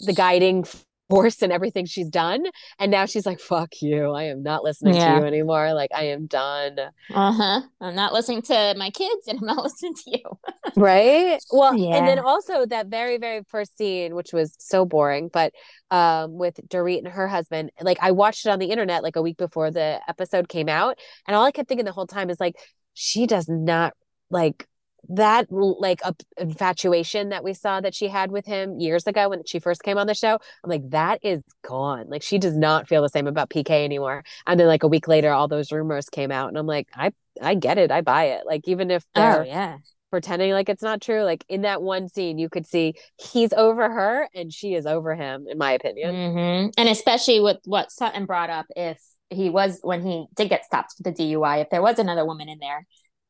the 0.00 0.12
guiding 0.12 0.64
force 1.08 1.42
and 1.42 1.52
everything 1.52 1.86
she's 1.86 2.08
done. 2.08 2.44
And 2.78 2.90
now 2.90 3.06
she's 3.06 3.26
like, 3.26 3.40
fuck 3.40 3.80
you. 3.80 4.10
I 4.10 4.24
am 4.24 4.42
not 4.42 4.64
listening 4.64 4.94
yeah. 4.94 5.14
to 5.14 5.20
you 5.20 5.26
anymore. 5.26 5.72
Like, 5.72 5.90
I 5.94 6.04
am 6.06 6.26
done. 6.26 6.78
Uh 7.12 7.32
huh. 7.32 7.60
I'm 7.80 7.94
not 7.94 8.12
listening 8.12 8.42
to 8.42 8.74
my 8.76 8.90
kids 8.90 9.28
and 9.28 9.38
I'm 9.38 9.46
not 9.46 9.62
listening 9.64 9.94
to 9.94 10.10
you. 10.10 10.38
right. 10.76 11.38
Well, 11.52 11.76
yeah. 11.76 11.96
and 11.96 12.08
then 12.08 12.18
also 12.18 12.66
that 12.66 12.88
very, 12.88 13.18
very 13.18 13.42
first 13.48 13.76
scene, 13.76 14.14
which 14.14 14.32
was 14.32 14.54
so 14.58 14.84
boring, 14.84 15.30
but 15.32 15.52
um, 15.90 16.36
with 16.36 16.58
Dorit 16.68 16.98
and 16.98 17.08
her 17.08 17.28
husband, 17.28 17.70
like, 17.80 17.98
I 18.00 18.10
watched 18.10 18.46
it 18.46 18.50
on 18.50 18.58
the 18.58 18.70
internet 18.70 19.02
like 19.02 19.16
a 19.16 19.22
week 19.22 19.36
before 19.36 19.70
the 19.70 20.00
episode 20.08 20.48
came 20.48 20.68
out. 20.68 20.98
And 21.26 21.36
all 21.36 21.44
I 21.44 21.52
kept 21.52 21.68
thinking 21.68 21.84
the 21.84 21.92
whole 21.92 22.06
time 22.06 22.30
is 22.30 22.40
like, 22.40 22.56
she 22.94 23.26
does 23.26 23.48
not 23.48 23.94
like 24.30 24.66
that 25.10 25.46
like 25.50 26.00
a 26.04 26.14
infatuation 26.38 27.30
that 27.30 27.44
we 27.44 27.54
saw 27.54 27.80
that 27.80 27.94
she 27.94 28.08
had 28.08 28.30
with 28.30 28.46
him 28.46 28.78
years 28.78 29.06
ago 29.06 29.28
when 29.28 29.44
she 29.44 29.58
first 29.58 29.82
came 29.82 29.98
on 29.98 30.06
the 30.06 30.14
show 30.14 30.38
i'm 30.64 30.70
like 30.70 30.88
that 30.90 31.20
is 31.22 31.42
gone. 31.62 32.06
Like 32.08 32.22
she 32.22 32.38
does 32.38 32.56
not 32.56 32.88
feel 32.88 33.02
the 33.02 33.08
same 33.08 33.26
about 33.26 33.50
pk 33.50 33.70
anymore. 33.70 34.24
And 34.46 34.58
then 34.58 34.66
like 34.66 34.82
a 34.82 34.88
week 34.88 35.08
later 35.08 35.32
all 35.32 35.48
those 35.48 35.72
rumors 35.72 36.08
came 36.08 36.30
out 36.30 36.48
and 36.48 36.58
i'm 36.58 36.66
like 36.66 36.88
i 36.94 37.12
i 37.42 37.54
get 37.54 37.78
it. 37.78 37.90
I 37.90 38.00
buy 38.00 38.24
it. 38.24 38.46
Like 38.46 38.66
even 38.68 38.90
if 38.90 39.04
oh, 39.14 39.20
they're 39.20 39.42
oh, 39.42 39.44
yeah. 39.44 39.76
pretending 40.10 40.52
like 40.52 40.68
it's 40.68 40.82
not 40.82 41.00
true 41.00 41.22
like 41.22 41.44
in 41.48 41.62
that 41.62 41.82
one 41.82 42.08
scene 42.08 42.38
you 42.38 42.48
could 42.48 42.66
see 42.66 42.94
he's 43.16 43.52
over 43.52 43.90
her 43.90 44.28
and 44.34 44.52
she 44.52 44.74
is 44.74 44.86
over 44.86 45.14
him 45.14 45.46
in 45.48 45.58
my 45.58 45.72
opinion. 45.72 46.14
Mm-hmm. 46.14 46.68
and 46.78 46.88
especially 46.88 47.40
with 47.40 47.58
what 47.64 47.90
sutton 47.90 48.26
brought 48.26 48.50
up 48.50 48.66
if 48.76 48.98
he 49.30 49.50
was 49.50 49.80
when 49.82 50.02
he 50.02 50.26
did 50.36 50.48
get 50.48 50.64
stopped 50.64 50.94
for 50.96 51.02
the 51.02 51.12
dui 51.12 51.62
if 51.62 51.70
there 51.70 51.82
was 51.82 51.98
another 51.98 52.24
woman 52.24 52.48
in 52.48 52.58
there 52.58 52.86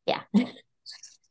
yeah 0.06 0.20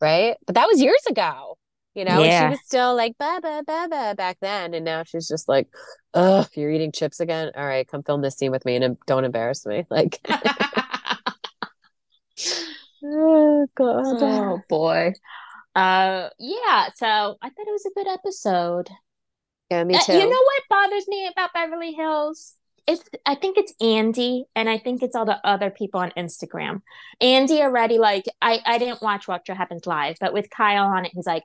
right? 0.02 0.36
But 0.46 0.56
that 0.56 0.68
was 0.68 0.82
years 0.82 1.04
ago, 1.10 1.58
you 1.94 2.06
know. 2.06 2.24
Yeah. 2.24 2.48
she 2.48 2.52
was 2.52 2.60
still 2.66 2.96
like 2.96 3.18
ba 3.18 3.40
ba 3.42 3.64
ba 3.66 3.88
ba 3.90 4.16
back 4.16 4.38
then, 4.42 4.74
and 4.74 4.86
now 4.86 5.04
she's 5.04 5.28
just 5.28 5.48
like, 5.48 5.68
"Ugh, 6.14 6.48
you're 6.56 6.72
eating 6.72 6.92
chips 6.92 7.20
again. 7.20 7.52
All 7.56 7.66
right, 7.66 7.88
come 7.88 8.04
film 8.04 8.22
this 8.22 8.36
scene 8.38 8.52
with 8.52 8.66
me, 8.66 8.76
and 8.76 8.98
don't 9.06 9.26
embarrass 9.26 9.66
me." 9.66 9.86
Like, 9.92 10.20
oh 13.04 13.68
god, 13.76 14.22
oh 14.22 14.60
boy. 14.70 15.14
Uh, 15.76 16.30
yeah. 16.40 16.90
So 16.96 17.06
I 17.42 17.50
thought 17.50 17.68
it 17.68 17.72
was 17.72 17.86
a 17.86 17.94
good 17.94 18.08
episode. 18.08 18.90
Yeah, 19.70 19.84
me 19.84 20.00
too. 20.06 20.14
Uh, 20.14 20.16
you 20.16 20.30
know 20.30 20.30
what 20.30 20.64
bothers 20.70 21.08
me 21.08 21.28
about 21.28 21.54
Beverly 21.54 21.92
Hills? 21.92 22.56
It's 22.88 23.04
I 23.26 23.36
think 23.36 23.58
it's 23.58 23.74
Andy 23.82 24.46
and 24.56 24.70
I 24.70 24.78
think 24.78 25.02
it's 25.02 25.16
all 25.16 25.26
the 25.26 25.40
other 25.46 25.70
people 25.70 26.00
on 26.00 26.12
Instagram. 26.18 26.82
Andy 27.20 27.62
already 27.62 27.98
like 27.98 28.26
I 28.42 28.60
I 28.66 28.78
didn't 28.78 29.02
watch 29.02 29.28
What 29.28 29.48
Happens 29.48 29.86
Live, 29.88 30.18
but 30.20 30.34
with 30.34 30.50
Kyle 30.50 30.86
on 30.86 31.06
it, 31.06 31.12
he's 31.14 31.28
like, 31.28 31.44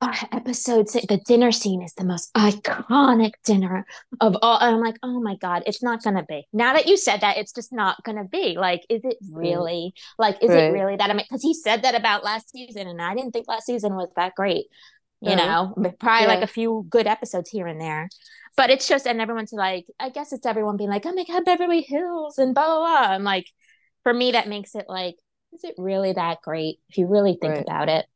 episode 0.00 0.88
six, 0.88 1.06
the 1.06 1.18
dinner 1.26 1.50
scene 1.50 1.82
is 1.82 1.92
the 1.94 2.04
most 2.04 2.32
iconic 2.34 3.32
dinner 3.44 3.84
of 4.20 4.36
all. 4.42 4.58
And 4.58 4.76
I'm 4.76 4.80
like, 4.80 4.96
oh 5.02 5.20
my 5.20 5.36
god, 5.36 5.64
it's 5.66 5.82
not 5.82 6.02
gonna 6.02 6.24
be. 6.28 6.46
Now 6.52 6.74
that 6.74 6.86
you 6.86 6.96
said 6.96 7.20
that, 7.22 7.38
it's 7.38 7.52
just 7.52 7.72
not 7.72 8.02
gonna 8.04 8.24
be. 8.24 8.56
Like, 8.58 8.82
is 8.88 9.00
it 9.04 9.16
really? 9.30 9.94
Like, 10.18 10.42
is 10.42 10.50
right. 10.50 10.64
it 10.64 10.72
really 10.72 10.96
that? 10.96 11.10
I 11.10 11.14
mean, 11.14 11.26
because 11.28 11.42
he 11.42 11.54
said 11.54 11.82
that 11.82 11.94
about 11.94 12.24
last 12.24 12.50
season, 12.50 12.86
and 12.86 13.02
I 13.02 13.14
didn't 13.14 13.32
think 13.32 13.48
last 13.48 13.66
season 13.66 13.94
was 13.94 14.08
that 14.16 14.34
great. 14.34 14.66
You 15.20 15.34
know, 15.34 15.74
probably 15.98 16.26
yeah. 16.26 16.26
like 16.26 16.42
a 16.42 16.46
few 16.46 16.86
good 16.88 17.06
episodes 17.06 17.50
here 17.50 17.66
and 17.66 17.80
there. 17.80 18.08
But 18.56 18.70
it's 18.70 18.88
just 18.88 19.06
and 19.06 19.20
everyone's 19.20 19.52
like 19.52 19.86
i 20.00 20.10
guess 20.10 20.32
it's 20.32 20.46
everyone 20.46 20.76
being 20.76 20.90
like 20.90 21.06
oh 21.06 21.12
my 21.12 21.24
god 21.24 21.44
beverly 21.44 21.80
hills 21.80 22.38
and 22.38 22.54
blah 22.54 22.66
blah 22.66 22.78
blah. 22.78 23.14
And 23.14 23.24
like 23.24 23.46
for 24.02 24.12
me 24.12 24.32
that 24.32 24.48
makes 24.48 24.74
it 24.74 24.86
like 24.88 25.16
is 25.52 25.64
it 25.64 25.74
really 25.78 26.12
that 26.12 26.40
great 26.42 26.80
if 26.88 26.98
you 26.98 27.06
really 27.06 27.36
think 27.40 27.54
right. 27.54 27.62
about 27.62 27.88
it? 27.88 28.06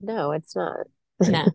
No 0.00 0.32
it's 0.32 0.54
not. 0.56 0.86
No. 1.20 1.46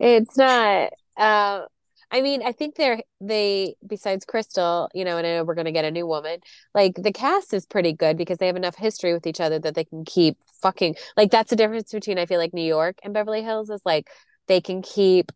It's 0.00 0.36
not. 0.36 0.92
Uh 1.16 1.62
I 2.10 2.22
mean, 2.22 2.42
I 2.42 2.52
think 2.52 2.76
they're 2.76 3.02
they 3.20 3.74
besides 3.86 4.24
Crystal, 4.24 4.88
you 4.94 5.04
know, 5.04 5.18
and 5.18 5.26
I 5.26 5.36
know 5.36 5.44
we're 5.44 5.54
gonna 5.54 5.72
get 5.72 5.84
a 5.84 5.90
new 5.90 6.06
woman. 6.06 6.40
Like 6.74 6.94
the 6.96 7.12
cast 7.12 7.52
is 7.52 7.66
pretty 7.66 7.92
good 7.92 8.16
because 8.16 8.38
they 8.38 8.46
have 8.46 8.56
enough 8.56 8.76
history 8.76 9.12
with 9.12 9.26
each 9.26 9.40
other 9.40 9.58
that 9.58 9.74
they 9.74 9.84
can 9.84 10.04
keep 10.04 10.38
fucking 10.62 10.96
like 11.16 11.30
that's 11.30 11.50
the 11.50 11.56
difference 11.56 11.92
between 11.92 12.18
I 12.18 12.26
feel 12.26 12.38
like 12.38 12.54
New 12.54 12.62
York 12.62 12.98
and 13.02 13.12
Beverly 13.12 13.42
Hills 13.42 13.70
is 13.70 13.82
like 13.84 14.08
they 14.46 14.60
can 14.60 14.82
keep 14.82 15.32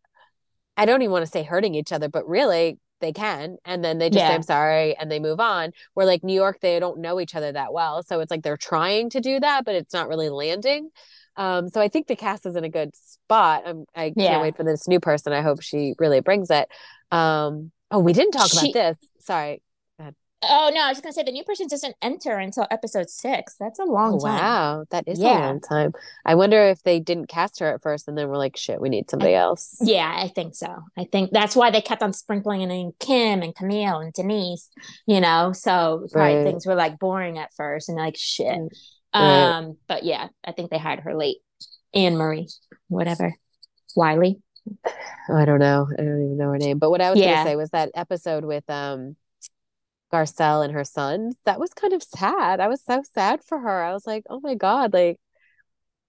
I 0.75 0.85
don't 0.85 1.01
even 1.03 1.11
want 1.11 1.25
to 1.25 1.31
say 1.31 1.43
hurting 1.43 1.75
each 1.75 1.91
other, 1.91 2.09
but 2.09 2.27
really 2.27 2.79
they 2.99 3.13
can. 3.13 3.57
And 3.65 3.83
then 3.83 3.99
they 3.99 4.09
just 4.09 4.21
yeah. 4.21 4.29
say, 4.29 4.35
I'm 4.35 4.43
sorry, 4.43 4.97
and 4.97 5.11
they 5.11 5.19
move 5.19 5.39
on. 5.39 5.71
Where 5.93 6.05
like 6.05 6.23
New 6.23 6.33
York, 6.33 6.59
they 6.61 6.79
don't 6.79 6.99
know 6.99 7.19
each 7.19 7.35
other 7.35 7.51
that 7.51 7.73
well. 7.73 8.01
So 8.01 8.19
it's 8.21 8.31
like 8.31 8.41
they're 8.41 8.57
trying 8.57 9.11
to 9.11 9.19
do 9.19 9.39
that, 9.39 9.65
but 9.65 9.75
it's 9.75 9.93
not 9.93 10.07
really 10.07 10.29
landing. 10.29 10.89
Um, 11.35 11.69
so 11.69 11.81
I 11.81 11.87
think 11.87 12.07
the 12.07 12.15
cast 12.15 12.45
is 12.45 12.55
in 12.55 12.63
a 12.63 12.69
good 12.69 12.95
spot. 12.95 13.63
I'm, 13.65 13.85
I 13.95 14.05
can't 14.05 14.17
yeah. 14.17 14.41
wait 14.41 14.55
for 14.55 14.63
this 14.63 14.87
new 14.87 14.99
person. 14.99 15.33
I 15.33 15.41
hope 15.41 15.61
she 15.61 15.93
really 15.99 16.21
brings 16.21 16.49
it. 16.49 16.67
Um, 17.11 17.71
oh, 17.91 17.99
we 17.99 18.13
didn't 18.13 18.31
talk 18.31 18.49
she, 18.49 18.71
about 18.71 18.73
this. 18.73 18.97
Sorry. 19.19 19.61
Oh 20.49 20.71
no, 20.73 20.81
I 20.81 20.89
was 20.89 20.97
just 20.97 21.03
gonna 21.03 21.13
say 21.13 21.23
the 21.23 21.31
new 21.31 21.43
person 21.43 21.67
doesn't 21.67 21.95
enter 22.01 22.37
until 22.37 22.67
episode 22.69 23.09
six. 23.09 23.55
That's 23.59 23.79
a 23.79 23.85
long 23.85 24.15
oh, 24.15 24.25
time. 24.25 24.39
Wow, 24.39 24.85
that 24.91 25.07
is 25.07 25.19
yeah. 25.19 25.37
a 25.37 25.39
long 25.39 25.61
time. 25.61 25.93
I 26.25 26.35
wonder 26.35 26.61
if 26.67 26.83
they 26.83 26.99
didn't 26.99 27.27
cast 27.27 27.59
her 27.59 27.73
at 27.73 27.81
first 27.81 28.07
and 28.07 28.17
then 28.17 28.27
we're 28.27 28.37
like, 28.37 28.57
shit, 28.57 28.81
we 28.81 28.89
need 28.89 29.09
somebody 29.09 29.35
I, 29.35 29.39
else. 29.39 29.77
Yeah, 29.79 30.13
I 30.15 30.27
think 30.27 30.55
so. 30.55 30.83
I 30.97 31.05
think 31.11 31.31
that's 31.31 31.55
why 31.55 31.71
they 31.71 31.81
kept 31.81 32.03
on 32.03 32.13
sprinkling 32.13 32.61
in 32.61 32.91
Kim 32.99 33.41
and 33.41 33.55
Camille 33.55 33.99
and 33.99 34.13
Denise, 34.13 34.69
you 35.05 35.21
know. 35.21 35.53
So 35.53 36.07
probably 36.11 36.35
right. 36.35 36.43
things 36.43 36.65
were 36.65 36.75
like 36.75 36.99
boring 36.99 37.37
at 37.37 37.53
first 37.53 37.89
and 37.89 37.97
like 37.97 38.17
shit. 38.17 38.59
Right. 39.13 39.57
Um, 39.57 39.77
but 39.87 40.03
yeah, 40.03 40.27
I 40.43 40.51
think 40.51 40.71
they 40.71 40.77
hired 40.77 41.01
her 41.01 41.15
late. 41.15 41.37
Annemarie, 41.95 42.51
whatever. 42.87 43.33
Wiley. 43.95 44.41
I 45.29 45.45
don't 45.45 45.59
know. 45.59 45.87
I 45.91 46.01
don't 46.01 46.25
even 46.25 46.37
know 46.37 46.51
her 46.51 46.57
name. 46.57 46.79
But 46.79 46.89
what 46.89 47.01
I 47.01 47.09
was 47.09 47.19
yeah. 47.19 47.35
gonna 47.35 47.49
say 47.49 47.55
was 47.55 47.69
that 47.71 47.91
episode 47.95 48.45
with 48.45 48.67
um 48.69 49.15
Garcelle 50.11 50.63
and 50.63 50.73
her 50.73 50.83
son, 50.83 51.33
that 51.45 51.59
was 51.59 51.73
kind 51.73 51.93
of 51.93 52.03
sad. 52.03 52.59
I 52.59 52.67
was 52.67 52.83
so 52.83 53.01
sad 53.13 53.43
for 53.43 53.59
her. 53.59 53.83
I 53.83 53.93
was 53.93 54.05
like, 54.05 54.23
oh 54.29 54.39
my 54.41 54.55
God, 54.55 54.93
like, 54.93 55.19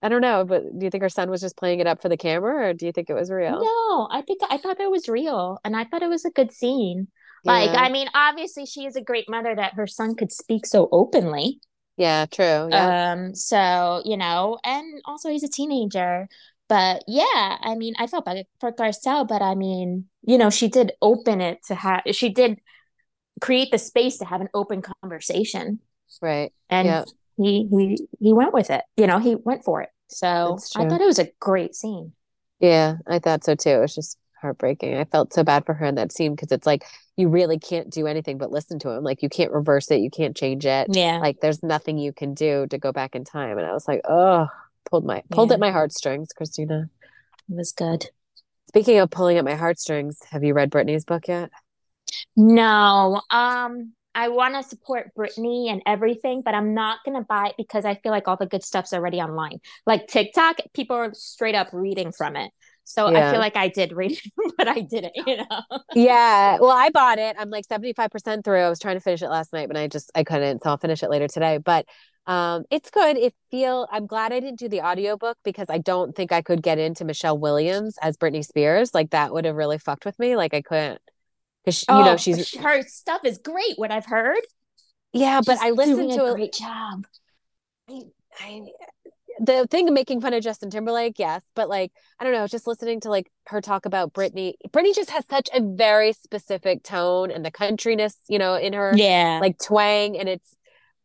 I 0.03 0.11
don't 0.11 0.21
know, 0.21 0.45
but 0.45 0.63
do 0.79 0.85
you 0.85 0.91
think 0.91 1.03
her 1.03 1.09
son 1.09 1.31
was 1.31 1.41
just 1.41 1.57
playing 1.57 1.81
it 1.81 1.87
up 1.87 2.03
for 2.03 2.11
the 2.11 2.17
camera 2.19 2.69
or 2.69 2.75
do 2.75 2.85
you 2.85 2.93
think 2.93 3.09
it 3.09 3.15
was 3.15 3.31
real? 3.31 3.61
No, 3.61 4.09
I 4.11 4.23
think 4.27 4.43
I 4.49 4.59
thought 4.59 4.79
it 4.79 4.91
was 4.91 5.09
real 5.09 5.59
and 5.65 5.75
I 5.75 5.85
thought 5.85 6.03
it 6.03 6.09
was 6.09 6.27
a 6.27 6.31
good 6.31 6.53
scene. 6.53 7.09
Yeah. 7.45 7.53
Like, 7.53 7.71
I 7.71 7.89
mean, 7.91 8.09
obviously 8.15 8.67
she 8.67 8.85
is 8.85 8.97
a 8.97 9.03
great 9.03 9.29
mother 9.29 9.55
that 9.55 9.75
her 9.75 9.87
son 9.87 10.15
could 10.15 10.31
speak 10.31 10.67
so 10.67 10.89
openly. 10.93 11.61
Yeah, 11.97 12.27
true. 12.27 12.69
Yeah. 12.71 13.13
Um, 13.13 13.35
so, 13.35 14.03
you 14.05 14.17
know, 14.17 14.59
and 14.65 15.01
also 15.05 15.31
he's 15.31 15.45
a 15.45 15.49
teenager. 15.49 16.29
But 16.69 17.05
yeah, 17.07 17.59
I 17.61 17.75
mean, 17.77 17.95
I 17.99 18.07
felt 18.07 18.25
bad 18.25 18.47
for 18.59 18.73
Garcelle, 18.73 19.29
but 19.29 19.43
I 19.43 19.55
mean, 19.55 20.07
you 20.23 20.39
know, 20.39 20.51
she 20.51 20.69
did 20.69 20.93
open 21.03 21.41
it 21.41 21.63
to 21.67 21.75
have 21.75 22.03
she 22.13 22.31
did 22.31 22.59
create 23.41 23.71
the 23.71 23.79
space 23.79 24.19
to 24.19 24.25
have 24.25 24.41
an 24.41 24.49
open 24.55 24.83
conversation. 24.83 25.81
Right. 26.23 26.53
And 26.71 26.89
yep. 26.89 27.07
he 27.37 27.69
he 27.71 28.09
he 28.19 28.33
went 28.33 28.55
with 28.55 28.71
it. 28.71 28.83
You 28.97 29.07
know, 29.07 29.19
he 29.19 29.35
went 29.35 29.65
for 29.65 29.83
it. 29.83 29.91
So 30.09 30.59
I 30.77 30.89
thought 30.89 31.01
it 31.01 31.07
was 31.07 31.19
a 31.19 31.31
great 31.39 31.75
scene. 31.75 32.13
Yeah, 32.61 32.97
I 33.07 33.19
thought 33.19 33.45
so 33.45 33.55
too. 33.55 33.71
It 33.71 33.81
was 33.81 33.95
just 33.95 34.19
heartbreaking. 34.45 34.97
I 34.97 35.05
felt 35.05 35.33
so 35.33 35.43
bad 35.43 35.65
for 35.65 35.73
her 35.75 35.87
in 35.87 35.95
that 35.97 36.13
scene 36.13 36.35
because 36.35 36.53
it's 36.53 36.67
like 36.67 36.85
you 37.17 37.29
really 37.29 37.59
can't 37.59 37.91
do 37.91 38.07
anything 38.07 38.39
but 38.39 38.53
listen 38.53 38.79
to 38.81 38.91
him. 38.91 39.03
Like 39.03 39.23
you 39.23 39.29
can't 39.29 39.51
reverse 39.53 39.91
it, 39.91 40.01
you 40.01 40.11
can't 40.11 40.37
change 40.37 40.67
it. 40.67 40.89
Yeah. 40.91 41.19
Like 41.19 41.41
there's 41.41 41.63
nothing 41.63 41.99
you 41.99 42.13
can 42.13 42.35
do 42.35 42.67
to 42.69 42.79
go 42.79 42.93
back 42.93 43.15
in 43.15 43.25
time. 43.25 43.57
And 43.59 43.67
I 43.67 43.73
was 43.73 43.89
like, 43.89 44.03
oh, 44.09 44.47
pulled 44.91 45.05
my 45.05 45.23
pulled 45.31 45.49
Yeah. 45.51 45.55
at 45.55 45.61
my 45.61 45.71
heartstrings, 45.71 46.29
Christina. 46.37 46.91
It 47.51 47.57
was 47.57 47.73
good. 47.73 48.07
Speaking 48.69 48.99
of 48.99 49.11
pulling 49.11 49.39
at 49.39 49.45
my 49.45 49.55
heartstrings, 49.55 50.19
have 50.31 50.45
you 50.45 50.53
read 50.55 50.71
Britney's 50.71 51.05
book 51.05 51.29
yet? 51.29 51.51
No, 52.37 53.21
um, 53.31 53.93
I 54.15 54.29
want 54.29 54.55
to 54.55 54.63
support 54.63 55.15
Brittany 55.15 55.69
and 55.71 55.83
everything, 55.87 56.43
but 56.45 56.55
I'm 56.55 56.75
not 56.75 56.99
gonna 57.05 57.23
buy 57.23 57.49
it 57.49 57.55
because 57.57 57.85
I 57.85 57.97
feel 57.97 58.13
like 58.13 58.29
all 58.29 58.37
the 58.37 58.47
good 58.47 58.63
stuff's 58.63 58.93
already 58.93 59.21
online. 59.21 59.61
Like 59.87 60.07
TikTok, 60.07 60.59
people 60.73 60.97
are 60.97 61.13
straight 61.15 61.55
up 61.55 61.69
reading 61.73 62.13
from 62.13 62.37
it. 62.37 62.51
So 62.85 63.11
I 63.15 63.23
feel 63.23 63.39
like 63.41 63.57
I 63.57 63.69
did 63.69 63.93
read 63.93 64.13
it, 64.25 64.33
but 64.57 64.69
I 64.69 64.81
didn't, 64.81 65.13
you 65.27 65.39
know. 65.39 65.63
Yeah. 65.93 66.59
Well, 66.61 66.71
I 66.71 66.91
bought 66.91 67.19
it. 67.19 67.37
I'm 67.39 67.51
like 67.51 67.65
75% 67.67 68.45
through. 68.45 68.61
I 68.61 68.69
was 68.69 68.81
trying 68.81 68.97
to 68.97 69.01
finish 69.01 69.23
it 69.23 69.29
last 69.29 69.53
night, 69.53 69.69
but 69.69 69.77
I 69.77 69.87
just 69.87 70.11
I 70.15 70.25
couldn't. 70.25 70.63
So 70.63 70.71
I'll 70.71 70.77
finish 70.79 71.03
it 71.03 71.11
later 71.11 71.29
today. 71.29 71.59
But 71.59 71.87
um 72.27 72.65
it's 72.71 72.91
good. 72.91 73.17
It 73.17 73.35
feel 73.51 73.87
I'm 73.93 74.07
glad 74.07 74.33
I 74.33 74.41
didn't 74.41 74.59
do 74.59 74.69
the 74.69 74.83
audiobook 74.83 75.39
because 75.45 75.67
I 75.71 75.79
don't 75.79 76.15
think 76.17 76.33
I 76.33 76.43
could 76.43 76.63
get 76.63 76.79
into 76.79 77.05
Michelle 77.05 77.39
Williams 77.39 77.97
as 78.03 78.17
Britney 78.17 78.45
Spears. 78.45 78.93
Like 78.93 79.11
that 79.11 79.33
would 79.33 79.45
have 79.45 79.55
really 79.57 79.79
fucked 79.79 80.05
with 80.05 80.19
me. 80.19 80.35
Like 80.37 80.53
I 80.55 80.63
couldn't 80.63 81.01
because 81.65 81.87
you 81.91 82.05
know 82.05 82.17
Oh, 82.17 82.17
she's 82.17 82.49
her 82.61 82.83
stuff 82.83 83.25
is 83.25 83.39
great. 83.39 83.77
What 83.79 83.91
I've 83.91 84.07
heard, 84.07 84.41
yeah, 85.13 85.41
but 85.41 85.59
I 85.61 85.71
listened 85.71 86.13
to 86.13 86.25
a 86.27 86.35
great 86.35 86.53
job. 86.53 87.07
I, 87.89 88.03
I, 88.41 88.63
the 89.41 89.67
thing 89.71 89.89
of 89.89 89.95
making 89.95 90.21
fun 90.21 90.35
of 90.35 90.43
Justin 90.43 90.71
Timberlake, 90.71 91.19
yes, 91.19 91.43
but 91.55 91.69
like 91.69 91.93
I 92.19 92.25
don't 92.25 92.33
know, 92.33 92.47
just 92.47 92.67
listening 92.67 93.01
to 93.01 93.11
like 93.11 93.31
her 93.47 93.61
talk 93.61 93.87
about 93.87 94.13
Britney. 94.13 94.55
Britney 94.71 94.95
just 94.95 95.11
has 95.11 95.25
such 95.29 95.49
a 95.53 95.61
very 95.61 96.13
specific 96.13 96.83
tone 96.83 97.31
and 97.31 97.45
the 97.45 97.51
countryness, 97.51 98.17
you 98.29 98.39
know, 98.39 98.55
in 98.55 98.73
her 98.73 98.95
Yeah, 98.97 99.39
like 99.41 99.59
twang, 99.59 100.17
and 100.19 100.29
it's. 100.29 100.57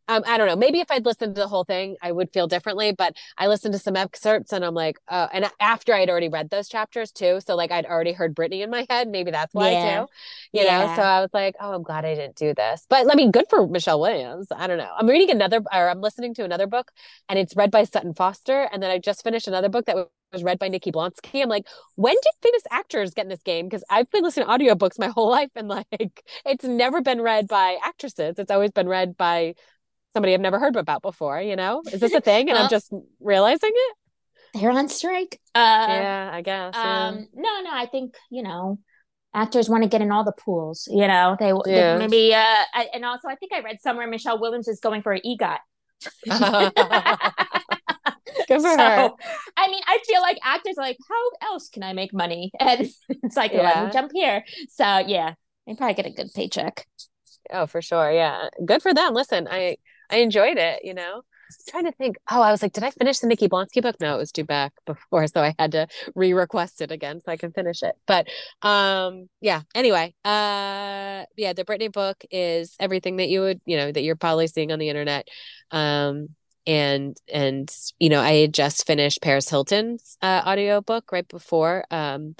Um, 0.10 0.24
I 0.28 0.38
don't 0.40 0.48
know. 0.48 0.56
Maybe 0.56 0.80
if 0.80 0.90
I'd 0.92 1.06
listened 1.06 1.36
to 1.36 1.42
the 1.42 1.48
whole 1.48 1.64
thing, 1.64 1.96
I 2.02 2.12
would 2.12 2.32
feel 2.32 2.48
differently. 2.48 2.92
But 2.92 3.16
I 3.38 3.48
listened 3.48 3.74
to 3.74 3.80
some 3.80 3.96
excerpts, 3.96 4.52
and 4.52 4.66
I'm 4.66 4.74
like, 4.74 4.98
uh, 5.08 5.28
and 5.32 5.50
after 5.60 5.94
I'd 5.94 6.10
already 6.10 6.30
read 6.30 6.50
those 6.50 6.68
chapters 6.68 7.12
too, 7.12 7.40
so 7.46 7.56
like 7.56 7.72
I'd 7.72 7.86
already 7.86 8.14
heard 8.14 8.36
Britney 8.36 8.62
in 8.64 8.72
my 8.72 8.88
head. 8.90 9.08
Maybe 9.08 9.32
that's 9.32 9.54
why 9.54 9.76
Yeah. 9.76 10.06
too, 10.06 10.08
you 10.52 10.66
know. 10.66 10.88
So 10.88 11.04
I 11.04 11.22
was 11.22 11.30
like, 11.34 11.56
oh, 11.60 11.74
I'm 11.74 11.84
glad 11.84 12.06
I 12.06 12.16
didn't 12.16 12.36
do 12.36 12.54
this. 12.56 12.86
But 12.90 13.12
I 13.12 13.16
mean, 13.16 13.32
good 13.32 13.46
for 13.50 13.68
Michelle 13.68 14.00
Williams. 14.02 14.48
I 14.52 14.68
don't 14.68 14.80
know. 14.80 14.92
I'm 14.98 15.08
reading 15.08 15.30
another, 15.32 15.62
or 15.72 15.90
I'm 15.90 16.02
listening 16.02 16.34
to 16.36 16.44
another 16.44 16.68
book, 16.68 16.92
and 17.30 17.38
it's 17.40 17.56
read 17.56 17.72
by 17.72 17.84
Sutton 17.84 18.14
Foster, 18.16 18.68
and 18.72 18.82
then 18.82 18.92
I 18.92 18.98
just 18.98 19.24
finished 19.24 19.48
another 19.48 19.70
book 19.70 19.86
that 19.86 19.96
was 20.32 20.44
read 20.44 20.60
by 20.60 20.68
Nikki 20.70 20.92
Blonsky. 20.92 21.42
I'm 21.42 21.50
like, 21.50 21.68
when 21.96 22.14
did 22.16 22.34
famous 22.44 22.64
actors 22.72 23.14
get 23.14 23.24
in 23.26 23.30
this 23.30 23.42
game? 23.44 23.68
Because 23.68 23.84
I've 23.90 24.10
been 24.12 24.24
listening 24.24 24.48
to 24.48 24.52
audiobooks 24.54 25.00
my 25.00 25.08
whole 25.08 25.30
life, 25.40 25.52
and 25.56 25.68
like, 25.68 26.24
it's 26.46 26.66
never 26.66 27.02
been 27.02 27.22
read 27.22 27.48
by 27.48 27.78
actresses. 27.84 28.36
It's 28.38 28.52
always 28.52 28.72
been 28.72 28.88
read 28.88 29.18
by 29.18 29.54
somebody 30.14 30.34
I've 30.34 30.42
never 30.42 30.60
heard 30.60 30.76
about 30.76 31.02
before. 31.02 31.42
You 31.42 31.56
know, 31.56 31.82
is 31.92 32.00
this 32.00 32.14
a 32.14 32.22
thing? 32.22 32.50
And 32.50 32.58
I'm 32.58 32.70
just 32.70 32.92
realizing 33.20 33.72
it. 33.74 33.96
they're 34.54 34.72
on 34.72 34.88
strike. 34.90 35.40
Uh, 35.56 35.86
yeah, 35.90 36.30
I 36.34 36.42
guess. 36.42 36.74
yeah. 36.76 37.08
Um, 37.10 37.28
no, 37.34 37.62
no, 37.64 37.70
I 37.72 37.86
think, 37.86 38.16
you 38.32 38.44
know, 38.44 38.80
actors 39.34 39.70
want 39.70 39.84
to 39.84 39.90
get 39.90 40.02
in 40.02 40.12
all 40.12 40.24
the 40.24 40.32
pools, 40.34 40.88
you 40.92 41.08
know, 41.08 41.38
they, 41.40 41.52
they 41.66 41.98
maybe, 42.00 42.34
uh, 42.34 42.64
I, 42.74 42.88
and 42.94 43.06
also 43.06 43.28
I 43.28 43.36
think 43.36 43.54
I 43.54 43.60
read 43.62 43.80
somewhere 43.82 44.08
Michelle 44.08 44.40
Williams 44.40 44.68
is 44.68 44.80
going 44.80 45.02
for 45.04 45.12
an 45.14 45.22
EGOT. 45.26 45.60
Good 48.48 48.62
for 48.62 48.68
So, 48.76 48.78
her. 48.78 49.10
I 49.58 49.68
mean, 49.68 49.82
I 49.86 50.00
feel 50.08 50.22
like 50.22 50.38
actors 50.44 50.76
are 50.78 50.84
like, 50.84 50.98
how 51.08 51.50
else 51.52 51.70
can 51.70 51.84
I 51.84 51.94
make 51.94 52.14
money? 52.14 52.52
And 52.60 52.90
it's 53.10 53.38
like, 53.38 53.54
let 53.54 53.86
me 53.86 53.92
jump 53.92 54.12
here. 54.14 54.44
So 54.70 54.98
yeah, 55.00 55.34
they 55.68 55.76
probably 55.76 55.94
get 55.94 56.06
a 56.08 56.12
good 56.12 56.34
paycheck. 56.34 56.88
Oh, 57.52 57.66
for 57.68 57.82
sure. 57.82 58.12
Yeah. 58.12 58.50
Good 58.66 58.82
for 58.82 58.94
them. 58.94 59.14
Listen, 59.14 59.48
I 59.50 59.78
I 60.10 60.18
enjoyed 60.18 60.58
it, 60.58 60.84
you 60.84 60.94
know. 60.94 61.22
Trying 61.68 61.86
to 61.86 61.92
think. 61.94 62.18
Oh, 62.30 62.42
I 62.42 62.52
was 62.52 62.62
like, 62.62 62.74
did 62.74 62.84
I 62.84 62.92
finish 62.92 63.20
the 63.20 63.28
Nikki 63.28 63.48
Blonsky 63.50 63.82
book? 63.82 63.96
No, 64.00 64.14
it 64.14 64.18
was 64.20 64.32
due 64.32 64.44
back 64.44 64.72
before, 64.86 65.26
so 65.26 65.42
I 65.42 65.56
had 65.58 65.72
to 65.72 65.88
re-request 66.16 66.80
it 66.82 66.92
again 66.92 67.22
so 67.22 67.32
I 67.32 67.38
can 67.38 67.52
finish 67.52 67.82
it. 67.82 67.96
But 68.06 68.28
um 68.62 69.30
yeah, 69.42 69.62
anyway, 69.74 70.14
uh 70.24 71.26
yeah, 71.36 71.54
the 71.54 71.66
Britney 71.66 71.92
book 71.92 72.24
is 72.30 72.76
everything 72.80 73.18
that 73.18 73.30
you 73.30 73.42
would, 73.42 73.62
you 73.66 73.78
know, 73.78 73.92
that 73.92 74.04
you're 74.04 74.16
probably 74.16 74.46
seeing 74.48 74.72
on 74.72 74.78
the 74.78 74.90
internet. 74.90 75.28
Um 75.72 76.30
and 76.68 77.18
and 77.34 77.76
you 77.98 78.10
know, 78.10 78.22
I 78.22 78.34
had 78.42 78.54
just 78.54 78.86
finished 78.86 79.22
Paris 79.24 79.50
Hilton's 79.50 80.18
uh 80.22 80.44
audiobook 80.46 81.12
right 81.12 81.28
before 81.28 81.84
um 81.90 82.36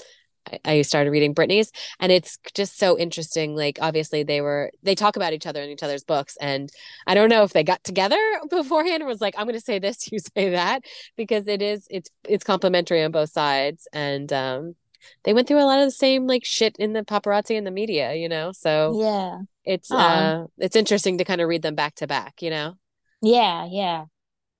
I, 0.66 0.82
started 0.82 1.12
reading 1.12 1.34
Britney's 1.36 1.72
and 2.00 2.12
it's 2.12 2.38
just 2.54 2.78
so 2.78 2.98
interesting 2.98 3.56
like 3.56 3.78
obviously 3.82 4.24
they 4.24 4.42
were 4.42 4.72
they 4.84 4.96
talk 4.96 5.16
about 5.16 5.34
each 5.34 5.46
other 5.48 5.62
in 5.62 5.70
each 5.70 5.84
other's 5.84 6.04
books 6.04 6.38
and 6.42 6.70
i 7.08 7.14
don't 7.14 7.30
know 7.30 7.44
if 7.44 7.54
they 7.54 7.64
got 7.64 7.84
together 7.84 8.18
beforehand 8.50 9.04
or 9.04 9.06
was 9.06 9.22
like 9.22 9.36
i'm 9.38 9.46
going 9.46 9.54
to 9.58 9.64
say 9.64 9.80
this 9.80 10.12
you 10.12 10.20
say 10.20 10.50
that 10.52 10.84
because 11.16 11.48
it 11.48 11.62
is 11.62 11.88
it's 11.90 12.10
it's 12.28 12.44
complimentary 12.44 13.04
on 13.04 13.12
both 13.12 13.30
sides 13.30 13.88
and 13.94 14.32
um 14.34 14.76
they 15.24 15.34
went 15.34 15.48
through 15.48 15.62
a 15.62 15.66
lot 15.66 15.80
of 15.80 15.86
the 15.86 15.92
same 15.92 16.28
like 16.28 16.44
shit 16.46 16.76
in 16.78 16.94
the 16.94 17.04
paparazzi 17.04 17.58
and 17.58 17.66
the 17.68 17.72
media 17.72 18.14
you 18.16 18.28
know 18.30 18.52
so 18.52 19.00
Yeah. 19.00 19.40
it's 19.64 19.92
uh 19.92 20.46
it's 20.58 20.76
interesting 20.76 21.18
to 21.20 21.24
kind 21.26 21.42
of 21.42 21.48
read 21.48 21.62
them 21.62 21.76
back 21.76 21.96
to 21.96 22.08
back 22.08 22.42
you 22.42 22.50
know 22.50 22.74
Yeah. 23.22 23.68
Yeah. 23.70 24.06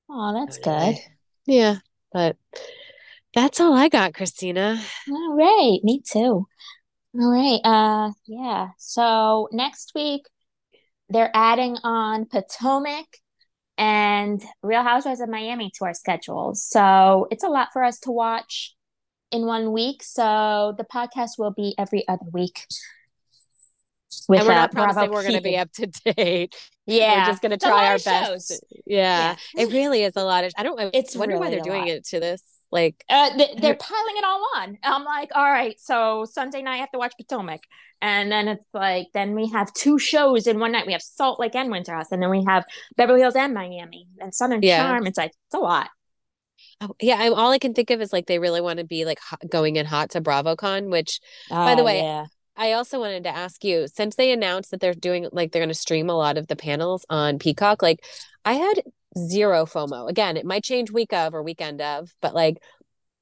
Oh, 0.10 0.34
that's 0.34 0.58
good. 0.58 0.96
yeah 1.46 1.76
but 2.12 2.36
that's 3.34 3.60
all 3.60 3.74
i 3.74 3.90
got 3.90 4.14
christina 4.14 4.80
All 5.10 5.36
right. 5.36 5.80
Me 5.84 6.02
too. 6.06 6.48
All 7.20 7.32
right. 7.32 7.60
Uh, 7.64 8.12
yeah. 8.28 8.70
So 8.78 9.50
next 9.52 9.94
week 9.96 10.22
they're 11.10 11.32
adding 11.34 11.78
on 11.84 12.26
Potomac 12.26 13.06
and 13.78 14.44
Real 14.62 14.84
Housewives 14.84 15.22
of 15.22 15.30
Miami 15.30 15.72
to 15.78 15.86
our 15.86 15.94
schedules. 15.94 16.64
So 16.68 17.28
it's 17.32 17.44
a 17.44 17.50
lot 17.50 17.70
for 17.74 17.84
us 17.84 18.00
to 18.02 18.12
watch 18.12 18.76
in 19.32 19.46
one 19.46 19.72
week. 19.72 20.04
So 20.04 20.76
the 20.78 20.84
podcast 20.84 21.32
will 21.38 21.52
be 21.52 21.74
every 21.78 22.08
other 22.08 22.26
week. 22.32 22.66
With 24.28 24.40
and 24.40 24.48
we're 24.48 24.54
uh, 24.54 24.58
not 24.58 24.72
Bravo 24.72 24.94
promising 24.94 25.12
we're 25.12 25.24
going 25.24 25.36
to 25.36 25.42
be 25.42 25.58
up 25.58 25.72
to 25.74 25.88
date 26.16 26.56
Yeah. 26.92 27.20
we're 27.22 27.26
just 27.26 27.42
going 27.42 27.52
to 27.52 27.56
It's 27.56 27.66
try 27.66 27.88
our 27.88 28.00
best 28.00 28.52
yeah, 28.86 29.36
Yeah. 29.56 29.64
it 29.64 29.72
really 29.72 30.04
is 30.04 30.14
a 30.16 30.24
lot 30.24 30.44
of 30.44 30.54
i 30.58 30.64
don't 30.64 30.80
I 30.80 30.90
It's 30.94 31.16
wonder 31.16 31.38
why 31.38 31.50
they're 31.50 31.62
doing 31.62 31.82
lot. 31.82 31.90
it 31.90 32.06
to 32.08 32.20
this 32.20 32.44
like 32.72 33.04
Uh, 33.10 33.36
they, 33.38 33.56
they're 33.58 33.76
piling 33.76 34.18
it 34.18 34.24
all 34.24 34.46
on. 34.58 34.78
I'm 34.84 35.04
like, 35.04 35.32
all 35.34 35.50
right, 35.50 35.80
so 35.80 36.26
Sunday 36.32 36.62
night 36.62 36.76
I 36.76 36.78
have 36.78 36.92
to 36.92 37.00
watch 37.00 37.14
Potomac, 37.18 37.62
and 38.00 38.32
then 38.32 38.48
it's 38.48 38.66
like, 38.76 39.08
then 39.12 39.34
we 39.34 39.50
have 39.50 39.74
two 39.74 39.98
shows 39.98 40.46
in 40.46 40.60
one 40.60 40.72
night. 40.74 40.86
We 40.86 40.94
have 40.94 41.02
Salt 41.02 41.40
Lake 41.40 41.56
and 41.56 41.72
Winter 41.72 41.96
House, 41.96 42.12
and 42.12 42.22
then 42.22 42.30
we 42.30 42.44
have 42.48 42.66
Beverly 42.96 43.22
Hills 43.22 43.36
and 43.36 43.56
Miami 43.56 44.08
and 44.20 44.36
Southern 44.36 44.62
Yeah. 44.62 44.84
Charm. 44.84 45.08
It's 45.08 45.18
like 45.18 45.32
it's 45.48 45.56
a 45.56 45.58
lot. 45.58 45.90
Oh, 46.82 46.96
yeah, 47.02 47.16
I, 47.20 47.30
all 47.30 47.52
I 47.52 47.58
can 47.60 47.74
think 47.74 47.90
of 47.90 48.02
is 48.02 48.14
like 48.14 48.28
they 48.28 48.40
really 48.40 48.62
want 48.62 48.78
to 48.80 48.86
be 48.86 49.04
like 49.04 49.20
hot, 49.20 49.42
going 49.50 49.76
in 49.78 49.86
hot 49.88 50.12
to 50.12 50.22
BravoCon, 50.22 50.90
which 50.92 51.20
By 51.50 51.74
the 51.76 51.82
Oh, 51.82 51.86
way, 51.86 52.02
yeah. 52.02 52.26
I 52.60 52.74
also 52.74 53.00
wanted 53.00 53.24
to 53.24 53.30
ask 53.36 53.64
you 53.64 53.88
since 53.88 54.16
they 54.16 54.32
announced 54.34 54.72
that 54.72 54.82
they're 54.82 54.94
doing 54.94 55.28
like 55.32 55.52
they're 55.52 55.62
going 55.62 55.70
to 55.70 55.74
stream 55.74 56.10
a 56.10 56.16
lot 56.18 56.38
of 56.38 56.48
the 56.48 56.58
panels 56.58 57.06
on 57.10 57.40
Peacock, 57.40 57.82
like 57.82 58.06
I 58.46 58.54
had 58.54 58.84
zero 59.18 59.66
FOMO. 59.66 60.10
Again, 60.10 60.38
it 60.38 60.46
might 60.46 60.64
change 60.64 60.92
week 60.92 61.14
of 61.14 61.34
or 61.34 61.42
weekend 61.42 61.82
of, 61.82 62.14
but 62.22 62.36
like 62.36 62.62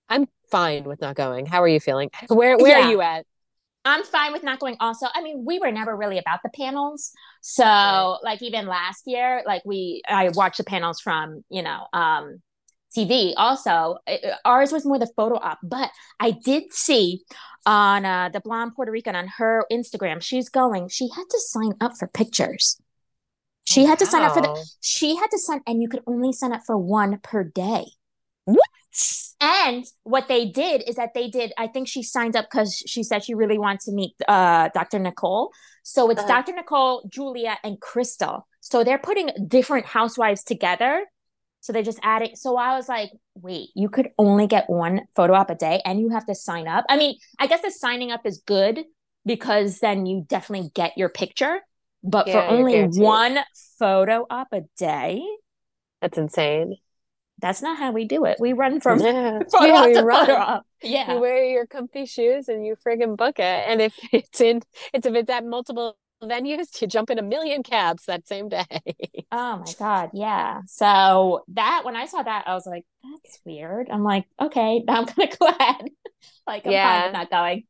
I'm 0.09 0.27
fine 0.51 0.85
with 0.85 1.01
not 1.01 1.15
going. 1.15 1.45
How 1.45 1.61
are 1.61 1.67
you 1.67 1.79
feeling? 1.79 2.09
Where 2.29 2.57
where 2.57 2.71
Yeah. 2.71 2.87
are 2.87 2.91
you 2.91 3.01
at? 3.01 3.25
I'm 3.85 4.03
fine 4.03 4.33
with 4.33 4.43
not 4.43 4.59
going. 4.59 4.75
Also, 4.81 5.07
I 5.13 5.21
mean, 5.21 5.45
we 5.45 5.59
were 5.59 5.71
never 5.71 5.95
really 5.95 6.17
about 6.17 6.39
the 6.43 6.49
panels, 6.49 7.11
so 7.41 7.63
Right. 7.63 8.17
like 8.23 8.41
even 8.41 8.67
last 8.67 9.03
year, 9.05 9.43
like 9.45 9.61
we, 9.65 10.01
I 10.09 10.29
watched 10.29 10.57
the 10.57 10.65
panels 10.65 10.99
from 10.99 11.43
you 11.49 11.63
know 11.63 11.87
um 11.93 12.41
TV. 12.95 13.33
Also, 13.37 13.97
It- 14.07 14.33
ours 14.45 14.71
was 14.71 14.85
more 14.85 14.99
the 14.99 15.11
photo 15.15 15.35
op, 15.35 15.59
but 15.63 15.89
I 16.19 16.31
did 16.31 16.73
see 16.73 17.23
on 17.65 18.05
uh, 18.05 18.29
the 18.29 18.39
blonde 18.39 18.73
Puerto 18.75 18.91
Rican 18.91 19.15
on 19.15 19.27
her 19.37 19.65
Instagram, 19.71 20.21
she's 20.21 20.49
going. 20.49 20.87
She 20.89 21.09
had 21.09 21.25
to 21.29 21.39
sign 21.39 21.73
up 21.81 21.97
for 21.97 22.07
pictures. 22.07 22.79
She 23.65 23.83
had 23.83 23.99
to 23.99 24.05
sign 24.05 24.23
up 24.23 24.33
for 24.33 24.41
the. 24.41 24.65
She 24.79 25.15
had 25.17 25.27
to 25.31 25.37
sign, 25.39 25.61
and 25.67 25.81
you 25.81 25.89
could 25.89 26.01
only 26.07 26.31
sign 26.31 26.53
up 26.53 26.61
for 26.65 26.77
one 26.77 27.19
per 27.21 27.43
day. 27.43 27.85
What? 28.45 28.69
And 29.41 29.85
what 30.03 30.27
they 30.29 30.45
did 30.45 30.83
is 30.87 30.95
that 30.95 31.13
they 31.13 31.27
did, 31.29 31.51
I 31.57 31.67
think 31.67 31.87
she 31.87 32.01
signed 32.01 32.35
up 32.35 32.45
because 32.49 32.81
she 32.87 33.03
said 33.03 33.23
she 33.23 33.35
really 33.35 33.59
wants 33.59 33.85
to 33.85 33.91
meet 33.91 34.13
uh, 34.27 34.69
Dr. 34.73 34.97
Nicole. 34.99 35.51
So 35.83 36.09
it's 36.09 36.21
Uh-huh. 36.21 36.27
Dr. 36.41 36.53
Nicole, 36.53 37.03
Julia, 37.07 37.57
and 37.63 37.79
Crystal. 37.79 38.47
So 38.61 38.83
they're 38.83 38.97
putting 38.97 39.29
different 39.47 39.85
housewives 39.85 40.43
together. 40.43 41.05
So 41.61 41.73
they 41.73 41.83
just 41.83 41.99
adding. 42.03 42.35
So 42.35 42.55
I 42.57 42.75
was 42.75 42.87
like, 42.87 43.11
wait, 43.35 43.69
you 43.75 43.89
could 43.89 44.09
only 44.17 44.47
get 44.47 44.69
one 44.69 45.01
photo 45.15 45.33
op 45.33 45.49
a 45.49 45.55
day 45.55 45.81
and 45.85 45.99
you 45.99 46.09
have 46.09 46.25
to 46.27 46.35
sign 46.35 46.67
up. 46.67 46.85
I 46.89 46.97
mean, 46.97 47.17
I 47.39 47.47
guess 47.47 47.61
the 47.61 47.71
signing 47.71 48.11
up 48.11 48.25
is 48.25 48.41
good 48.45 48.85
because 49.25 49.79
then 49.79 50.05
you 50.05 50.25
definitely 50.27 50.69
get 50.73 50.97
your 50.97 51.09
picture. 51.09 51.59
But 52.03 52.27
Yeah, 52.27 52.31
for 52.31 52.49
only 52.49 52.83
one 52.83 53.39
photo 53.79 54.25
op 54.29 54.53
a 54.53 54.61
day, 54.77 55.21
That's 56.01 56.17
insane. 56.17 56.77
that's 57.39 57.61
not 57.61 57.77
how 57.77 57.91
we 57.91 58.05
do 58.05 58.25
it. 58.25 58.37
We 58.39 58.53
run 58.53 58.79
from 58.81 58.99
Yeah, 59.03 59.39
photo 59.51 59.73
Yeah, 59.73 59.81
op 59.81 59.85
we 59.85 59.93
to 59.93 60.03
run. 60.03 60.27
photo 60.27 60.33
op. 60.35 60.65
You 61.05 61.19
wear 61.19 61.43
your 61.45 61.65
comfy 61.67 62.05
shoes 62.05 62.49
and 62.49 62.65
you 62.65 62.75
friggin' 62.75 63.17
book 63.17 63.39
it. 63.39 63.43
And 63.67 63.81
if 63.81 63.95
it's 64.13 64.41
in, 64.41 64.61
it's 64.93 65.05
if 65.07 65.15
it's 65.15 65.29
at 65.29 65.45
multiple 65.45 65.97
venues, 66.23 66.71
to 66.79 66.87
jump 66.87 67.09
in 67.09 67.19
a 67.19 67.23
million 67.23 67.63
cabs 67.63 68.05
that 68.05 68.27
same 68.27 68.49
day. 68.49 68.65
Oh 69.29 69.57
my 69.57 69.73
God. 69.77 70.11
Yeah. 70.13 70.61
So 70.67 71.43
that 71.49 71.81
when 71.83 71.97
I 71.97 72.05
saw 72.05 72.23
that, 72.23 72.45
I 72.47 72.53
was 72.53 72.65
like, 72.65 72.85
that's 73.03 73.39
weird. 73.45 73.89
I'm 73.91 74.03
like, 74.03 74.25
okay, 74.41 74.79
now 74.87 74.99
I'm 75.01 75.05
gonna 75.05 75.29
go 75.37 75.47
ahead. 75.47 75.89
Like 76.47 76.65
I'm 76.65 76.71
fine 76.71 76.73
Yeah. 76.73 77.03
with 77.03 77.13
not 77.13 77.29
going. 77.29 77.65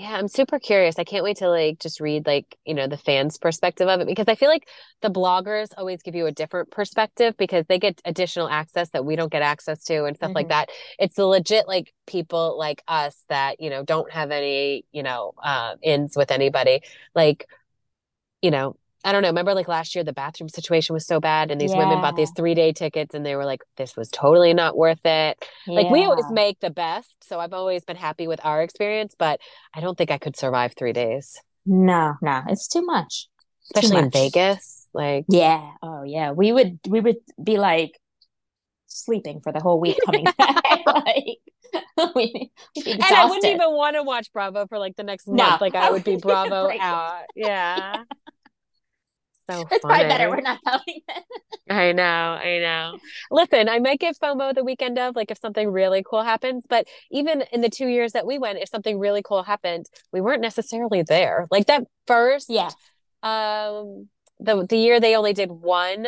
Yeah, 0.00 0.12
I'm 0.16 0.28
super 0.28 0.58
curious. 0.58 0.98
I 0.98 1.04
can't 1.04 1.24
wait 1.24 1.36
to 1.38 1.48
like 1.50 1.78
just 1.78 2.00
read 2.00 2.24
like, 2.26 2.56
you 2.64 2.72
know, 2.72 2.86
the 2.86 2.96
fans' 2.96 3.36
perspective 3.36 3.86
of 3.86 4.00
it 4.00 4.06
because 4.06 4.28
I 4.28 4.34
feel 4.34 4.48
like 4.48 4.66
the 5.02 5.10
bloggers 5.10 5.68
always 5.76 6.00
give 6.02 6.14
you 6.14 6.24
a 6.24 6.32
different 6.32 6.70
perspective 6.70 7.36
because 7.36 7.66
they 7.68 7.78
get 7.78 8.00
additional 8.06 8.48
access 8.48 8.88
that 8.90 9.04
we 9.04 9.14
don't 9.14 9.30
get 9.30 9.42
access 9.42 9.84
to 9.84 10.04
and 10.06 10.16
stuff 10.16 10.32
like 10.34 10.48
Mhm. 10.48 10.48
that. 10.48 10.70
It's 10.98 11.16
the 11.16 11.26
legit 11.26 11.68
like 11.68 11.92
people 12.06 12.56
like 12.58 12.82
us 12.88 13.24
that, 13.28 13.60
you 13.60 13.68
know, 13.68 13.84
don't 13.84 14.10
have 14.10 14.30
any, 14.30 14.86
you 14.90 15.02
know, 15.02 15.34
uh 15.42 15.74
ins 15.82 16.16
with 16.16 16.30
anybody. 16.30 16.80
Like, 17.14 17.46
you 18.42 18.50
know, 18.50 18.76
I 19.02 19.12
don't 19.12 19.22
know. 19.22 19.28
Remember 19.28 19.54
like 19.54 19.68
last 19.68 19.94
year 19.94 20.04
the 20.04 20.12
bathroom 20.12 20.48
situation 20.48 20.92
was 20.92 21.06
so 21.06 21.20
bad 21.20 21.50
and 21.50 21.60
these 21.60 21.74
women 21.74 22.00
bought 22.02 22.16
these 22.16 22.30
three 22.36 22.54
day 22.54 22.72
tickets 22.72 23.14
and 23.14 23.24
they 23.24 23.34
were 23.34 23.46
like, 23.46 23.62
this 23.76 23.96
was 23.96 24.10
totally 24.10 24.52
not 24.52 24.76
worth 24.76 25.04
it. 25.04 25.42
Like 25.66 25.90
we 25.90 26.04
always 26.04 26.30
make 26.30 26.60
the 26.60 26.70
best, 26.70 27.16
so 27.24 27.40
I've 27.40 27.52
always 27.54 27.84
been 27.84 27.96
happy 27.96 28.26
with 28.26 28.40
our 28.44 28.62
experience, 28.62 29.14
but 29.18 29.40
I 29.74 29.80
don't 29.80 29.96
think 29.96 30.10
I 30.10 30.18
could 30.18 30.36
survive 30.36 30.74
three 30.76 30.92
days, 30.92 31.40
No, 31.64 32.14
no, 32.20 32.42
it's 32.48 32.68
too 32.68 32.82
much. 32.82 33.28
Too 33.72 33.80
especially 33.80 34.02
in. 34.04 34.10
Vegas. 34.10 34.86
Like, 34.92 35.24
Yeah. 35.28 35.70
Oh 35.82 36.02
yeah. 36.02 36.32
We 36.32 36.52
would 36.52 36.80
we 36.88 37.00
would 37.00 37.18
be 37.42 37.56
like 37.56 37.92
sleeping 38.86 39.40
for 39.40 39.52
the 39.52 39.60
whole 39.60 39.80
week 39.80 39.98
coming 40.04 40.24
back. 40.38 40.64
Like 40.86 41.38
we, 42.16 42.50
and 42.84 43.02
I 43.02 43.26
wouldn't 43.26 43.44
even 43.44 43.70
want 43.70 43.94
to 43.94 44.02
watch 44.02 44.32
Bravo 44.32 44.66
for 44.66 44.78
like 44.78 44.96
the 44.96 45.04
next 45.04 45.28
No, 45.28 45.44
month. 45.44 45.60
Like 45.60 45.74
I 45.74 45.90
would 45.90 46.04
be 46.04 46.12
would 46.12 46.24
need 46.24 46.24
a 46.24 46.26
Bravo 46.26 46.70
out. 46.80 47.22
Yeah. 47.36 48.02
So 49.50 49.66
It's 49.70 49.84
probably 49.84 50.06
better 50.08 50.28
we're 50.30 50.40
not 50.40 50.58
then. 50.64 50.76
I 51.70 51.92
know, 51.92 52.02
I 52.02 52.58
know. 52.58 52.98
Listen, 53.30 53.68
I 53.68 53.78
might 53.78 54.00
get 54.00 54.16
FOMO 54.20 54.54
the 54.54 54.64
weekend 54.64 54.98
of, 54.98 55.14
like 55.16 55.30
if 55.30 55.38
something 55.38 55.70
really 55.70 56.02
cool 56.08 56.22
happens, 56.22 56.64
but 56.68 56.86
even 57.10 57.44
in 57.52 57.60
the 57.60 57.68
two 57.68 57.86
years 57.86 58.12
that 58.12 58.26
we 58.26 58.38
went, 58.38 58.58
if 58.58 58.68
something 58.68 58.98
really 58.98 59.22
cool 59.22 59.42
happened, 59.42 59.86
we 60.12 60.20
weren't 60.20 60.42
necessarily 60.42 61.02
there. 61.02 61.46
Like 61.50 61.66
that 61.66 61.84
first, 62.06 62.48
Yeah. 62.50 62.70
um, 63.22 64.08
the 64.38 64.66
the 64.66 64.76
year 64.78 65.00
they 65.00 65.14
only 65.16 65.32
did 65.32 65.50
one 65.50 66.06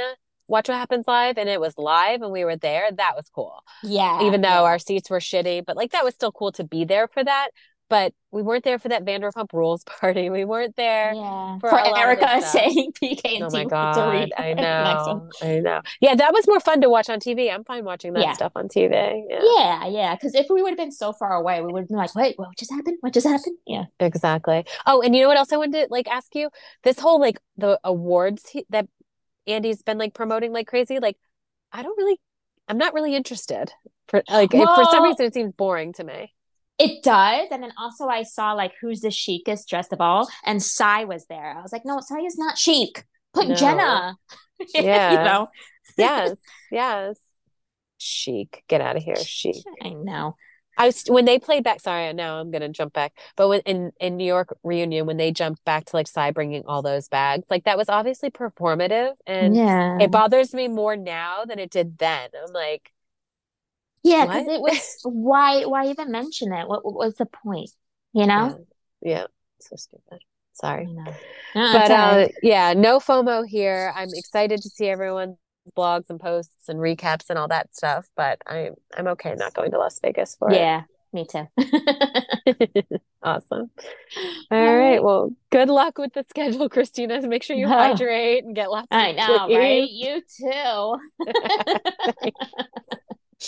Watch 0.49 0.69
What 0.69 0.77
Happens 0.77 1.07
Live 1.07 1.39
and 1.39 1.49
it 1.49 1.61
was 1.61 1.79
live 1.79 2.21
and 2.23 2.33
we 2.33 2.45
were 2.45 2.57
there, 2.57 2.91
that 2.91 3.17
was 3.17 3.29
cool. 3.35 3.63
Yeah. 3.83 4.23
Even 4.23 4.41
though 4.43 4.49
yeah. 4.49 4.63
our 4.63 4.79
seats 4.79 5.09
were 5.09 5.21
shitty, 5.21 5.65
but 5.65 5.77
like 5.77 5.93
that 5.93 6.05
was 6.05 6.15
still 6.15 6.33
cool 6.33 6.53
to 6.53 6.65
be 6.65 6.85
there 6.85 7.09
for 7.09 7.23
that. 7.25 7.51
But 7.93 8.15
we 8.31 8.41
weren't 8.41 8.65
there 8.65 8.79
for 8.79 8.89
that 8.89 9.05
Vanderpump 9.05 9.53
Rules 9.53 9.85
party. 10.01 10.31
We 10.31 10.47
weren't 10.47 10.77
there. 10.77 11.13
Yeah. 11.13 11.59
for 11.61 11.69
For 11.69 11.77
a 11.79 11.89
lot 11.91 11.93
of 11.93 11.99
Erika 11.99 12.41
saying 12.41 12.93
PK 13.03 13.21
and 13.35 13.45
Oh 13.45 13.51
my 13.51 13.65
to 13.65 13.69
God, 13.69 14.11
read 14.13 14.33
I 14.39 14.55
next 14.55 15.07
one. 15.07 15.19
know, 15.19 15.31
I 15.43 15.59
know. 15.61 15.81
Yeah, 16.01 16.15
that 16.15 16.33
was 16.33 16.49
more 16.49 16.59
fun 16.59 16.81
to 16.81 16.89
watch 16.89 17.11
on 17.11 17.21
TV. 17.21 17.53
I'm 17.53 17.65
fine 17.65 17.85
watching 17.85 18.15
that 18.15 18.23
Yeah. 18.23 18.33
stuff 18.33 18.53
on 18.57 18.69
TV. 18.69 18.93
Yeah, 19.29 19.41
Yeah, 19.59 19.87
yeah. 19.89 20.15
Because 20.15 20.35
if 20.35 20.47
we 20.49 20.63
would 20.63 20.71
have 20.71 20.79
been 20.79 20.91
so 20.91 21.13
far 21.13 21.35
away, 21.35 21.61
we 21.61 21.71
would 21.71 21.81
have 21.81 21.89
been 21.89 21.99
like, 21.99 22.15
wait, 22.15 22.39
what 22.39 22.57
just 22.57 22.73
happened? 22.73 22.97
What 23.01 23.13
just 23.13 23.27
happened? 23.27 23.59
Yeah. 23.67 23.85
exactly. 24.01 24.65
Oh, 24.87 25.03
and 25.03 25.15
you 25.15 25.21
know 25.21 25.29
what 25.29 25.37
else 25.37 25.53
I 25.53 25.59
wanted 25.59 25.83
to 25.83 25.87
like 25.91 26.09
ask 26.09 26.35
you? 26.35 26.49
This 26.85 26.99
whole 26.99 27.21
like 27.21 27.39
the 27.59 27.79
awards 27.85 28.49
he, 28.49 28.65
that 28.71 28.87
Andy's 29.47 29.83
been 29.83 29.99
like 29.99 30.15
promoting 30.15 30.53
like 30.53 30.67
crazy. 30.67 30.99
Like, 30.99 31.19
I 31.73 31.83
don't 31.83 31.99
really, 31.99 32.19
I'm 32.69 32.79
not 32.79 32.95
really 32.95 33.15
interested. 33.15 33.71
For 34.09 34.23
like, 34.31 34.55
it- 34.55 34.65
for 34.67 34.85
some 34.91 35.03
reason, 35.05 35.27
it 35.27 35.35
seems 35.35 35.53
boring 35.53 35.93
to 35.95 36.05
me. 36.05 36.33
It 36.79 37.03
does. 37.03 37.49
And 37.51 37.63
then 37.63 37.73
also 37.79 38.07
I 38.07 38.23
saw 38.23 38.53
like 38.53 38.73
who's 38.81 39.01
the 39.01 39.11
chicest 39.11 39.69
dressed 39.69 39.93
of 39.93 40.01
all, 40.01 40.29
and 40.45 40.63
Sai 40.63 41.05
was 41.05 41.27
there. 41.27 41.57
I 41.57 41.63
was 41.63 41.73
like, 41.73 41.85
no, 41.85 42.01
Sai 42.01 42.21
is 42.21 42.39
not 42.39 42.59
chic. 42.59 43.05
Put 43.33 43.49
No. 43.49 43.55
Jenna. 43.55 44.17
Yeah. 44.75 45.11
you 45.19 45.25
know. 45.25 45.49
Yes, 45.97 46.37
yes. 46.71 47.17
Chic, 47.99 48.65
get 48.69 48.81
out 48.81 48.97
of 48.97 49.03
here, 49.03 49.17
chic. 49.17 49.57
I 49.83 49.91
know. 49.91 50.37
I 50.79 50.87
was 50.87 51.05
when 51.07 51.25
they 51.25 51.39
played 51.39 51.65
back. 51.65 51.81
Sorry, 51.81 52.13
now 52.13 52.41
I'm 52.41 52.51
gonna 52.51 52.69
jump 52.71 52.93
back. 52.95 53.13
But 53.37 53.49
when 53.49 53.61
in 53.61 53.93
in 54.01 54.17
New 54.17 54.25
York 54.25 54.57
reunion, 54.63 55.07
when 55.07 55.19
they 55.19 55.31
jumped 55.31 55.65
back 55.65 55.85
to 55.87 55.97
like 55.97 56.09
Sai 56.09 56.31
bringing 56.31 56.65
all 56.67 56.83
those 56.83 57.09
bags, 57.09 57.47
like 57.51 57.65
that 57.65 57.77
was 57.77 57.89
obviously 57.89 58.31
performative, 58.31 59.13
and 59.27 59.55
yeah. 59.55 59.99
it 60.01 60.11
bothers 60.11 60.55
me 60.55 60.69
more 60.69 60.97
now 60.97 61.45
than 61.45 61.59
it 61.59 61.71
did 61.71 61.99
then. 61.99 62.31
I'm 62.35 62.53
like, 62.53 62.91
Yeah, 64.03 64.27
because 64.27 64.47
it 64.49 64.61
was 64.61 64.99
why 65.05 65.65
why 65.65 65.87
even 65.87 66.11
mention 66.11 66.53
it? 66.53 66.69
What, 66.69 66.85
what 66.85 66.95
was 66.95 67.17
the 67.17 67.27
point? 67.27 67.71
You 68.13 68.27
know? 68.27 68.59
yeah, 69.01 69.11
yeah, 69.11 69.27
so 69.61 69.77
stupid. 69.77 70.21
Sorry. 70.53 70.87
No, 70.87 71.15
but 71.55 71.91
uh, 71.91 72.29
yeah, 72.43 72.75
no 72.75 72.99
FOMO 72.99 73.47
here. 73.47 73.93
I'm 73.97 74.13
excited 74.15 74.63
to 74.63 74.69
see 74.69 74.89
everyone's 74.89 75.37
blogs 75.77 76.11
and 76.11 76.21
posts 76.21 76.69
and 76.69 76.79
recaps 76.81 77.31
and 77.31 77.39
all 77.39 77.49
that 77.49 77.75
stuff. 77.75 78.09
But 78.17 78.41
I'm 78.47 78.75
I'm 78.97 79.07
okay 79.09 79.35
not 79.37 79.55
going 79.55 79.71
to 79.71 79.79
Las 79.79 79.99
Vegas 80.01 80.37
for 80.37 80.51
it. 80.51 80.57
yeah, 80.57 80.83
me 81.13 81.27
too. 81.27 81.47
Awesome. 83.23 83.71
All 84.51 84.59
All 84.59 84.77
right. 84.77 85.03
Well, 85.03 85.31
good 85.51 85.69
luck 85.69 85.99
with 85.99 86.13
the 86.13 86.25
schedule, 86.29 86.69
Christina. 86.69 87.21
Make 87.23 87.43
sure 87.45 87.57
you 87.57 87.69
Oh. 87.69 87.73
hydrate 87.79 88.45
and 88.45 88.55
get 88.55 88.71
lots 88.71 88.89
of 88.91 88.99
I 88.99 89.13
know, 89.13 89.51
right? 89.53 89.89
You 89.89 90.23
too. 90.23 90.97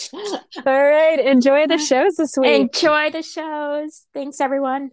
All 0.14 0.40
right. 0.66 1.18
Enjoy 1.20 1.66
the 1.66 1.78
shows 1.78 2.16
this 2.16 2.36
week. 2.38 2.74
Enjoy 2.74 3.11
the 3.11 3.22
shows. 3.22 4.07
Thanks, 4.12 4.40
everyone. 4.40 4.90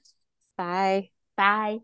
Bye. 0.58 1.10
Bye. 1.38 1.80